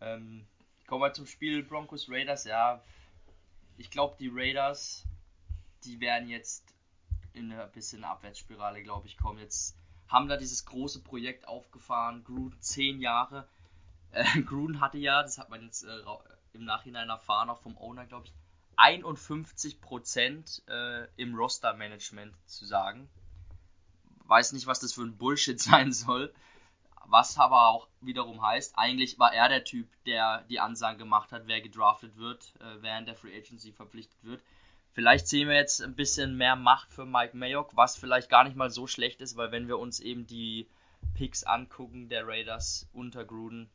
[0.00, 0.46] Ähm,
[0.86, 2.44] kommen wir zum Spiel Broncos Raiders.
[2.44, 2.82] Ja,
[3.76, 5.04] ich glaube, die Raiders,
[5.84, 6.64] die werden jetzt
[7.34, 9.38] in eine bisschen Abwärtsspirale, glaube ich, kommen.
[9.38, 9.76] Jetzt
[10.10, 13.48] haben da dieses große Projekt aufgefahren, Gruden zehn Jahre.
[14.10, 16.02] Äh, Gruden hatte ja, das hat man jetzt äh,
[16.52, 18.32] im Nachhinein erfahren, auch vom Owner, glaube ich,
[18.76, 23.08] 51% äh, im Roster-Management zu sagen.
[24.24, 26.34] Weiß nicht, was das für ein Bullshit sein soll.
[27.06, 31.46] Was aber auch wiederum heißt, eigentlich war er der Typ, der die Ansagen gemacht hat,
[31.46, 34.42] wer gedraftet wird, äh, in der Free Agency verpflichtet wird.
[34.92, 38.56] Vielleicht sehen wir jetzt ein bisschen mehr Macht für Mike Mayock, was vielleicht gar nicht
[38.56, 40.68] mal so schlecht ist, weil wenn wir uns eben die
[41.14, 43.70] Picks angucken der Raiders unter Gruden,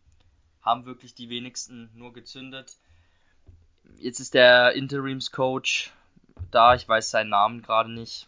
[0.61, 2.77] haben wirklich die wenigsten nur gezündet.
[3.97, 5.91] Jetzt ist der Interimscoach
[6.51, 8.27] da, ich weiß seinen Namen gerade nicht.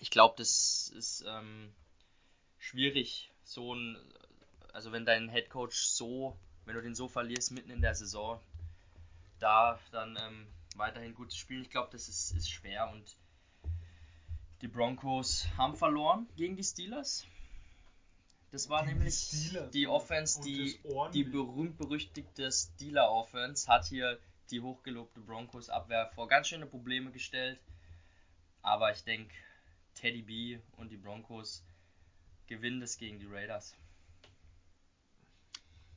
[0.00, 1.72] Ich glaube, das ist ähm,
[2.58, 3.96] schwierig, so ein,
[4.72, 8.40] also wenn dein Headcoach so, wenn du den so verlierst mitten in der Saison,
[9.40, 10.46] da dann ähm,
[10.78, 13.16] weiterhin gut zu spielen, ich glaube, das ist, ist schwer und
[14.60, 17.26] die Broncos haben verloren gegen die Steelers.
[18.52, 19.88] Das war Gegen die nämlich Steelers, die ja.
[19.88, 20.78] Offense, die,
[21.12, 24.18] die berühmt-berüchtigte Steeler-Offense hat hier
[24.50, 27.58] die hochgelobte Broncos-Abwehr vor ganz schöne Probleme gestellt.
[28.60, 29.34] Aber ich denke,
[29.94, 31.64] Teddy B und die Broncos
[32.46, 33.74] gewinnen das gegen die Raiders.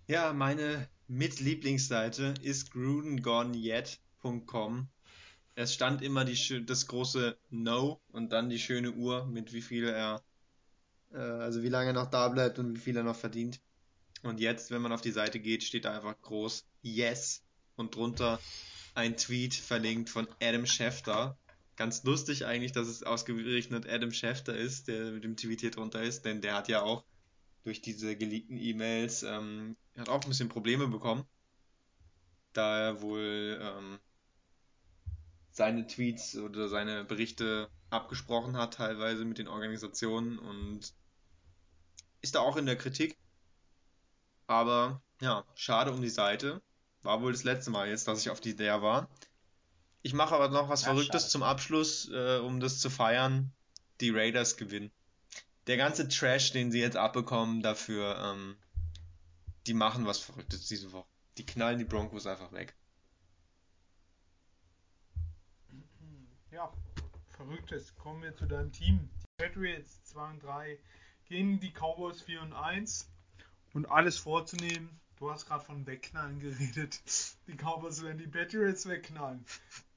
[0.08, 2.72] Ja, meine Mitlieblingsseite ist
[4.26, 4.88] grudengonyet.com.
[5.58, 9.88] Es stand immer die, das große No und dann die schöne Uhr, mit wie viel
[9.88, 10.22] er,
[11.14, 13.62] äh, also wie lange er noch da bleibt und wie viel er noch verdient.
[14.24, 17.44] Und jetzt, wenn man auf die Seite geht, steht da einfach groß Yes
[17.76, 18.40] und drunter
[18.96, 21.38] ein Tweet verlinkt von Adam Schefter.
[21.78, 26.02] Ganz lustig eigentlich, dass es ausgerechnet Adam Schefter ist, der mit dem Tweet hier drunter
[26.02, 27.06] ist, denn der hat ja auch
[27.64, 31.26] durch diese geleakten E-Mails ähm, hat auch ein bisschen Probleme bekommen,
[32.54, 34.00] da er wohl ähm,
[35.56, 40.94] seine Tweets oder seine Berichte abgesprochen hat, teilweise mit den Organisationen und
[42.22, 43.18] ist da auch in der Kritik.
[44.48, 46.62] Aber ja, schade um die Seite.
[47.04, 49.08] War wohl das letzte Mal jetzt, dass ich auf die der war.
[50.02, 51.32] Ich mache aber noch was Ja, Verrücktes schade.
[51.32, 53.54] zum Abschluss, äh, um das zu feiern.
[54.02, 54.92] Die Raiders gewinnen.
[55.68, 58.58] Der ganze Trash, den sie jetzt abbekommen, dafür, ähm,
[59.68, 61.08] die machen was Verrücktes diese Woche.
[61.38, 62.76] Die knallen die Broncos einfach weg.
[66.56, 66.72] Ja,
[67.32, 67.98] verrücktes.
[67.98, 69.10] Kommen wir zu deinem Team.
[69.24, 70.80] Die Patriots 2 und 3
[71.26, 73.12] gegen die Cowboys 4 und 1.
[73.74, 77.02] Und alles vorzunehmen, du hast gerade von Wegknallen geredet.
[77.48, 79.44] Die Cowboys werden die Patriots wegknallen.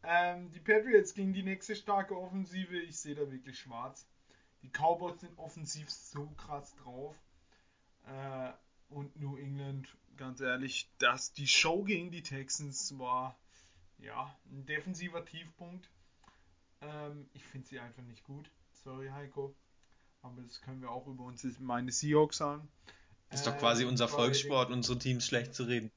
[0.02, 4.04] Ähm, die Patriots gegen die nächste starke Offensive, ich sehe da wirklich schwarz.
[4.62, 7.14] Die Cowboys sind offensiv so krass drauf.
[8.08, 8.50] Äh,
[8.88, 13.38] und New England, ganz ehrlich, dass die Show gegen die Texans war
[13.98, 15.88] ja ein defensiver Tiefpunkt.
[16.80, 18.50] Ähm, ich finde sie einfach nicht gut.
[18.84, 19.54] Sorry, Heiko.
[20.22, 22.68] Aber das können wir auch über uns, meine Seahawks sagen.
[23.30, 25.90] Ist doch Ähm, quasi unser bei den- Volkssport, unsere Teams schlecht zu reden.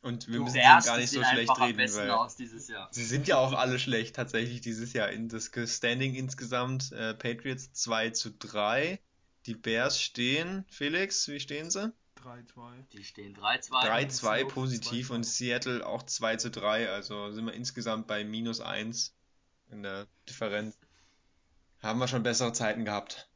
[0.00, 2.88] Und wir Du müssen gar nicht so schlecht reden, weil aus dieses Jahr.
[2.90, 5.10] sie sind ja auch alle schlecht tatsächlich dieses Jahr.
[5.10, 8.98] In das Standing insgesamt äh, Patriots 2 zu 3.
[9.46, 11.92] Die Bears stehen, Felix, wie stehen sie?
[12.16, 12.84] 3-2.
[12.92, 13.70] Die stehen 3-2.
[13.70, 15.14] 3-2 Seahawks positiv 2-2.
[15.14, 19.14] und Seattle auch 2 zu 3, also sind wir insgesamt bei minus 1
[19.72, 20.78] in der Differenz.
[21.82, 23.28] Haben wir schon bessere Zeiten gehabt.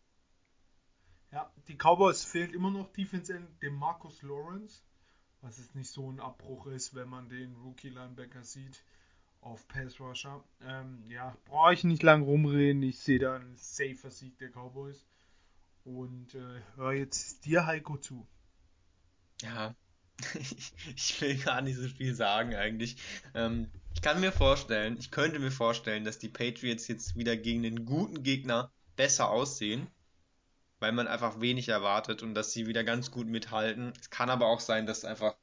[1.32, 4.82] Ja, die Cowboys fehlt immer noch Defense End dem Marcus Lawrence,
[5.40, 8.84] was jetzt nicht so ein Abbruch ist, wenn man den Rookie Linebacker sieht
[9.40, 10.44] auf Pass Rusher.
[10.62, 12.82] Ähm, ja, brauche ich nicht lang rumreden.
[12.82, 15.04] Ich sehe da einen safer Sieg der Cowboys
[15.84, 18.26] und äh, hör jetzt dir Heiko zu.
[19.42, 19.74] Ja,
[20.96, 22.96] ich will gar nicht so viel sagen eigentlich.
[23.34, 27.64] Ähm, ich kann mir vorstellen, ich könnte mir vorstellen, dass die Patriots jetzt wieder gegen
[27.64, 29.86] einen guten Gegner besser aussehen,
[30.78, 33.92] weil man einfach wenig erwartet und dass sie wieder ganz gut mithalten.
[34.00, 35.34] Es kann aber auch sein, dass einfach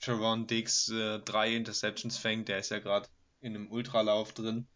[0.00, 3.08] Trevon Diggs äh, drei Interceptions fängt, der ist ja gerade
[3.40, 4.66] in einem Ultralauf drin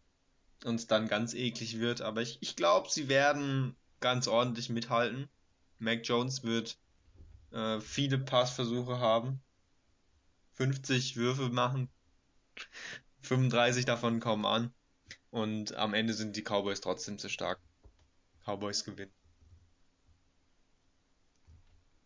[0.64, 2.02] und es dann ganz eklig wird.
[2.02, 5.28] Aber ich, ich glaube, sie werden ganz ordentlich mithalten.
[5.78, 6.78] Mac Jones wird
[7.53, 9.41] äh, viele Passversuche haben,
[10.55, 11.89] 50 Würfe machen,
[13.23, 14.73] 35 davon kommen an
[15.31, 17.61] und am Ende sind die Cowboys trotzdem zu stark.
[18.45, 19.12] Cowboys gewinnen.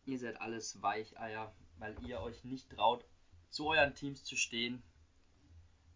[0.05, 3.05] Ihr seid alles Weicheier, weil ihr euch nicht traut,
[3.51, 4.82] zu euren Teams zu stehen.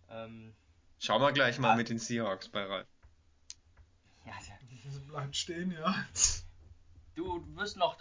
[0.09, 0.53] Ähm,
[0.99, 2.89] Schauen wir gleich mal mit den Seahawks bei Ralf.
[4.27, 5.95] ja, der- Das bleibt stehen, ja.
[7.15, 7.97] du wirst noch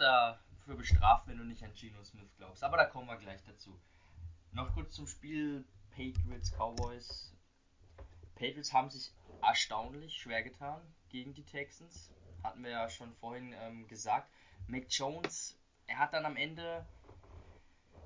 [0.70, 2.62] dafür bestraft, wenn du nicht an Geno Smith glaubst.
[2.62, 3.76] Aber da kommen wir gleich dazu.
[4.52, 7.34] Noch kurz zum Spiel Patriots Cowboys.
[8.36, 12.12] Patriots haben sich erstaunlich schwer getan gegen die Texans.
[12.44, 14.30] Hatten wir ja schon vorhin ähm, gesagt.
[14.68, 16.86] Mac Jones, er hat dann am Ende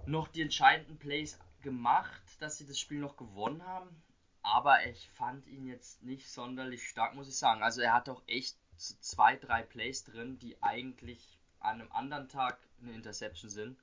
[0.07, 4.03] noch die entscheidenden Plays gemacht, dass sie das Spiel noch gewonnen haben.
[4.43, 7.63] Aber ich fand ihn jetzt nicht sonderlich stark, muss ich sagen.
[7.63, 11.34] Also er hat doch echt zwei, drei Plays drin, die eigentlich
[11.65, 13.77] an einem anderen Tag eine Interception sind.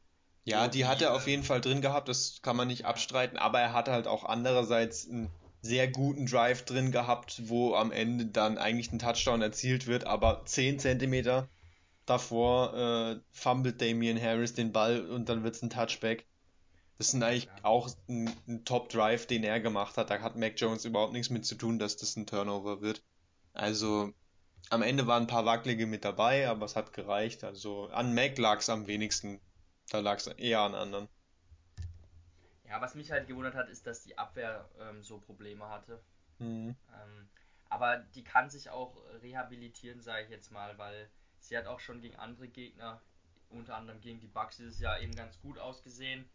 [0.43, 3.37] Ja, die hat er auf ähm, jeden Fall drin gehabt, das kann man nicht abstreiten,
[3.37, 5.29] aber er hatte halt auch andererseits einen
[5.61, 10.41] sehr guten Drive drin gehabt, wo am Ende dann eigentlich ein Touchdown erzielt wird, aber
[10.45, 11.47] 10 Zentimeter
[12.07, 16.25] davor äh, fummelt Damian Harris den Ball und dann wird es ein Touchback.
[16.97, 20.09] Das sind eigentlich auch ein, ein Top-Drive, den er gemacht hat.
[20.09, 23.03] Da hat Mac Jones überhaupt nichts mit zu tun, dass das ein Turnover wird.
[23.53, 24.13] Also
[24.69, 27.43] am Ende waren ein paar Wackelige mit dabei, aber es hat gereicht.
[27.43, 29.41] Also an Mac lag es am wenigsten.
[29.89, 31.09] Da lag es eher an anderen.
[32.65, 36.01] Ja, was mich halt gewundert hat, ist, dass die Abwehr ähm, so Probleme hatte.
[36.39, 36.75] Mhm.
[36.93, 37.29] Ähm,
[37.69, 41.09] aber die kann sich auch rehabilitieren, sage ich jetzt mal, weil
[41.39, 43.01] sie hat auch schon gegen andere Gegner,
[43.49, 46.29] unter anderem gegen die Bucks dieses Jahr eben ganz gut ausgesehen.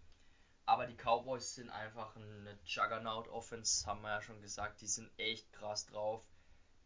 [0.67, 4.81] Aber die Cowboys sind einfach eine Juggernaut Offense, haben wir ja schon gesagt.
[4.81, 6.23] Die sind echt krass drauf.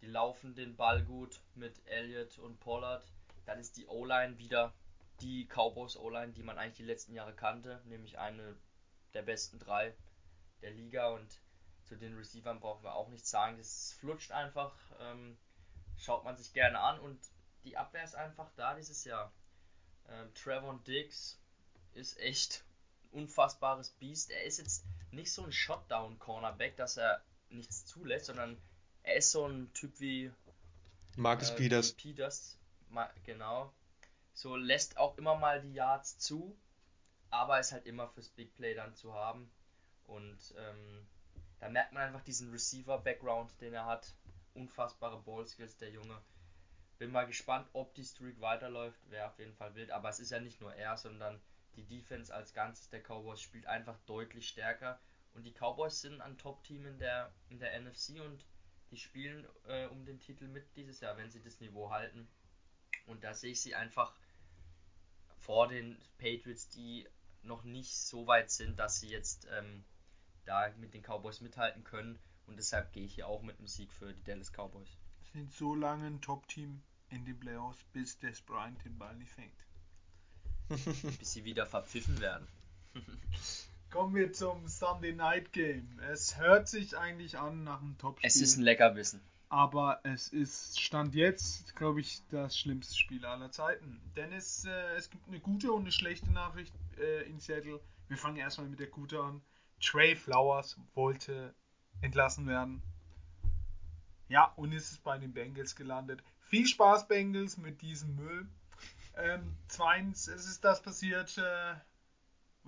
[0.02, 3.04] Die laufen den Ball gut mit Elliott und Pollard.
[3.46, 4.72] Dann ist die O-Line wieder
[5.20, 8.56] die Cowboys O-Line, die man eigentlich die letzten Jahre kannte, nämlich eine
[9.12, 9.94] der besten drei
[10.62, 11.40] der Liga und
[11.84, 13.56] zu den Receivern brauchen wir auch nichts sagen.
[13.56, 15.36] Das flutscht einfach, ähm,
[15.98, 17.18] schaut man sich gerne an und
[17.64, 19.32] die Abwehr ist einfach da dieses Jahr.
[20.08, 21.38] Ähm, Trevon Diggs
[21.94, 22.64] ist echt
[23.12, 24.30] unfassbares Biest.
[24.30, 28.56] Er ist jetzt nicht so ein Shotdown-Cornerback, dass er nichts zulässt, sondern
[29.02, 30.30] er ist so ein Typ wie
[31.16, 31.92] Marcus äh, Peters.
[31.92, 32.58] Peters,
[33.24, 33.72] genau.
[34.32, 36.56] So lässt auch immer mal die Yards zu,
[37.30, 39.50] aber ist halt immer fürs Big Play dann zu haben.
[40.06, 41.06] Und ähm,
[41.60, 44.14] da merkt man einfach diesen Receiver-Background, den er hat.
[44.54, 46.20] Unfassbare Ballskills, der Junge.
[46.98, 48.98] Bin mal gespannt, ob die Streak weiterläuft.
[49.10, 49.90] Wäre auf jeden Fall wild.
[49.90, 51.40] Aber es ist ja nicht nur er, sondern
[51.76, 54.98] die Defense als Ganzes der Cowboys spielt einfach deutlich stärker.
[55.34, 58.44] Und die Cowboys sind ein Top-Team in der, in der NFC und
[58.90, 62.28] die spielen äh, um den Titel mit dieses Jahr, wenn sie das Niveau halten.
[63.06, 64.14] Und da sehe ich sie einfach
[65.38, 67.08] vor den Patriots, die
[67.42, 69.84] noch nicht so weit sind, dass sie jetzt ähm,
[70.44, 72.18] da mit den Cowboys mithalten können.
[72.46, 74.98] Und deshalb gehe ich hier auch mit einem Sieg für die Dallas Cowboys.
[75.32, 79.64] Sind so lange ein Top-Team in den Playoffs, bis Des Bryant den Ball nicht fängt.
[81.18, 82.46] bis sie wieder verpfiffen werden.
[83.90, 85.98] Kommen wir zum Sunday Night Game.
[86.12, 88.28] Es hört sich eigentlich an nach einem Top-Spiel.
[88.28, 89.20] Es ist ein Leckerbissen.
[89.48, 94.00] Aber es ist Stand jetzt, glaube ich, das schlimmste Spiel aller Zeiten.
[94.14, 97.80] Denn es, äh, es gibt eine gute und eine schlechte Nachricht äh, in Seattle.
[98.06, 99.42] Wir fangen erstmal mit der gute an.
[99.80, 101.52] Trey Flowers wollte
[102.00, 102.82] entlassen werden.
[104.28, 106.22] Ja, und ist es bei den Bengals gelandet.
[106.42, 108.46] Viel Spaß, Bengals, mit diesem Müll.
[109.16, 111.74] Ähm, zweitens, es ist das passiert, äh,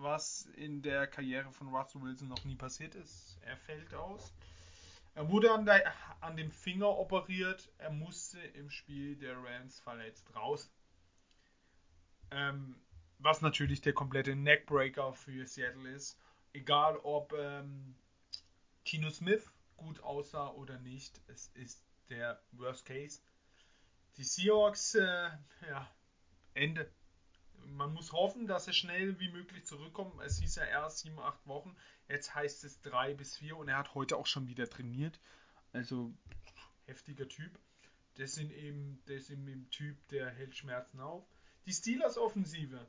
[0.03, 3.39] was in der Karriere von Russell Wilson noch nie passiert ist.
[3.43, 4.33] Er fällt aus.
[5.15, 7.71] Er wurde an, der, an dem Finger operiert.
[7.79, 10.71] Er musste im Spiel der Rams verletzt raus.
[12.31, 12.77] Ähm,
[13.19, 16.19] was natürlich der komplette Neckbreaker für Seattle ist.
[16.55, 17.95] Egal ob ähm,
[18.85, 23.21] Tino Smith gut aussah oder nicht, es ist der Worst Case.
[24.17, 25.31] Die Seahawks, äh,
[25.69, 25.89] ja,
[26.55, 26.91] Ende.
[27.67, 30.21] Man muss hoffen, dass er schnell wie möglich zurückkommt.
[30.23, 31.77] Es hieß ja erst 7, 8 Wochen.
[32.09, 35.21] Jetzt heißt es 3 bis 4 und er hat heute auch schon wieder trainiert.
[35.73, 36.13] Also
[36.87, 37.59] heftiger Typ.
[38.17, 41.25] Das sind eben, das sind eben Typ, der hält Schmerzen auf.
[41.67, 42.87] Die Steelers Offensive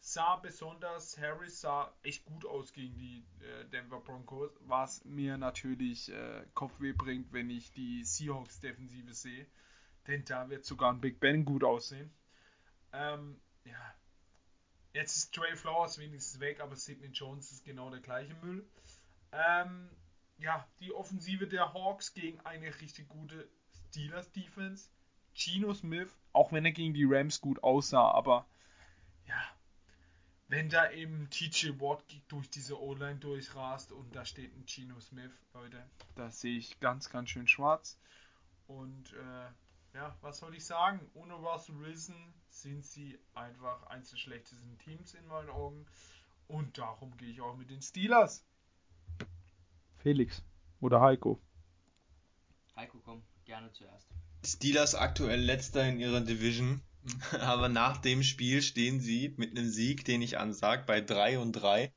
[0.00, 6.12] sah besonders, Harris sah echt gut aus gegen die äh, Denver Broncos, was mir natürlich
[6.12, 9.46] äh, Kopfweh bringt, wenn ich die Seahawks Defensive sehe.
[10.06, 12.12] Denn da wird sogar ein Big Ben gut aussehen.
[12.92, 13.94] Ähm, ja,
[14.96, 18.66] Jetzt ist Trey Flowers wenigstens weg, aber Sidney Jones ist genau der gleiche Müll.
[19.30, 19.90] Ähm,
[20.38, 23.46] ja, die Offensive der Hawks gegen eine richtig gute
[23.90, 24.88] Steelers Defense.
[25.34, 28.46] Gino Smith, auch wenn er gegen die Rams gut aussah, aber
[29.26, 29.42] ja,
[30.48, 35.32] wenn da eben TJ Watt durch diese O-Line durchrast und da steht ein Gino Smith,
[35.52, 37.98] Leute, da sehe ich ganz, ganz schön schwarz.
[38.66, 39.50] Und äh,
[39.96, 41.00] ja, was soll ich sagen?
[41.14, 45.86] Ohne Russell Wilson sind sie einfach eins der schlechtesten Teams in meinen Augen.
[46.48, 48.44] Und darum gehe ich auch mit den Steelers.
[49.96, 50.42] Felix
[50.80, 51.40] oder Heiko?
[52.76, 54.06] Heiko, komm, gerne zuerst.
[54.44, 56.82] Steelers aktuell letzter in ihrer Division.
[57.40, 61.52] Aber nach dem Spiel stehen sie mit einem Sieg, den ich ansag, bei 3 und
[61.52, 61.92] 3.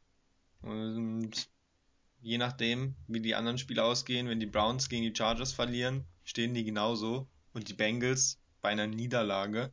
[0.62, 1.52] Und
[2.22, 6.54] je nachdem, wie die anderen Spiele ausgehen, wenn die Browns gegen die Chargers verlieren, stehen
[6.54, 7.28] die genauso.
[7.54, 9.72] Und die Bengals bei einer Niederlage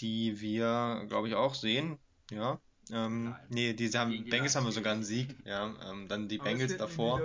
[0.00, 1.98] die wir, glaube ich, auch sehen.
[2.30, 2.60] Ja.
[2.90, 5.36] Ähm, nee, die haben, die Bengals haben wir sogar einen Sieg.
[5.44, 7.20] Ja, ähm, dann die Aber Bengals davor.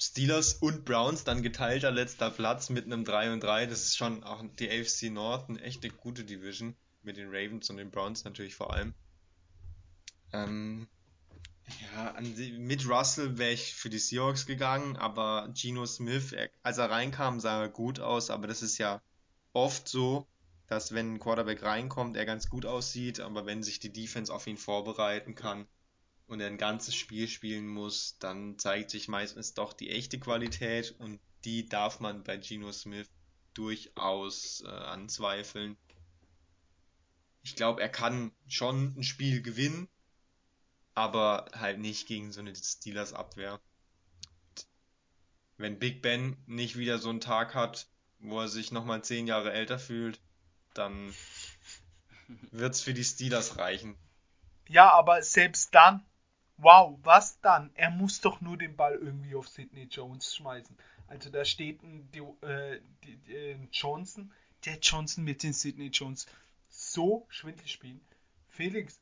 [0.00, 3.66] Steelers und Browns dann geteilter letzter Platz mit einem 3 und 3.
[3.66, 6.76] Das ist schon auch die AFC North eine echte gute Division.
[7.02, 8.92] Mit den Ravens und den Browns natürlich vor allem.
[10.32, 10.88] Ähm,
[11.94, 12.16] ja,
[12.58, 17.62] mit Russell wäre ich für die Seahawks gegangen, aber Geno Smith, als er reinkam, sah
[17.62, 19.02] er gut aus, aber das ist ja
[19.52, 20.26] oft so,
[20.66, 24.46] dass wenn ein Quarterback reinkommt, er ganz gut aussieht, aber wenn sich die Defense auf
[24.46, 25.66] ihn vorbereiten kann
[26.26, 30.94] und er ein ganzes Spiel spielen muss, dann zeigt sich meistens doch die echte Qualität
[30.98, 33.08] und die darf man bei Geno Smith
[33.54, 35.76] durchaus äh, anzweifeln.
[37.42, 39.88] Ich glaube, er kann schon ein Spiel gewinnen,
[40.98, 43.60] aber halt nicht gegen so eine Steelers Abwehr.
[45.56, 47.88] Wenn Big Ben nicht wieder so einen Tag hat,
[48.18, 50.20] wo er sich nochmal zehn Jahre älter fühlt,
[50.74, 51.14] dann
[52.50, 53.96] wird es für die Steelers reichen.
[54.68, 56.04] Ja, aber selbst dann,
[56.56, 57.70] wow, was dann?
[57.74, 60.76] Er muss doch nur den Ball irgendwie auf Sidney Jones schmeißen.
[61.06, 62.10] Also da steht ein
[62.42, 62.74] äh,
[63.28, 64.32] äh, Johnson,
[64.64, 66.26] der Johnson mit den Sidney Jones
[66.68, 68.00] so schwindlig spielen.
[68.48, 69.00] Felix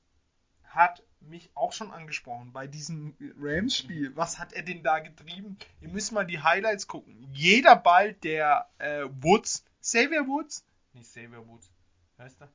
[0.66, 4.14] hat mich auch schon angesprochen bei diesem Rams-Spiel.
[4.16, 5.58] Was hat er denn da getrieben?
[5.80, 7.28] Ihr müsst mal die Highlights gucken.
[7.32, 11.70] Jeder Ball der äh, Woods, Xavier Woods, nicht Xavier Woods.
[12.18, 12.48] Heißt er?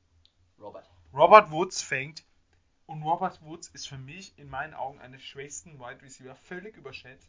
[0.58, 0.88] Robert.
[1.12, 2.24] Robert Woods fängt.
[2.86, 7.28] Und Robert Woods ist für mich in meinen Augen einer schwächsten Wide Receiver, völlig überschätzt.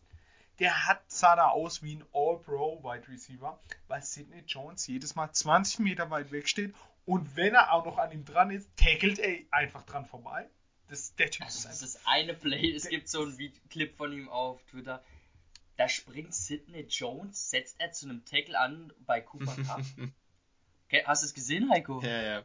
[0.60, 5.32] Der hat, sah da aus wie ein All-Pro Wide Receiver, weil Sidney Jones jedes Mal
[5.32, 6.74] 20 Meter weit weg steht
[7.06, 10.48] und wenn er auch noch an ihm dran ist, tackelt er einfach dran vorbei.
[10.94, 13.36] Das, der typ also, ist das ist eine Play, es gibt so einen
[13.72, 15.04] Clip von ihm auf Twitter.
[15.76, 19.82] Da springt Sidney Jones, setzt er zu einem Tackle an bei Cooper Cup
[21.06, 22.00] Hast du es gesehen, Heiko?
[22.04, 22.44] Ja, ja.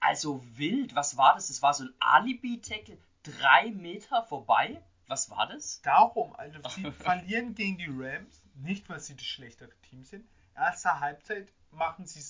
[0.00, 1.48] Also wild, was war das?
[1.48, 5.80] Das war so ein Alibi-Tackle, drei Meter vorbei Was war das?
[5.80, 10.28] Darum, also sie verlieren gegen die Rams, nicht weil sie das schlechtere Team sind.
[10.54, 12.20] Erste Halbzeit machen sie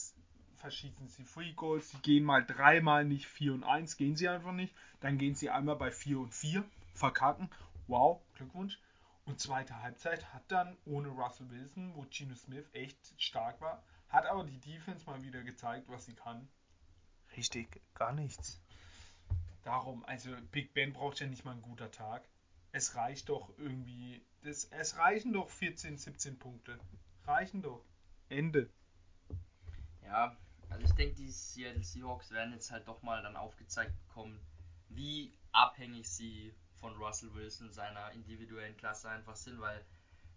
[0.58, 4.52] verschießen sie Free Goals, sie gehen mal dreimal nicht 4 und 1, gehen sie einfach
[4.52, 4.74] nicht.
[5.00, 6.64] Dann gehen sie einmal bei 4 und 4,
[6.94, 7.50] verkacken.
[7.86, 8.78] Wow, Glückwunsch.
[9.24, 14.26] Und zweite Halbzeit hat dann ohne Russell Wilson, wo Gino Smith echt stark war, hat
[14.26, 16.48] aber die Defense mal wieder gezeigt, was sie kann.
[17.36, 18.60] Richtig, gar nichts.
[19.64, 22.26] Darum, also Big Ben braucht ja nicht mal einen guter Tag.
[22.72, 26.78] Es reicht doch irgendwie, das, es reichen doch 14, 17 Punkte.
[27.26, 27.84] Reichen doch.
[28.30, 28.70] Ende.
[30.04, 30.36] Ja,
[30.70, 34.38] also ich denke, die Seattle Seahawks werden jetzt halt doch mal dann aufgezeigt bekommen,
[34.88, 39.84] wie abhängig sie von Russell Wilson seiner individuellen Klasse einfach sind, weil,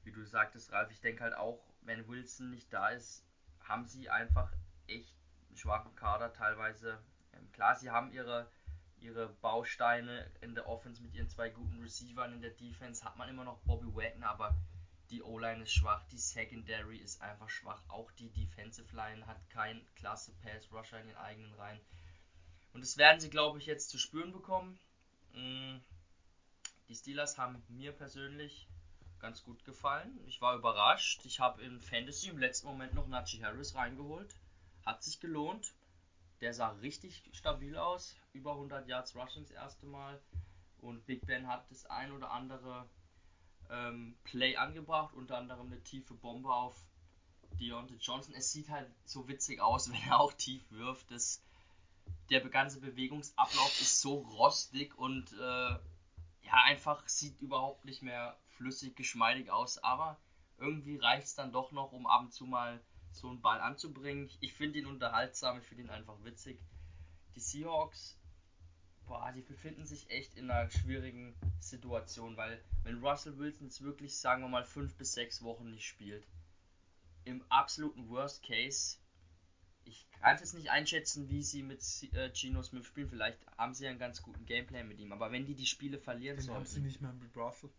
[0.04, 3.24] wie du sagtest, Ralf, ich denke halt auch, wenn Wilson nicht da ist,
[3.64, 4.52] haben sie einfach
[4.88, 5.16] echt
[5.48, 7.00] einen schwachen Kader teilweise.
[7.34, 8.50] Ähm, klar, sie haben ihre,
[9.00, 13.30] ihre Bausteine in der Offense mit ihren zwei guten Receivern in der Defense, hat man
[13.30, 14.56] immer noch Bobby Wagner, aber
[15.12, 19.86] die O-Line ist schwach, die Secondary ist einfach schwach, auch die Defensive Line hat kein
[19.96, 21.82] klasse Pass Rusher in den eigenen Reihen.
[22.74, 24.80] Und das werden sie, glaube ich, jetzt zu spüren bekommen.
[25.34, 25.78] Mm,
[26.88, 28.68] die Steelers haben mir persönlich
[29.20, 30.18] ganz gut gefallen.
[30.28, 31.26] Ich war überrascht.
[31.26, 34.34] Ich habe in Fantasy im letzten Moment noch Najee Harris reingeholt.
[34.86, 35.74] Hat sich gelohnt.
[36.40, 38.16] Der sah richtig stabil aus.
[38.32, 40.20] Über 100 Yards Rushing das erste Mal.
[40.80, 42.88] Und Big Ben hat das ein oder andere
[43.72, 45.14] ähm, Play angebracht.
[45.16, 46.76] Unter anderem eine tiefe Bombe auf
[47.60, 48.34] Deontay Johnson.
[48.36, 51.10] Es sieht halt so witzig aus, wenn er auch tief wirft.
[51.12, 51.42] Das,
[52.30, 55.78] der ganze Bewegungsablauf ist so rostig und äh,
[56.44, 60.18] ja, einfach sieht überhaupt nicht mehr flüssig, geschmeidig aus, aber
[60.58, 62.82] irgendwie reicht es dann doch noch, um ab und zu mal
[63.12, 64.30] so einen Ball anzubringen.
[64.40, 66.60] Ich finde ihn unterhaltsam, ich finde ihn einfach witzig.
[67.36, 68.18] Die Seahawks,
[69.08, 74.16] boah, die befinden sich echt in einer schwierigen Situation, weil wenn Russell Wilson jetzt wirklich,
[74.16, 76.26] sagen wir mal, fünf bis sechs Wochen nicht spielt,
[77.26, 78.98] im absoluten Worst Case
[79.86, 81.82] ich kann es nicht einschätzen, wie sie mit
[82.14, 83.10] äh, Gino Smith spielen.
[83.10, 85.12] Vielleicht haben sie einen ganz guten Gameplay mit ihm.
[85.12, 86.60] Aber wenn die die Spiele verlieren Den sollten.
[86.60, 87.70] haben sie nicht mehr mit Russell.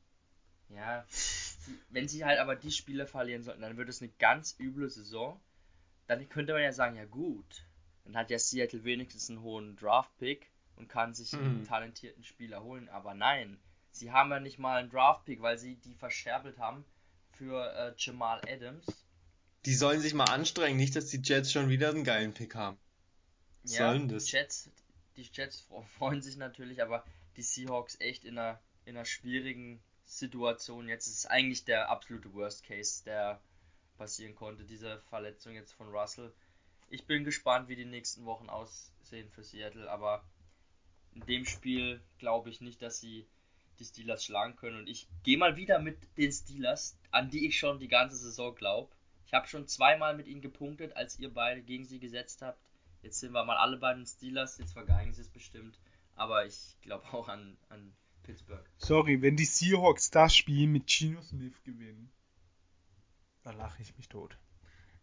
[0.69, 1.05] Ja,
[1.91, 5.39] wenn sie halt aber die Spiele verlieren sollten, dann wird es eine ganz üble Saison.
[6.07, 7.65] Dann könnte man ja sagen, ja gut,
[8.05, 11.65] dann hat ja Seattle wenigstens einen hohen Draft-Pick und kann sich einen mhm.
[11.67, 12.89] talentierten Spieler holen.
[12.89, 13.59] Aber nein,
[13.91, 16.85] sie haben ja nicht mal einen Draft-Pick, weil sie die verscherbelt haben
[17.33, 18.87] für äh, Jamal Adams
[19.65, 22.79] die sollen sich mal anstrengen, nicht, dass die Jets schon wieder einen geilen Pick haben.
[23.63, 24.25] Was ja, sollen das?
[24.25, 24.71] Die Jets,
[25.17, 25.67] die Jets
[25.97, 27.05] freuen sich natürlich, aber
[27.37, 30.89] die Seahawks echt in einer, in einer schwierigen Situation.
[30.89, 33.41] Jetzt ist es eigentlich der absolute Worst Case, der
[33.99, 36.33] passieren konnte, diese Verletzung jetzt von Russell.
[36.89, 40.25] Ich bin gespannt, wie die nächsten Wochen aussehen für Seattle, aber
[41.15, 43.27] in dem Spiel glaube ich nicht, dass sie
[43.79, 44.79] die Steelers schlagen können.
[44.79, 48.55] Und ich gehe mal wieder mit den Steelers, an die ich schon die ganze Saison
[48.55, 48.95] glaube.
[49.27, 52.61] Ich habe schon zweimal mit ihnen gepunktet, als ihr beide gegen sie gesetzt habt.
[53.03, 55.79] Jetzt sind wir mal alle beiden Steelers, jetzt vergeigen sie es bestimmt.
[56.15, 58.65] Aber ich glaube auch an, an Pittsburgh.
[58.77, 62.13] Sorry, wenn die Seahawks das Spiel mit Gino Smith gewinnen,
[63.43, 64.37] dann lache ich mich tot.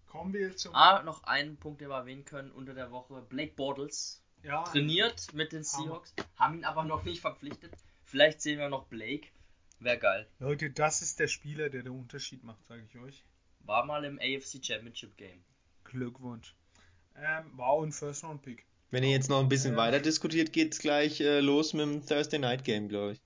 [0.08, 0.74] Kommen wir jetzt zum.
[0.74, 3.22] Ah, noch einen Punkt, den wir erwähnen können unter der Woche.
[3.22, 7.74] Blake Bortles ja, trainiert mit den Seahawks, haben ihn aber noch nicht verpflichtet.
[8.04, 9.28] Vielleicht sehen wir noch Blake.
[9.80, 10.28] Wäre geil.
[10.40, 13.24] Leute, das ist der Spieler, der den Unterschied macht, sage ich euch.
[13.62, 15.44] War mal im AFC Championship Game.
[15.84, 16.56] Glückwunsch.
[17.16, 18.66] Ähm, war ein First Round Pick.
[18.92, 22.06] Wenn ihr jetzt noch ein bisschen ähm, weiter diskutiert, geht's gleich äh, los mit dem
[22.06, 23.22] Thursday Night Game, glaube ich.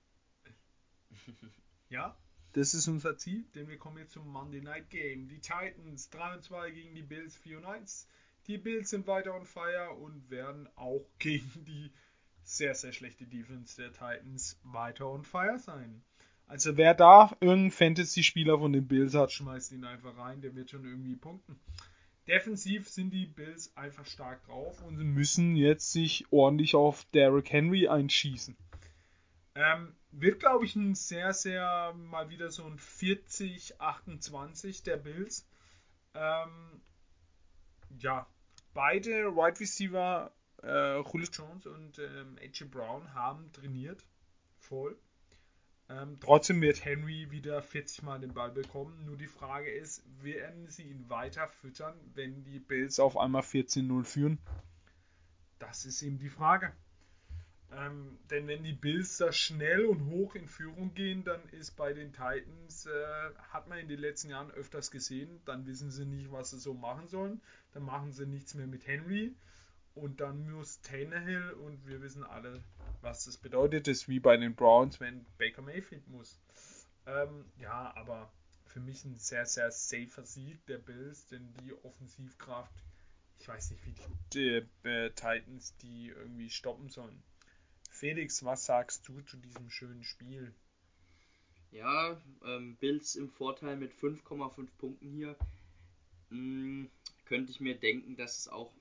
[1.90, 2.18] ja,
[2.54, 5.28] das ist unser Ziel, denn wir kommen jetzt zum Monday Night Game.
[5.28, 8.08] Die Titans 3 und 2 gegen die Bills 4 und 1.
[8.48, 11.92] Die Bills sind weiter on fire und werden auch gegen die
[12.44, 16.04] sehr, sehr schlechte Defense der Titans weiter on fire sein.
[16.46, 20.70] Also wer da irgendeinen Fantasy-Spieler von den Bills hat, schmeißt ihn einfach rein, der wird
[20.70, 21.58] schon irgendwie punkten.
[22.28, 27.88] Defensiv sind die Bills einfach stark drauf und müssen jetzt sich ordentlich auf Derrick Henry
[27.88, 28.56] einschießen.
[29.56, 35.48] Ähm, wird, glaube ich, ein sehr, sehr mal wieder so ein 40-28 der Bills.
[36.14, 36.82] Ähm,
[38.00, 38.28] ja,
[38.74, 42.38] beide Wide Receiver, äh, Julio Jones und ähm,
[42.70, 44.06] Brown, haben trainiert.
[44.60, 44.98] Voll.
[45.90, 49.06] Ähm, trotzdem wird Henry wieder 40 Mal den Ball bekommen.
[49.06, 54.04] Nur die Frage ist, werden sie ihn weiter füttern, wenn die Bills auf einmal 14-0
[54.06, 54.40] führen?
[55.60, 56.74] Das ist eben die Frage.
[57.76, 61.94] Ähm, denn wenn die Bills da schnell und hoch in Führung gehen, dann ist bei
[61.94, 66.32] den Titans, äh, hat man in den letzten Jahren öfters gesehen, dann wissen sie nicht,
[66.32, 67.42] was sie so machen sollen.
[67.74, 69.36] Dann machen sie nichts mehr mit Henry.
[69.96, 72.64] und dann muss Tannehill und wir wissen alle,
[73.02, 73.88] was das bedeutet.
[73.88, 76.40] Das ist wie bei den Browns, wenn Baker Mayfield muss.
[77.06, 78.32] Ähm, ja, aber
[78.66, 82.74] für mich ein sehr, sehr safer Sieg der Bills, denn die Offensivkraft,
[83.40, 87.22] ich weiß nicht, wie die, die äh, Titans die irgendwie stoppen sollen.
[88.04, 90.54] Felix, was sagst du zu diesem schönen Spiel?
[91.72, 95.38] Ja, ähm, Bills im Vorteil mit 5,5 Punkten hier.
[96.30, 96.90] Hm,
[97.24, 98.74] könnte ich mir denken, dass es auch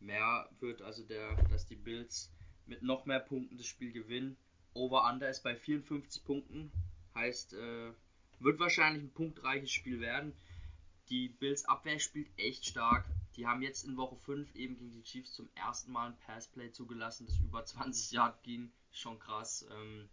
[0.00, 2.30] mehr wird, also der, dass die Bills
[2.66, 4.36] mit noch mehr Punkten das Spiel gewinnen.
[4.74, 6.70] Over-Under ist bei 54 Punkten,
[7.14, 7.92] heißt, äh,
[8.38, 10.34] wird wahrscheinlich ein punktreiches Spiel werden.
[11.08, 13.06] Die Bills Abwehr spielt echt stark.
[13.38, 16.72] Die haben jetzt in Woche 5 eben gegen die Chiefs zum ersten Mal ein Passplay
[16.72, 18.72] zugelassen, das über 20 Yard ging.
[18.90, 19.64] Schon krass.
[19.70, 20.08] Ähm,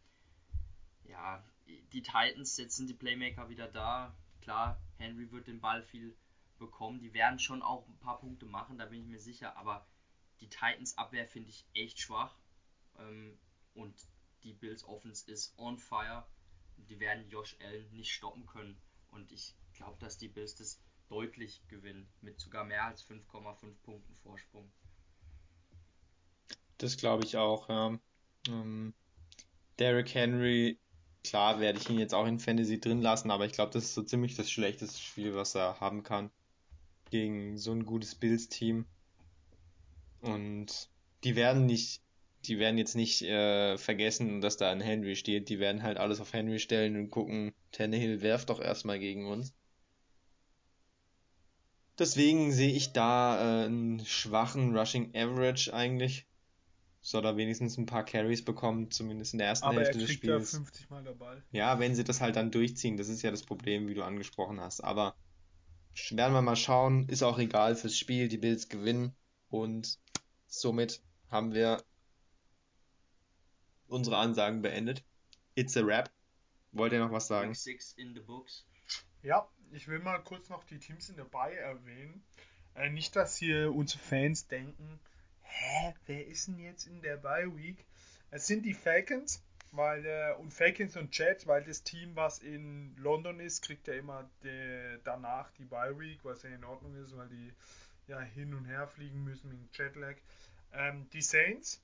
[1.05, 4.15] ja, die Titans, jetzt sind die Playmaker wieder da.
[4.41, 6.15] Klar, Henry wird den Ball viel
[6.59, 6.99] bekommen.
[6.99, 9.57] Die werden schon auch ein paar Punkte machen, da bin ich mir sicher.
[9.57, 9.87] Aber
[10.39, 12.37] die Titans Abwehr finde ich echt schwach.
[12.99, 13.39] Ähm,
[13.73, 13.95] und
[14.43, 16.27] die Bills Offense ist on fire.
[16.77, 18.79] Die werden Josh Allen nicht stoppen können.
[19.09, 20.79] Und ich glaube, dass die Bills das
[21.09, 22.07] deutlich gewinnen.
[22.21, 24.71] Mit sogar mehr als 5,5 Punkten Vorsprung.
[26.77, 27.97] Das glaube ich auch, ja.
[28.47, 28.93] Ähm,
[29.79, 30.77] Derrick Henry,
[31.23, 33.93] klar werde ich ihn jetzt auch in Fantasy drin lassen, aber ich glaube, das ist
[33.93, 36.31] so ziemlich das schlechteste Spiel, was er haben kann
[37.09, 38.85] gegen so ein gutes Bills-Team.
[40.21, 40.89] Und
[41.23, 42.01] die werden nicht,
[42.45, 45.49] die werden jetzt nicht äh, vergessen, dass da ein Henry steht.
[45.49, 49.53] Die werden halt alles auf Henry stellen und gucken, Tannehill werft doch erstmal gegen uns.
[51.97, 56.27] Deswegen sehe ich da äh, einen schwachen Rushing Average eigentlich.
[57.01, 60.09] Soll er wenigstens ein paar Carries bekommen, zumindest in der ersten Aber Hälfte er des
[60.09, 60.51] kriegt ja Spiels.
[60.51, 61.43] 50 Mal der Ball.
[61.51, 64.59] Ja, wenn sie das halt dann durchziehen, das ist ja das Problem, wie du angesprochen
[64.59, 64.81] hast.
[64.81, 65.15] Aber
[66.09, 69.15] werden wir mal schauen, ist auch egal fürs Spiel, die Bills gewinnen
[69.49, 69.99] und
[70.47, 71.83] somit haben wir
[73.87, 75.03] unsere Ansagen beendet.
[75.53, 76.11] It's a wrap.
[76.71, 77.53] Wollt ihr noch was sagen?
[77.53, 78.65] 6 in the books.
[79.23, 82.23] Ja, ich will mal kurz noch die Teams in der Bay erwähnen.
[82.75, 84.99] Äh, nicht, dass hier unsere Fans denken,
[85.41, 87.85] hä, wer ist denn jetzt in der Bye Week?
[88.31, 92.95] Es sind die Falcons, weil äh, und Falcons und Jets, weil das Team, was in
[92.97, 97.15] London ist, kriegt ja immer de, danach die Bye Week, was ja in Ordnung ist,
[97.15, 97.51] weil die
[98.07, 100.15] ja hin und her fliegen müssen wegen Jetlag.
[100.73, 101.81] Ähm, die Saints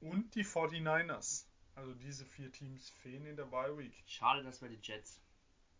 [0.00, 1.44] und die 49ers.
[1.76, 3.94] Also diese vier Teams fehlen in der Bye Week.
[4.06, 5.20] Schade, dass wir die Jets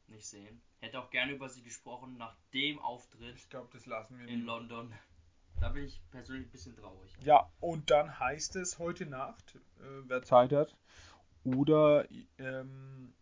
[0.09, 0.61] nicht sehen.
[0.81, 4.37] Hätte auch gerne über sie gesprochen nach dem Auftritt Ich glaube, das lassen wir in
[4.37, 4.47] nicht.
[4.47, 4.93] London.
[5.61, 7.11] Da bin ich persönlich ein bisschen traurig.
[7.25, 10.77] Ja, und dann heißt es heute Nacht, äh, wer Zeit hat,
[11.45, 12.07] oder
[12.39, 13.15] ähm,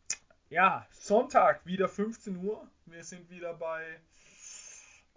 [0.50, 2.68] ja, Sonntag wieder 15 Uhr.
[2.86, 4.00] Wir sind wieder bei,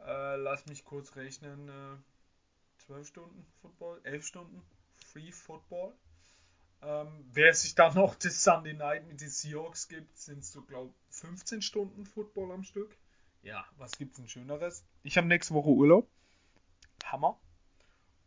[0.06, 4.62] äh, lass mich kurz rechnen, äh, 12 Stunden Football, 11 Stunden
[5.06, 5.94] Free Football.
[6.84, 10.94] Ähm, wer sich dann noch das Sunday Night mit den Seahawks gibt, sind so, glaube
[11.10, 12.96] 15 Stunden Football am Stück.
[13.42, 14.84] Ja, was gibt's denn Schöneres?
[15.04, 16.08] Ich habe nächste Woche Urlaub.
[17.06, 17.40] Hammer.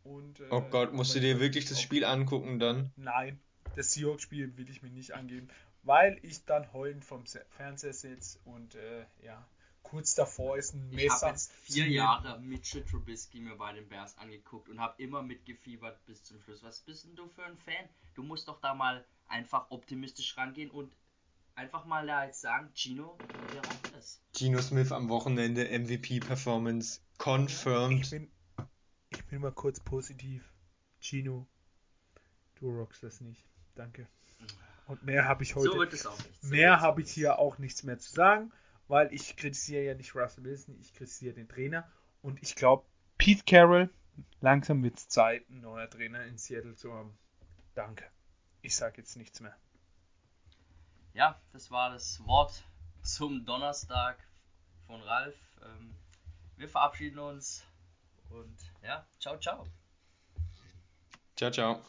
[0.03, 2.91] Und, äh, Oh Gott, musst du dir ich- wirklich das Spiel angucken dann?
[2.95, 3.39] Nein,
[3.75, 5.47] das Seahawks-Spiel will ich mir nicht angeben,
[5.83, 9.47] weil ich dann heulend vom Se- Fernseher sitze und äh, ja,
[9.83, 11.29] kurz davor ist ein Ich habe Messer.
[11.29, 11.87] jetzt vier.
[11.89, 16.63] Jahre Mitchell Trubisky mir bei den Bears angeguckt und habe immer mitgefiebert bis zum Schluss.
[16.63, 17.89] Was bist denn du für ein Fan?
[18.13, 20.91] Du musst doch da mal einfach optimistisch rangehen und
[21.55, 23.17] einfach mal da jetzt sagen, Gino,
[23.53, 24.21] der macht das.
[24.33, 28.03] Geno Smith am Wochenende MVP-Performance confirmed.
[28.05, 28.31] Ich bin,
[29.09, 30.51] ich bin mal kurz positiv.
[30.99, 31.47] Gino,
[32.55, 33.45] du rockst das nicht.
[33.75, 34.07] Danke.
[34.87, 35.71] Und mehr habe ich heute.
[35.71, 36.41] So wird es auch nicht.
[36.41, 38.51] So Mehr habe ich hier auch nichts mehr zu sagen,
[38.91, 41.89] weil ich kritisiere ja nicht Russell Wilson, ich kritisiere den Trainer.
[42.21, 42.85] Und ich glaube,
[43.17, 43.89] Pete Carroll,
[44.41, 47.17] langsam wird es Zeit, ein neuer Trainer in Seattle zu haben.
[47.73, 48.03] Danke.
[48.61, 49.55] Ich sage jetzt nichts mehr.
[51.13, 52.65] Ja, das war das Wort
[53.01, 54.17] zum Donnerstag
[54.87, 55.37] von Ralf.
[55.63, 55.95] Ähm,
[56.57, 57.63] wir verabschieden uns
[58.29, 59.65] und ja, ciao, ciao.
[61.37, 61.81] Ciao, ciao.